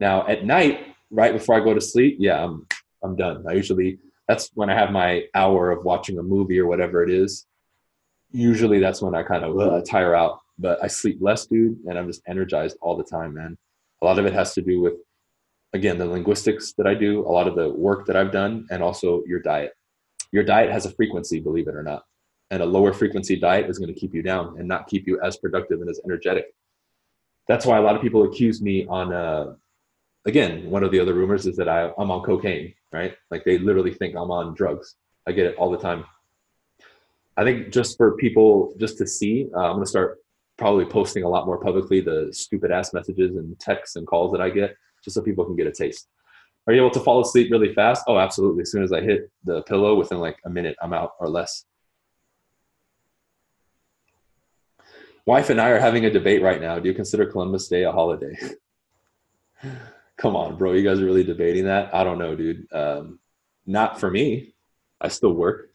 Now 0.00 0.26
at 0.26 0.44
night, 0.44 0.86
right 1.10 1.32
before 1.32 1.54
I 1.54 1.60
go 1.60 1.74
to 1.74 1.80
sleep, 1.80 2.16
yeah, 2.18 2.42
I'm 2.42 2.66
I'm 3.02 3.16
done. 3.16 3.44
I 3.48 3.52
usually 3.52 3.98
that's 4.26 4.50
when 4.54 4.70
I 4.70 4.74
have 4.74 4.90
my 4.90 5.24
hour 5.34 5.70
of 5.70 5.84
watching 5.84 6.18
a 6.18 6.22
movie 6.22 6.58
or 6.58 6.66
whatever 6.66 7.02
it 7.02 7.10
is. 7.10 7.46
Usually 8.32 8.78
that's 8.78 9.02
when 9.02 9.14
I 9.14 9.22
kind 9.22 9.44
of 9.44 9.58
uh, 9.58 9.82
tire 9.82 10.14
out. 10.14 10.40
But 10.58 10.82
I 10.82 10.88
sleep 10.88 11.18
less, 11.20 11.46
dude, 11.46 11.78
and 11.86 11.98
I'm 11.98 12.06
just 12.06 12.22
energized 12.28 12.76
all 12.82 12.96
the 12.96 13.04
time, 13.04 13.34
man. 13.34 13.56
A 14.02 14.04
lot 14.04 14.18
of 14.18 14.26
it 14.26 14.32
has 14.32 14.54
to 14.54 14.62
do 14.62 14.80
with 14.80 14.94
again 15.72 15.98
the 15.98 16.06
linguistics 16.06 16.72
that 16.74 16.86
I 16.86 16.94
do, 16.94 17.20
a 17.26 17.32
lot 17.32 17.48
of 17.48 17.54
the 17.54 17.68
work 17.70 18.06
that 18.06 18.16
I've 18.16 18.32
done, 18.32 18.66
and 18.70 18.82
also 18.82 19.22
your 19.26 19.40
diet. 19.40 19.72
Your 20.32 20.44
diet 20.44 20.70
has 20.70 20.86
a 20.86 20.92
frequency, 20.92 21.40
believe 21.40 21.68
it 21.68 21.74
or 21.74 21.82
not. 21.82 22.04
And 22.50 22.62
a 22.62 22.66
lower 22.66 22.92
frequency 22.92 23.36
diet 23.36 23.68
is 23.68 23.78
going 23.78 23.92
to 23.92 23.98
keep 23.98 24.14
you 24.14 24.22
down 24.22 24.58
and 24.58 24.66
not 24.66 24.86
keep 24.86 25.06
you 25.06 25.20
as 25.22 25.36
productive 25.36 25.80
and 25.80 25.90
as 25.90 26.00
energetic. 26.04 26.46
That's 27.48 27.66
why 27.66 27.78
a 27.78 27.82
lot 27.82 27.96
of 27.96 28.02
people 28.02 28.24
accuse 28.24 28.60
me 28.62 28.86
on 28.86 29.12
uh, 29.12 29.54
again, 30.26 30.68
one 30.70 30.84
of 30.84 30.90
the 30.90 31.00
other 31.00 31.14
rumors 31.14 31.46
is 31.46 31.56
that 31.56 31.68
I, 31.68 31.90
I'm 31.98 32.10
on 32.10 32.22
cocaine, 32.22 32.74
right? 32.92 33.14
Like 33.30 33.44
they 33.44 33.58
literally 33.58 33.94
think 33.94 34.14
I'm 34.14 34.30
on 34.30 34.54
drugs. 34.54 34.96
I 35.26 35.32
get 35.32 35.46
it 35.46 35.56
all 35.56 35.70
the 35.70 35.78
time. 35.78 36.04
I 37.36 37.44
think 37.44 37.72
just 37.72 37.96
for 37.96 38.16
people 38.16 38.74
just 38.78 38.98
to 38.98 39.06
see, 39.06 39.48
uh, 39.54 39.60
I'm 39.60 39.74
going 39.74 39.84
to 39.84 39.90
start 39.90 40.18
probably 40.58 40.84
posting 40.84 41.22
a 41.22 41.28
lot 41.28 41.46
more 41.46 41.58
publicly 41.58 42.00
the 42.00 42.28
stupid 42.32 42.70
ass 42.70 42.92
messages 42.92 43.36
and 43.36 43.58
texts 43.58 43.96
and 43.96 44.06
calls 44.06 44.32
that 44.32 44.42
I 44.42 44.50
get 44.50 44.76
just 45.02 45.14
so 45.14 45.22
people 45.22 45.44
can 45.44 45.56
get 45.56 45.66
a 45.66 45.72
taste. 45.72 46.08
Are 46.66 46.74
you 46.74 46.80
able 46.80 46.90
to 46.90 47.00
fall 47.00 47.20
asleep 47.20 47.50
really 47.50 47.72
fast? 47.72 48.04
Oh, 48.06 48.18
absolutely. 48.18 48.62
As 48.62 48.70
soon 48.70 48.82
as 48.82 48.92
I 48.92 49.00
hit 49.00 49.30
the 49.44 49.62
pillow, 49.62 49.94
within 49.94 50.18
like 50.18 50.36
a 50.44 50.50
minute, 50.50 50.76
I'm 50.82 50.92
out 50.92 51.12
or 51.18 51.28
less. 51.28 51.64
Wife 55.24 55.48
and 55.48 55.60
I 55.60 55.70
are 55.70 55.78
having 55.78 56.04
a 56.04 56.10
debate 56.10 56.42
right 56.42 56.60
now. 56.60 56.78
Do 56.78 56.88
you 56.88 56.94
consider 56.94 57.24
Columbus 57.24 57.68
Day 57.68 57.84
a 57.84 57.92
holiday? 57.92 58.36
come 60.20 60.36
on, 60.36 60.56
bro. 60.56 60.72
You 60.72 60.82
guys 60.82 61.00
are 61.00 61.06
really 61.06 61.24
debating 61.24 61.64
that? 61.64 61.94
I 61.94 62.04
don't 62.04 62.18
know, 62.18 62.36
dude. 62.36 62.66
Um, 62.72 63.18
not 63.66 63.98
for 63.98 64.10
me. 64.10 64.54
I 65.00 65.08
still 65.08 65.32
work. 65.32 65.70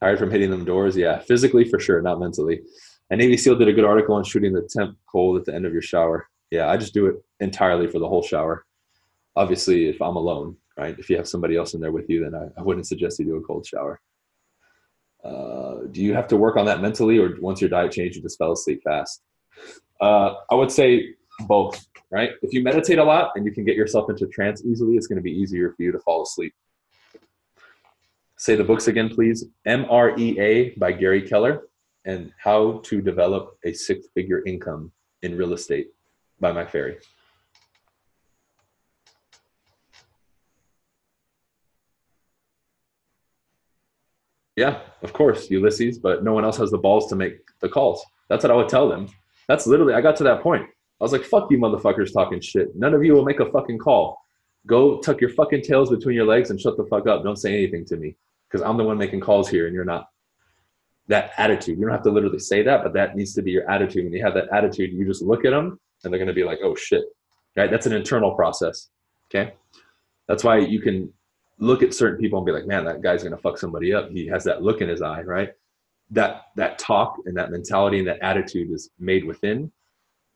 Tired 0.00 0.18
from 0.18 0.30
hitting 0.30 0.50
them 0.50 0.64
doors? 0.64 0.96
Yeah, 0.96 1.18
physically 1.18 1.64
for 1.64 1.80
sure, 1.80 2.00
not 2.02 2.20
mentally. 2.20 2.60
And 3.10 3.18
Navy 3.18 3.36
SEAL 3.36 3.56
did 3.56 3.68
a 3.68 3.72
good 3.72 3.86
article 3.86 4.14
on 4.14 4.22
shooting 4.22 4.52
the 4.52 4.68
temp 4.70 4.96
cold 5.10 5.38
at 5.38 5.46
the 5.46 5.54
end 5.54 5.64
of 5.64 5.72
your 5.72 5.82
shower. 5.82 6.28
Yeah, 6.50 6.70
I 6.70 6.76
just 6.76 6.94
do 6.94 7.06
it 7.06 7.16
entirely 7.40 7.88
for 7.88 7.98
the 7.98 8.08
whole 8.08 8.22
shower. 8.22 8.64
Obviously, 9.34 9.88
if 9.88 10.00
I'm 10.02 10.16
alone, 10.16 10.56
right? 10.76 10.96
If 10.98 11.08
you 11.08 11.16
have 11.16 11.26
somebody 11.26 11.56
else 11.56 11.74
in 11.74 11.80
there 11.80 11.92
with 11.92 12.08
you, 12.08 12.22
then 12.22 12.34
I, 12.34 12.60
I 12.60 12.62
wouldn't 12.62 12.86
suggest 12.86 13.18
you 13.18 13.24
do 13.24 13.36
a 13.36 13.42
cold 13.42 13.66
shower. 13.66 14.00
Uh, 15.24 15.86
do 15.90 16.02
you 16.02 16.14
have 16.14 16.28
to 16.28 16.36
work 16.36 16.56
on 16.56 16.66
that 16.66 16.80
mentally, 16.80 17.18
or 17.18 17.36
once 17.40 17.60
your 17.60 17.70
diet 17.70 17.92
changed, 17.92 18.16
you 18.16 18.22
just 18.22 18.38
fell 18.38 18.52
asleep 18.52 18.82
fast? 18.84 19.22
Uh, 20.00 20.34
I 20.50 20.54
would 20.54 20.70
say 20.70 21.14
both, 21.40 21.86
right? 22.10 22.30
If 22.42 22.52
you 22.52 22.62
meditate 22.62 22.98
a 22.98 23.04
lot 23.04 23.32
and 23.34 23.44
you 23.44 23.52
can 23.52 23.64
get 23.64 23.76
yourself 23.76 24.10
into 24.10 24.26
trance 24.26 24.64
easily, 24.64 24.96
it's 24.96 25.06
going 25.06 25.16
to 25.16 25.22
be 25.22 25.32
easier 25.32 25.72
for 25.76 25.82
you 25.82 25.92
to 25.92 25.98
fall 26.00 26.22
asleep. 26.22 26.54
Say 28.36 28.54
the 28.54 28.64
books 28.64 28.86
again, 28.86 29.08
please. 29.08 29.46
MREA 29.66 30.78
by 30.78 30.92
Gary 30.92 31.22
Keller 31.22 31.68
and 32.04 32.32
How 32.38 32.80
to 32.84 33.00
Develop 33.00 33.58
a 33.64 33.72
Six 33.72 34.06
Figure 34.14 34.42
Income 34.46 34.92
in 35.22 35.36
Real 35.36 35.52
Estate 35.52 35.88
by 36.40 36.52
Mike 36.52 36.70
Ferry. 36.70 36.98
Yeah, 44.56 44.80
of 45.02 45.12
course, 45.12 45.50
Ulysses, 45.50 45.98
but 45.98 46.24
no 46.24 46.32
one 46.32 46.44
else 46.44 46.56
has 46.56 46.70
the 46.70 46.78
balls 46.78 47.08
to 47.10 47.16
make 47.16 47.38
the 47.60 47.68
calls. 47.68 48.04
That's 48.28 48.42
what 48.42 48.50
I 48.50 48.56
would 48.56 48.68
tell 48.68 48.88
them. 48.88 49.08
That's 49.46 49.68
literally, 49.68 49.94
I 49.94 50.00
got 50.00 50.16
to 50.16 50.24
that 50.24 50.42
point. 50.42 50.66
I 51.00 51.04
was 51.04 51.12
like, 51.12 51.24
fuck 51.24 51.50
you 51.50 51.58
motherfuckers 51.58 52.12
talking 52.12 52.40
shit. 52.40 52.74
None 52.74 52.94
of 52.94 53.04
you 53.04 53.14
will 53.14 53.24
make 53.24 53.40
a 53.40 53.50
fucking 53.50 53.78
call. 53.78 54.20
Go 54.66 54.98
tuck 54.98 55.20
your 55.20 55.30
fucking 55.30 55.62
tails 55.62 55.90
between 55.90 56.16
your 56.16 56.26
legs 56.26 56.50
and 56.50 56.60
shut 56.60 56.76
the 56.76 56.84
fuck 56.84 57.06
up. 57.06 57.22
Don't 57.22 57.36
say 57.36 57.54
anything 57.54 57.84
to 57.86 57.96
me 57.96 58.16
because 58.48 58.66
I'm 58.66 58.76
the 58.76 58.84
one 58.84 58.98
making 58.98 59.20
calls 59.20 59.48
here 59.48 59.66
and 59.66 59.74
you're 59.74 59.84
not. 59.84 60.08
That 61.06 61.32
attitude, 61.38 61.78
you 61.78 61.84
don't 61.84 61.92
have 61.92 62.02
to 62.02 62.10
literally 62.10 62.40
say 62.40 62.62
that, 62.62 62.82
but 62.82 62.92
that 62.92 63.16
needs 63.16 63.32
to 63.34 63.42
be 63.42 63.50
your 63.50 63.70
attitude. 63.70 64.04
When 64.04 64.12
you 64.12 64.22
have 64.22 64.34
that 64.34 64.48
attitude, 64.52 64.92
you 64.92 65.06
just 65.06 65.22
look 65.22 65.44
at 65.44 65.52
them 65.52 65.80
and 66.04 66.12
they're 66.12 66.18
going 66.18 66.28
to 66.28 66.34
be 66.34 66.44
like, 66.44 66.58
oh 66.62 66.74
shit. 66.74 67.04
Right? 67.56 67.70
That's 67.70 67.86
an 67.86 67.92
internal 67.92 68.34
process. 68.34 68.88
Okay. 69.30 69.54
That's 70.26 70.44
why 70.44 70.58
you 70.58 70.80
can 70.80 71.12
look 71.58 71.82
at 71.82 71.94
certain 71.94 72.20
people 72.20 72.38
and 72.38 72.46
be 72.46 72.52
like, 72.52 72.66
man, 72.66 72.84
that 72.84 73.02
guy's 73.02 73.22
going 73.22 73.34
to 73.34 73.40
fuck 73.40 73.58
somebody 73.58 73.94
up. 73.94 74.10
He 74.10 74.26
has 74.26 74.44
that 74.44 74.62
look 74.62 74.80
in 74.80 74.88
his 74.88 75.00
eye, 75.00 75.22
right? 75.22 75.52
That, 76.10 76.42
that 76.56 76.78
talk 76.78 77.16
and 77.24 77.36
that 77.36 77.50
mentality 77.50 77.98
and 77.98 78.08
that 78.08 78.20
attitude 78.20 78.70
is 78.70 78.90
made 78.98 79.24
within. 79.24 79.72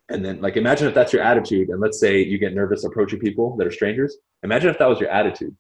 And 0.09 0.25
then 0.25 0.41
like, 0.41 0.57
imagine 0.57 0.89
if 0.89 0.95
that's 0.95 1.13
your 1.13 1.23
attitude. 1.23 1.69
And 1.69 1.81
let's 1.81 1.99
say 1.99 2.23
you 2.23 2.39
get 2.39 2.55
nervous 2.55 2.85
approaching 2.85 3.19
people 3.19 3.57
that 3.57 3.67
are 3.67 3.71
strangers. 3.71 4.17
Imagine 4.43 4.71
if 4.71 4.79
that 4.79 4.89
was 4.89 5.01
your 5.01 5.11
attitude, 5.11 5.57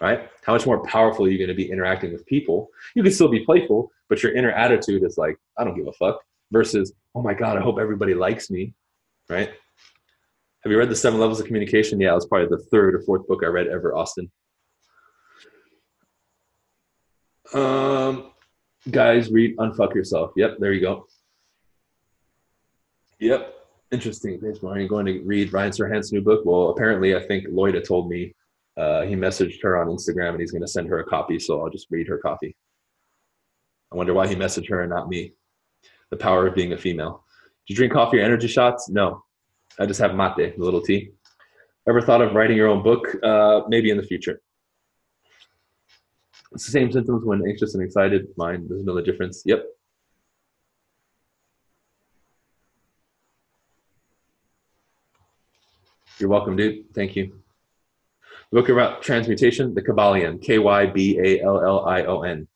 right? 0.00 0.28
How 0.42 0.52
much 0.52 0.66
more 0.66 0.84
powerful 0.84 1.24
are 1.24 1.30
you 1.30 1.38
going 1.38 1.48
to 1.48 1.54
be 1.54 1.70
interacting 1.70 2.12
with 2.12 2.26
people? 2.26 2.68
You 2.94 3.02
can 3.02 3.12
still 3.12 3.28
be 3.28 3.44
playful, 3.44 3.90
but 4.08 4.22
your 4.22 4.34
inner 4.34 4.50
attitude 4.50 5.04
is 5.04 5.16
like, 5.16 5.36
I 5.56 5.64
don't 5.64 5.76
give 5.76 5.86
a 5.86 5.92
fuck 5.92 6.20
versus, 6.50 6.92
oh 7.14 7.22
my 7.22 7.34
God, 7.34 7.56
I 7.56 7.60
hope 7.60 7.78
everybody 7.78 8.14
likes 8.14 8.50
me, 8.50 8.74
right? 9.28 9.50
Have 10.62 10.70
you 10.70 10.78
read 10.78 10.90
The 10.90 10.96
Seven 10.96 11.18
Levels 11.18 11.40
of 11.40 11.46
Communication? 11.46 12.00
Yeah, 12.00 12.12
it 12.12 12.16
was 12.16 12.26
probably 12.26 12.48
the 12.48 12.62
third 12.64 12.94
or 12.94 13.00
fourth 13.00 13.26
book 13.26 13.40
I 13.42 13.46
read 13.46 13.68
ever, 13.68 13.94
Austin. 13.94 14.30
Um, 17.54 18.32
guys, 18.90 19.30
read 19.30 19.56
Unfuck 19.56 19.94
Yourself. 19.94 20.32
Yep, 20.36 20.58
there 20.58 20.72
you 20.72 20.82
go. 20.82 21.06
Yep, 23.20 23.54
interesting. 23.92 24.40
Thanks, 24.40 24.62
Are 24.62 24.78
you 24.78 24.88
going 24.88 25.06
to 25.06 25.20
read 25.22 25.52
Ryan 25.52 25.72
Serhant's 25.72 26.12
new 26.12 26.20
book? 26.20 26.42
Well, 26.44 26.70
apparently, 26.70 27.16
I 27.16 27.26
think 27.26 27.46
Lloyd 27.50 27.82
told 27.84 28.08
me 28.08 28.34
uh, 28.76 29.02
he 29.02 29.14
messaged 29.14 29.62
her 29.62 29.76
on 29.76 29.88
Instagram 29.88 30.30
and 30.30 30.40
he's 30.40 30.52
going 30.52 30.62
to 30.62 30.68
send 30.68 30.88
her 30.88 31.00
a 31.00 31.04
copy, 31.04 31.38
so 31.38 31.60
I'll 31.60 31.70
just 31.70 31.88
read 31.90 32.08
her 32.08 32.18
copy. 32.18 32.56
I 33.92 33.96
wonder 33.96 34.14
why 34.14 34.28
he 34.28 34.36
messaged 34.36 34.68
her 34.68 34.82
and 34.82 34.90
not 34.90 35.08
me. 35.08 35.34
The 36.10 36.16
power 36.16 36.46
of 36.46 36.54
being 36.54 36.72
a 36.72 36.78
female. 36.78 37.24
Do 37.66 37.72
you 37.72 37.76
drink 37.76 37.92
coffee 37.92 38.18
or 38.18 38.22
energy 38.22 38.48
shots? 38.48 38.88
No. 38.88 39.24
I 39.78 39.86
just 39.86 40.00
have 40.00 40.14
mate, 40.14 40.54
a 40.56 40.60
little 40.60 40.80
tea. 40.80 41.10
Ever 41.88 42.00
thought 42.00 42.20
of 42.20 42.34
writing 42.34 42.56
your 42.56 42.68
own 42.68 42.82
book? 42.82 43.16
Uh, 43.22 43.62
maybe 43.68 43.90
in 43.90 43.96
the 43.96 44.02
future. 44.02 44.40
It's 46.52 46.64
the 46.64 46.72
same 46.72 46.90
symptoms 46.90 47.24
when 47.24 47.42
anxious 47.46 47.74
and 47.74 47.84
excited. 47.84 48.26
Mine, 48.36 48.66
there's 48.68 48.84
no 48.84 49.00
difference. 49.00 49.42
Yep. 49.46 49.64
You're 56.20 56.28
welcome, 56.28 56.54
dude. 56.54 56.92
Thank 56.94 57.16
you. 57.16 57.40
book 58.52 58.68
about 58.68 59.00
transmutation, 59.00 59.72
the 59.72 59.80
Kybalion, 59.80 60.42
K 60.42 60.58
Y 60.58 60.86
B 60.86 61.18
A 61.18 61.40
L 61.40 61.64
L 61.64 61.86
I 61.86 62.04
O 62.04 62.20
N. 62.20 62.46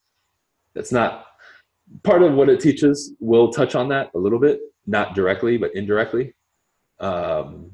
That's 0.74 0.92
not 0.92 1.24
part 2.03 2.22
of 2.22 2.35
what 2.35 2.50
it 2.50 2.61
teaches. 2.61 3.14
We'll 3.20 3.50
touch 3.50 3.74
on 3.74 3.88
that 3.88 4.11
a 4.14 4.18
little 4.18 4.38
bit, 4.38 4.61
not 4.87 5.14
directly, 5.14 5.57
but 5.57 5.74
indirectly. 5.74 6.35
Um, 7.00 7.70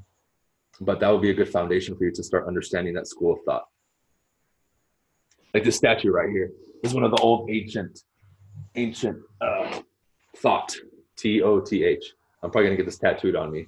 but 0.80 1.00
that 1.00 1.10
would 1.10 1.22
be 1.22 1.30
a 1.30 1.34
good 1.34 1.48
foundation 1.48 1.96
for 1.96 2.04
you 2.04 2.12
to 2.12 2.22
start 2.22 2.46
understanding 2.46 2.94
that 2.94 3.08
school 3.08 3.32
of 3.32 3.40
Thoth. 3.44 3.64
Like 5.52 5.64
this 5.64 5.76
statue 5.76 6.12
right 6.12 6.30
here 6.30 6.52
is 6.84 6.94
one 6.94 7.02
of 7.02 7.10
the 7.10 7.20
old 7.20 7.50
ancient, 7.50 7.98
ancient 8.76 9.18
uh, 9.40 9.80
thought, 10.36 10.76
T 11.16 11.42
O 11.42 11.58
T 11.58 11.82
H. 11.82 12.12
I'm 12.44 12.52
probably 12.52 12.68
gonna 12.68 12.76
get 12.76 12.86
this 12.86 12.98
tattooed 12.98 13.34
on 13.34 13.50
me. 13.50 13.66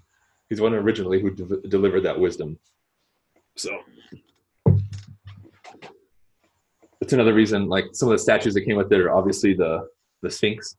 He's 0.52 0.60
one 0.60 0.74
originally 0.74 1.18
who 1.18 1.30
de- 1.30 1.66
delivered 1.66 2.02
that 2.02 2.20
wisdom. 2.20 2.58
So 3.56 3.70
that's 7.00 7.14
another 7.14 7.32
reason. 7.32 7.70
Like 7.70 7.86
some 7.94 8.10
of 8.10 8.12
the 8.12 8.18
statues 8.18 8.52
that 8.52 8.66
came 8.66 8.76
with 8.76 8.92
it 8.92 9.00
are 9.00 9.10
obviously 9.10 9.54
the 9.54 9.88
the 10.20 10.30
Sphinx, 10.30 10.76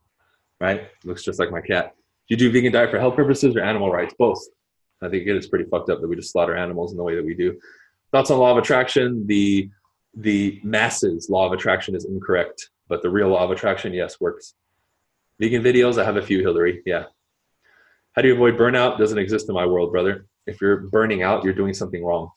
right? 0.62 0.90
Looks 1.06 1.24
just 1.24 1.40
like 1.40 1.50
my 1.50 1.60
cat. 1.60 1.96
Do 2.30 2.36
you 2.36 2.38
do 2.38 2.52
vegan 2.52 2.72
diet 2.72 2.92
for 2.92 3.00
health 3.00 3.16
purposes 3.16 3.56
or 3.56 3.62
animal 3.62 3.92
rights? 3.92 4.14
Both. 4.16 4.48
I 5.02 5.10
think 5.10 5.26
it 5.26 5.36
is 5.36 5.48
pretty 5.48 5.66
fucked 5.66 5.90
up 5.90 6.02
that 6.02 6.08
we 6.08 6.18
just 6.18 6.32
slaughter 6.32 6.56
animals 6.56 6.92
in 6.92 6.98
the 6.98 7.04
way 7.04 7.16
that 7.16 7.26
we 7.26 7.34
do. 7.34 7.60
Thoughts 8.12 8.30
on 8.30 8.38
law 8.38 8.52
of 8.52 8.60
attraction? 8.60 9.26
The 9.26 9.72
the 10.14 10.62
masses 10.64 11.32
law 11.32 11.48
of 11.48 11.52
attraction 11.52 11.96
is 11.96 12.06
incorrect, 12.06 12.70
but 12.90 13.02
the 13.02 13.10
real 13.10 13.30
law 13.30 13.44
of 13.44 13.50
attraction, 13.50 13.92
yes, 13.92 14.22
works. 14.22 14.54
Vegan 15.40 15.64
videos, 15.64 16.00
I 16.00 16.06
have 16.06 16.18
a 16.18 16.22
few, 16.22 16.42
Hillary. 16.42 16.84
Yeah. 16.86 17.06
How 18.14 18.22
do 18.22 18.28
you 18.28 18.36
avoid 18.36 18.58
burnout? 18.58 18.98
Doesn't 18.98 19.18
exist 19.18 19.50
in 19.50 19.56
my 19.56 19.66
world, 19.66 19.92
brother. 19.92 20.26
If 20.46 20.62
you're 20.62 20.78
burning 20.78 21.24
out, 21.24 21.44
you're 21.44 21.54
doing 21.54 21.74
something 21.74 22.04
wrong. 22.04 22.32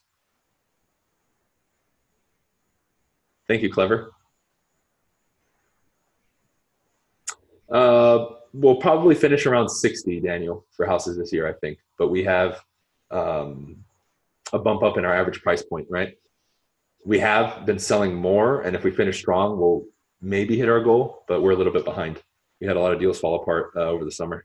Thank 3.49 3.63
you, 3.63 3.71
Clever. 3.71 4.13
Uh, 7.71 8.27
we'll 8.53 8.77
probably 8.77 9.15
finish 9.15 9.47
around 9.47 9.69
60, 9.69 10.21
Daniel, 10.21 10.65
for 10.73 10.87
houses 10.87 11.17
this 11.17 11.33
year, 11.33 11.49
I 11.49 11.53
think. 11.53 11.79
But 11.99 12.09
we 12.09 12.25
have 12.25 12.61
um, 13.11 13.85
a 14.53 14.59
bump 14.59 14.83
up 14.83 14.97
in 14.99 15.05
our 15.05 15.15
average 15.15 15.43
price 15.43 15.63
point, 15.63 15.87
right? 15.91 16.17
we 17.07 17.21
have 17.21 17.65
been 17.65 17.79
selling 17.79 18.15
more, 18.15 18.63
and 18.63 18.75
if 18.75 18.83
we 18.83 18.91
finish 18.91 19.19
strong, 19.19 19.59
we'll 19.61 19.85
maybe 20.21 20.59
hit 20.59 20.69
our 20.69 20.81
goal, 20.81 21.23
but 21.29 21.41
we're 21.41 21.53
a 21.53 21.57
little 21.57 21.73
bit 21.73 21.85
behind. 21.85 22.21
We 22.61 22.67
had 22.67 22.77
a 22.77 22.81
lot 22.81 22.93
of 22.93 22.99
deals 22.99 23.21
fall 23.21 23.41
apart 23.41 23.71
uh, 23.77 23.83
over 23.83 24.05
the 24.05 24.11
summer. 24.11 24.45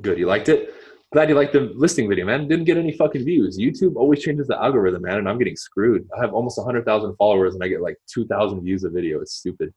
Good, 0.00 0.18
you 0.18 0.26
liked 0.26 0.48
it? 0.48 0.74
Glad 1.12 1.28
you 1.28 1.34
liked 1.34 1.52
the 1.52 1.72
listing 1.74 2.08
video, 2.08 2.26
man. 2.26 2.48
Didn't 2.48 2.64
get 2.64 2.76
any 2.76 2.92
fucking 2.92 3.24
views. 3.24 3.58
YouTube 3.58 3.96
always 3.96 4.22
changes 4.22 4.48
the 4.48 4.60
algorithm, 4.60 5.02
man, 5.02 5.18
and 5.18 5.28
I'm 5.28 5.38
getting 5.38 5.56
screwed. 5.56 6.06
I 6.16 6.20
have 6.20 6.34
almost 6.34 6.58
100,000 6.58 7.16
followers, 7.16 7.54
and 7.54 7.62
I 7.62 7.68
get 7.68 7.80
like 7.80 7.96
2,000 8.12 8.62
views 8.62 8.84
a 8.84 8.90
video. 8.90 9.20
It's 9.20 9.32
stupid. 9.32 9.72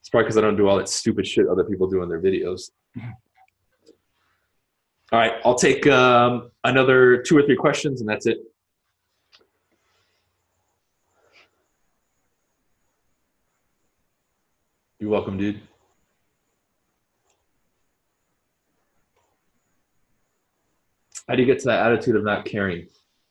It's 0.00 0.08
probably 0.08 0.24
because 0.24 0.38
I 0.38 0.40
don't 0.40 0.56
do 0.56 0.68
all 0.68 0.78
that 0.78 0.88
stupid 0.88 1.26
shit 1.26 1.46
other 1.46 1.64
people 1.64 1.86
do 1.86 2.02
in 2.02 2.08
their 2.08 2.20
videos. 2.20 2.70
All 5.10 5.18
right, 5.18 5.34
I'll 5.44 5.54
take 5.54 5.86
um, 5.86 6.50
another 6.64 7.22
two 7.22 7.36
or 7.36 7.42
three 7.42 7.56
questions, 7.56 8.00
and 8.00 8.08
that's 8.08 8.26
it. 8.26 8.38
You're 14.98 15.10
welcome, 15.10 15.38
dude. 15.38 15.60
How 21.28 21.34
do 21.34 21.42
you 21.42 21.46
get 21.46 21.58
to 21.60 21.66
that 21.66 21.86
attitude 21.86 22.16
of 22.16 22.24
not 22.24 22.44
caring? 22.44 22.86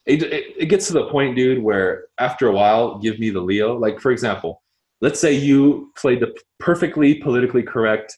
It, 0.05 0.23
it, 0.23 0.53
it, 0.57 0.65
gets 0.67 0.87
to 0.87 0.93
the 0.93 1.07
point, 1.09 1.35
dude, 1.35 1.61
where 1.61 2.05
after 2.17 2.47
a 2.47 2.51
while, 2.51 2.97
give 2.99 3.19
me 3.19 3.29
the 3.29 3.41
Leo. 3.41 3.77
Like, 3.77 3.99
for 3.99 4.11
example, 4.11 4.61
let's 5.01 5.19
say 5.19 5.33
you 5.33 5.91
played 5.97 6.21
the 6.21 6.33
perfectly 6.59 7.15
politically 7.15 7.63
correct, 7.63 8.17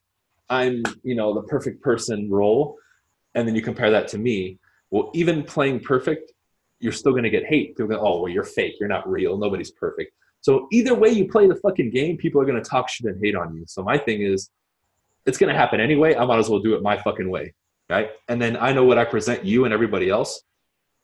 I'm, 0.50 0.84
you 1.04 1.16
know, 1.16 1.34
the 1.34 1.44
perfect 1.44 1.82
person 1.82 2.30
role, 2.30 2.78
and 3.34 3.48
then 3.48 3.56
you 3.56 3.62
compare 3.62 3.90
that 3.92 4.08
to 4.10 4.18
me. 4.18 4.60
Well, 4.92 5.10
even 5.14 5.44
playing 5.44 5.80
perfect, 5.80 6.32
you're 6.80 6.92
still 6.92 7.12
going 7.12 7.24
to 7.24 7.30
get 7.30 7.46
hate. 7.46 7.76
They're 7.76 7.88
going, 7.88 8.00
to 8.00 8.06
oh, 8.06 8.22
well, 8.22 8.32
you're 8.32 8.44
fake. 8.44 8.76
You're 8.80 8.90
not 8.90 9.10
real. 9.10 9.38
Nobody's 9.38 9.72
perfect. 9.72 10.12
So 10.42 10.68
either 10.72 10.96
way 10.96 11.10
you 11.10 11.28
play 11.28 11.48
the 11.48 11.56
fucking 11.56 11.92
game, 11.92 12.18
people 12.18 12.42
are 12.42 12.46
gonna 12.46 12.64
talk 12.64 12.90
shit 12.90 13.08
and 13.08 13.24
hate 13.24 13.36
on 13.36 13.56
you. 13.56 13.66
So 13.68 13.84
my 13.84 13.98
thing 13.98 14.22
is, 14.22 14.50
it's 15.26 15.38
gonna 15.38 15.54
happen 15.56 15.80
anyway. 15.80 16.16
I 16.16 16.26
might 16.26 16.40
as 16.40 16.50
well 16.50 16.60
do 16.60 16.76
it 16.76 16.82
my 16.82 16.98
fucking 16.98 17.30
way, 17.30 17.54
right? 17.90 18.12
And 18.28 18.42
then 18.42 18.58
I 18.58 18.72
know 18.74 18.86
what 18.86 18.98
I 18.98 19.06
present 19.06 19.44
you 19.44 19.66
and 19.66 19.74
everybody 19.74 20.10
else. 20.10 20.44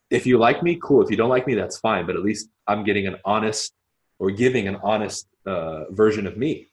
If 0.09 0.25
you 0.25 0.37
like 0.37 0.61
me, 0.61 0.77
cool. 0.81 1.01
If 1.01 1.09
you 1.09 1.17
don't 1.17 1.29
like 1.29 1.47
me, 1.47 1.55
that's 1.55 1.79
fine. 1.79 2.05
But 2.05 2.15
at 2.15 2.21
least 2.21 2.49
I'm 2.67 2.83
getting 2.83 3.07
an 3.07 3.17
honest 3.25 3.73
or 4.19 4.31
giving 4.31 4.67
an 4.67 4.77
honest 4.83 5.27
uh, 5.45 5.85
version 5.91 6.27
of 6.27 6.37
me, 6.37 6.67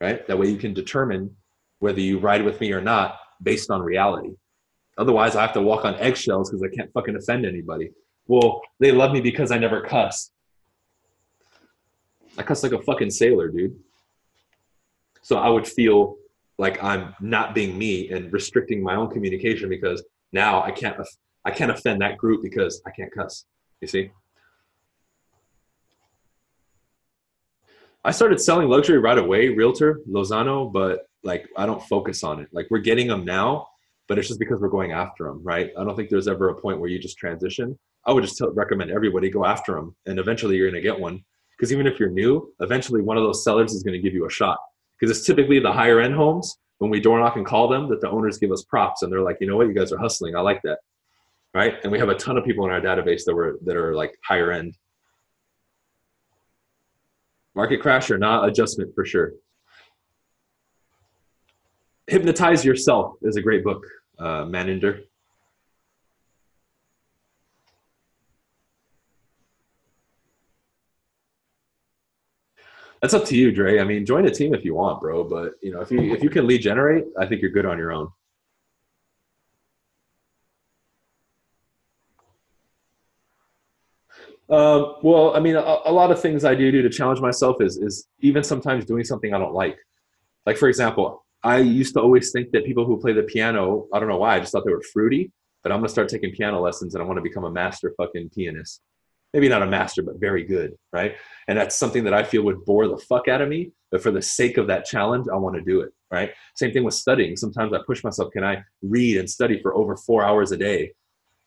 right? 0.00 0.26
That 0.26 0.38
way 0.38 0.48
you 0.48 0.58
can 0.58 0.74
determine 0.74 1.34
whether 1.78 2.00
you 2.00 2.18
ride 2.18 2.44
with 2.44 2.60
me 2.60 2.72
or 2.72 2.80
not 2.80 3.18
based 3.42 3.70
on 3.70 3.82
reality. 3.82 4.30
Otherwise, 4.96 5.34
I 5.34 5.42
have 5.42 5.52
to 5.54 5.62
walk 5.62 5.84
on 5.84 5.94
eggshells 5.96 6.50
because 6.50 6.62
I 6.62 6.74
can't 6.74 6.92
fucking 6.92 7.16
offend 7.16 7.46
anybody. 7.46 7.90
Well, 8.26 8.62
they 8.78 8.92
love 8.92 9.12
me 9.12 9.20
because 9.20 9.50
I 9.50 9.58
never 9.58 9.80
cuss. 9.80 10.30
I 12.38 12.42
cuss 12.42 12.62
like 12.62 12.72
a 12.72 12.82
fucking 12.82 13.10
sailor, 13.10 13.48
dude. 13.48 13.76
So 15.22 15.38
I 15.38 15.48
would 15.48 15.66
feel 15.66 16.16
like 16.58 16.82
I'm 16.82 17.14
not 17.20 17.54
being 17.54 17.76
me 17.76 18.10
and 18.10 18.32
restricting 18.32 18.82
my 18.82 18.94
own 18.94 19.10
communication 19.10 19.68
because 19.68 20.02
now 20.32 20.62
I 20.62 20.70
can't 20.70 20.96
I 21.44 21.50
can't 21.50 21.70
offend 21.70 22.00
that 22.00 22.16
group 22.16 22.42
because 22.42 22.80
I 22.86 22.90
can't 22.90 23.12
cuss. 23.12 23.44
You 23.80 23.88
see? 23.88 24.10
I 28.04 28.10
started 28.10 28.40
selling 28.40 28.68
luxury 28.68 28.98
right 28.98 29.16
away, 29.16 29.48
realtor, 29.48 30.00
Lozano, 30.08 30.70
but 30.70 31.06
like 31.22 31.48
I 31.56 31.66
don't 31.66 31.82
focus 31.82 32.22
on 32.22 32.40
it. 32.40 32.48
Like 32.52 32.66
we're 32.70 32.78
getting 32.78 33.08
them 33.08 33.24
now, 33.24 33.68
but 34.08 34.18
it's 34.18 34.28
just 34.28 34.40
because 34.40 34.60
we're 34.60 34.68
going 34.68 34.92
after 34.92 35.24
them, 35.24 35.42
right? 35.42 35.72
I 35.78 35.84
don't 35.84 35.96
think 35.96 36.10
there's 36.10 36.28
ever 36.28 36.50
a 36.50 36.54
point 36.54 36.80
where 36.80 36.90
you 36.90 36.98
just 36.98 37.16
transition. 37.16 37.78
I 38.06 38.12
would 38.12 38.22
just 38.22 38.36
tell, 38.36 38.52
recommend 38.52 38.90
everybody 38.90 39.30
go 39.30 39.46
after 39.46 39.74
them, 39.74 39.96
and 40.04 40.18
eventually 40.18 40.56
you're 40.56 40.70
going 40.70 40.82
to 40.82 40.86
get 40.86 41.00
one. 41.00 41.24
Because 41.56 41.72
even 41.72 41.86
if 41.86 41.98
you're 41.98 42.10
new, 42.10 42.52
eventually 42.60 43.00
one 43.00 43.16
of 43.16 43.22
those 43.22 43.42
sellers 43.42 43.72
is 43.72 43.82
going 43.82 43.94
to 43.94 44.02
give 44.02 44.12
you 44.12 44.26
a 44.26 44.30
shot. 44.30 44.58
Because 45.04 45.18
it's 45.18 45.26
typically 45.26 45.58
the 45.58 45.70
higher 45.70 46.00
end 46.00 46.14
homes 46.14 46.56
when 46.78 46.90
we 46.90 46.98
door 46.98 47.20
knock 47.20 47.36
and 47.36 47.44
call 47.44 47.68
them 47.68 47.90
that 47.90 48.00
the 48.00 48.08
owners 48.08 48.38
give 48.38 48.50
us 48.50 48.64
props, 48.64 49.02
and 49.02 49.12
they're 49.12 49.20
like, 49.20 49.36
you 49.38 49.46
know 49.46 49.54
what, 49.54 49.66
you 49.66 49.74
guys 49.74 49.92
are 49.92 49.98
hustling. 49.98 50.34
I 50.34 50.40
like 50.40 50.62
that, 50.62 50.78
right? 51.52 51.74
And 51.82 51.92
we 51.92 51.98
have 51.98 52.08
a 52.08 52.14
ton 52.14 52.38
of 52.38 52.44
people 52.46 52.64
in 52.64 52.70
our 52.70 52.80
database 52.80 53.26
that 53.26 53.34
were 53.34 53.58
that 53.66 53.76
are 53.76 53.94
like 53.94 54.16
higher 54.24 54.50
end. 54.50 54.78
Market 57.54 57.82
crash 57.82 58.10
or 58.10 58.16
not, 58.16 58.48
adjustment 58.48 58.94
for 58.94 59.04
sure. 59.04 59.32
Hypnotize 62.06 62.64
Yourself 62.64 63.16
is 63.20 63.36
a 63.36 63.42
great 63.42 63.62
book, 63.62 63.84
uh, 64.18 64.44
Maninder. 64.44 65.02
That's 73.04 73.12
up 73.12 73.26
to 73.26 73.36
you, 73.36 73.52
Dre. 73.52 73.80
I 73.80 73.84
mean, 73.84 74.06
join 74.06 74.24
a 74.24 74.30
team 74.30 74.54
if 74.54 74.64
you 74.64 74.74
want, 74.74 74.98
bro. 75.02 75.24
But 75.24 75.56
you 75.60 75.70
know, 75.70 75.82
if 75.82 75.90
you 75.90 76.14
if 76.14 76.22
you 76.22 76.30
can 76.30 76.46
lead 76.46 76.62
generate, 76.62 77.04
I 77.18 77.26
think 77.26 77.42
you're 77.42 77.50
good 77.50 77.66
on 77.66 77.76
your 77.76 77.92
own. 77.92 78.08
Um, 84.48 84.94
well, 85.02 85.36
I 85.36 85.40
mean, 85.40 85.54
a, 85.54 85.60
a, 85.84 85.92
lot 85.92 86.12
of 86.12 86.22
things 86.22 86.46
I 86.46 86.54
do 86.54 86.72
do 86.72 86.80
to 86.80 86.88
challenge 86.88 87.20
myself 87.20 87.60
is 87.60 87.76
is 87.76 88.08
even 88.20 88.42
sometimes 88.42 88.86
doing 88.86 89.04
something 89.04 89.34
I 89.34 89.38
don't 89.38 89.52
like. 89.52 89.76
Like 90.46 90.56
for 90.56 90.70
example, 90.70 91.26
I 91.42 91.58
used 91.58 91.92
to 91.96 92.00
always 92.00 92.32
think 92.32 92.52
that 92.52 92.64
people 92.64 92.86
who 92.86 92.98
play 92.98 93.12
the 93.12 93.24
piano, 93.24 93.86
I 93.92 94.00
don't 94.00 94.08
know 94.08 94.16
why, 94.16 94.36
I 94.36 94.40
just 94.40 94.52
thought 94.52 94.64
they 94.64 94.72
were 94.72 94.80
fruity. 94.94 95.30
But 95.62 95.72
I'm 95.72 95.80
gonna 95.80 95.90
start 95.90 96.08
taking 96.08 96.30
piano 96.30 96.58
lessons, 96.58 96.94
and 96.94 97.02
I 97.02 97.06
want 97.06 97.18
to 97.18 97.22
become 97.22 97.44
a 97.44 97.50
master 97.50 97.92
fucking 97.98 98.30
pianist. 98.30 98.80
Maybe 99.34 99.50
not 99.50 99.62
a 99.62 99.66
master, 99.66 100.02
but 100.02 100.18
very 100.18 100.44
good, 100.44 100.72
right? 100.92 101.16
And 101.48 101.58
that's 101.58 101.76
something 101.76 102.04
that 102.04 102.14
I 102.14 102.22
feel 102.22 102.42
would 102.44 102.64
bore 102.64 102.88
the 102.88 102.96
fuck 102.96 103.28
out 103.28 103.42
of 103.42 103.50
me. 103.50 103.72
But 103.90 104.02
for 104.02 104.10
the 104.10 104.22
sake 104.22 104.56
of 104.56 104.66
that 104.68 104.86
challenge, 104.86 105.26
I 105.30 105.36
want 105.36 105.56
to 105.56 105.60
do 105.60 105.82
it, 105.82 105.92
right? 106.10 106.30
Same 106.56 106.72
thing 106.72 106.84
with 106.84 106.94
studying. 106.94 107.36
Sometimes 107.36 107.74
I 107.74 107.78
push 107.86 108.02
myself. 108.02 108.32
Can 108.32 108.44
I 108.44 108.64
read 108.80 109.18
and 109.18 109.28
study 109.28 109.60
for 109.60 109.74
over 109.74 109.96
four 109.96 110.24
hours 110.24 110.52
a 110.52 110.56
day? 110.56 110.92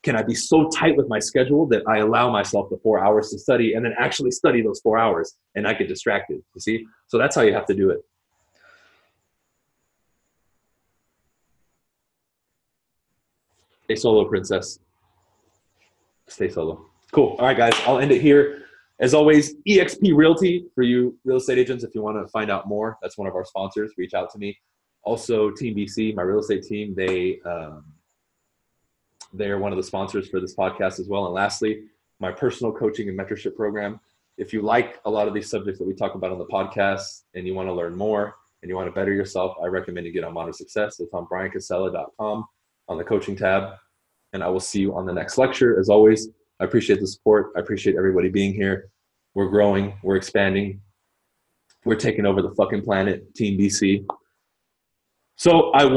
can 0.03 0.15
I 0.15 0.23
be 0.23 0.35
so 0.35 0.69
tight 0.69 0.95
with 0.95 1.09
my 1.09 1.19
schedule 1.19 1.67
that 1.67 1.83
I 1.85 1.97
allow 1.97 2.31
myself 2.31 2.69
the 2.69 2.77
four 2.77 3.03
hours 3.03 3.29
to 3.31 3.39
study 3.39 3.73
and 3.73 3.83
then 3.83 3.93
actually 3.99 4.31
study 4.31 4.61
those 4.61 4.79
four 4.79 4.97
hours 4.97 5.35
and 5.55 5.65
not 5.65 5.77
get 5.77 5.89
distracted? 5.89 6.41
You 6.53 6.61
see? 6.61 6.87
So 7.07 7.17
that's 7.17 7.35
how 7.35 7.41
you 7.41 7.53
have 7.53 7.65
to 7.65 7.73
do 7.73 7.89
it. 7.89 7.99
Stay 13.83 13.95
solo, 13.95 14.25
princess. 14.25 14.79
Stay 16.27 16.49
solo. 16.49 16.85
Cool. 17.11 17.35
All 17.39 17.45
right, 17.45 17.57
guys. 17.57 17.73
I'll 17.85 17.99
end 17.99 18.11
it 18.11 18.21
here. 18.21 18.63
As 18.99 19.13
always, 19.13 19.55
eXp 19.67 20.15
Realty 20.15 20.65
for 20.73 20.83
you 20.83 21.17
real 21.23 21.37
estate 21.37 21.59
agents. 21.59 21.83
If 21.83 21.93
you 21.93 22.01
want 22.01 22.17
to 22.23 22.27
find 22.31 22.49
out 22.49 22.67
more, 22.67 22.97
that's 23.01 23.17
one 23.17 23.27
of 23.27 23.35
our 23.35 23.45
sponsors. 23.45 23.91
Reach 23.97 24.13
out 24.13 24.31
to 24.31 24.39
me. 24.39 24.57
Also, 25.03 25.51
Team 25.51 25.75
BC, 25.75 26.15
my 26.15 26.23
real 26.23 26.39
estate 26.39 26.63
team. 26.63 26.93
They 26.95 27.39
um, 27.45 27.85
they're 29.33 29.59
one 29.59 29.71
of 29.71 29.77
the 29.77 29.83
sponsors 29.83 30.29
for 30.29 30.39
this 30.39 30.55
podcast 30.55 30.99
as 30.99 31.07
well. 31.07 31.25
And 31.25 31.33
lastly, 31.33 31.83
my 32.19 32.31
personal 32.31 32.73
coaching 32.73 33.07
and 33.09 33.17
mentorship 33.17 33.55
program. 33.55 33.99
If 34.37 34.53
you 34.53 34.61
like 34.61 34.99
a 35.05 35.09
lot 35.09 35.27
of 35.27 35.33
these 35.33 35.49
subjects 35.49 35.79
that 35.79 35.87
we 35.87 35.93
talk 35.93 36.15
about 36.15 36.31
on 36.31 36.37
the 36.37 36.45
podcast 36.45 37.23
and 37.33 37.47
you 37.47 37.55
want 37.55 37.69
to 37.69 37.73
learn 37.73 37.95
more 37.95 38.35
and 38.61 38.69
you 38.69 38.75
want 38.75 38.87
to 38.87 38.91
better 38.91 39.13
yourself, 39.13 39.55
I 39.61 39.67
recommend 39.67 40.05
you 40.05 40.11
get 40.11 40.23
on 40.23 40.33
Modern 40.33 40.53
Success. 40.53 40.99
It's 40.99 41.13
on 41.13 41.25
bryancasella.com 41.25 42.45
on 42.87 42.97
the 42.97 43.03
coaching 43.03 43.35
tab. 43.35 43.73
And 44.33 44.43
I 44.43 44.49
will 44.49 44.59
see 44.59 44.81
you 44.81 44.95
on 44.95 45.05
the 45.05 45.13
next 45.13 45.37
lecture. 45.37 45.79
As 45.79 45.89
always, 45.89 46.29
I 46.59 46.65
appreciate 46.65 46.99
the 46.99 47.07
support. 47.07 47.51
I 47.55 47.59
appreciate 47.59 47.95
everybody 47.95 48.29
being 48.29 48.53
here. 48.53 48.89
We're 49.35 49.49
growing, 49.49 49.93
we're 50.03 50.15
expanding, 50.15 50.81
we're 51.85 51.95
taking 51.95 52.25
over 52.25 52.41
the 52.41 52.53
fucking 52.55 52.81
planet, 52.81 53.33
Team 53.35 53.59
BC. 53.59 54.05
So 55.35 55.71
I 55.71 55.85
will. 55.85 55.95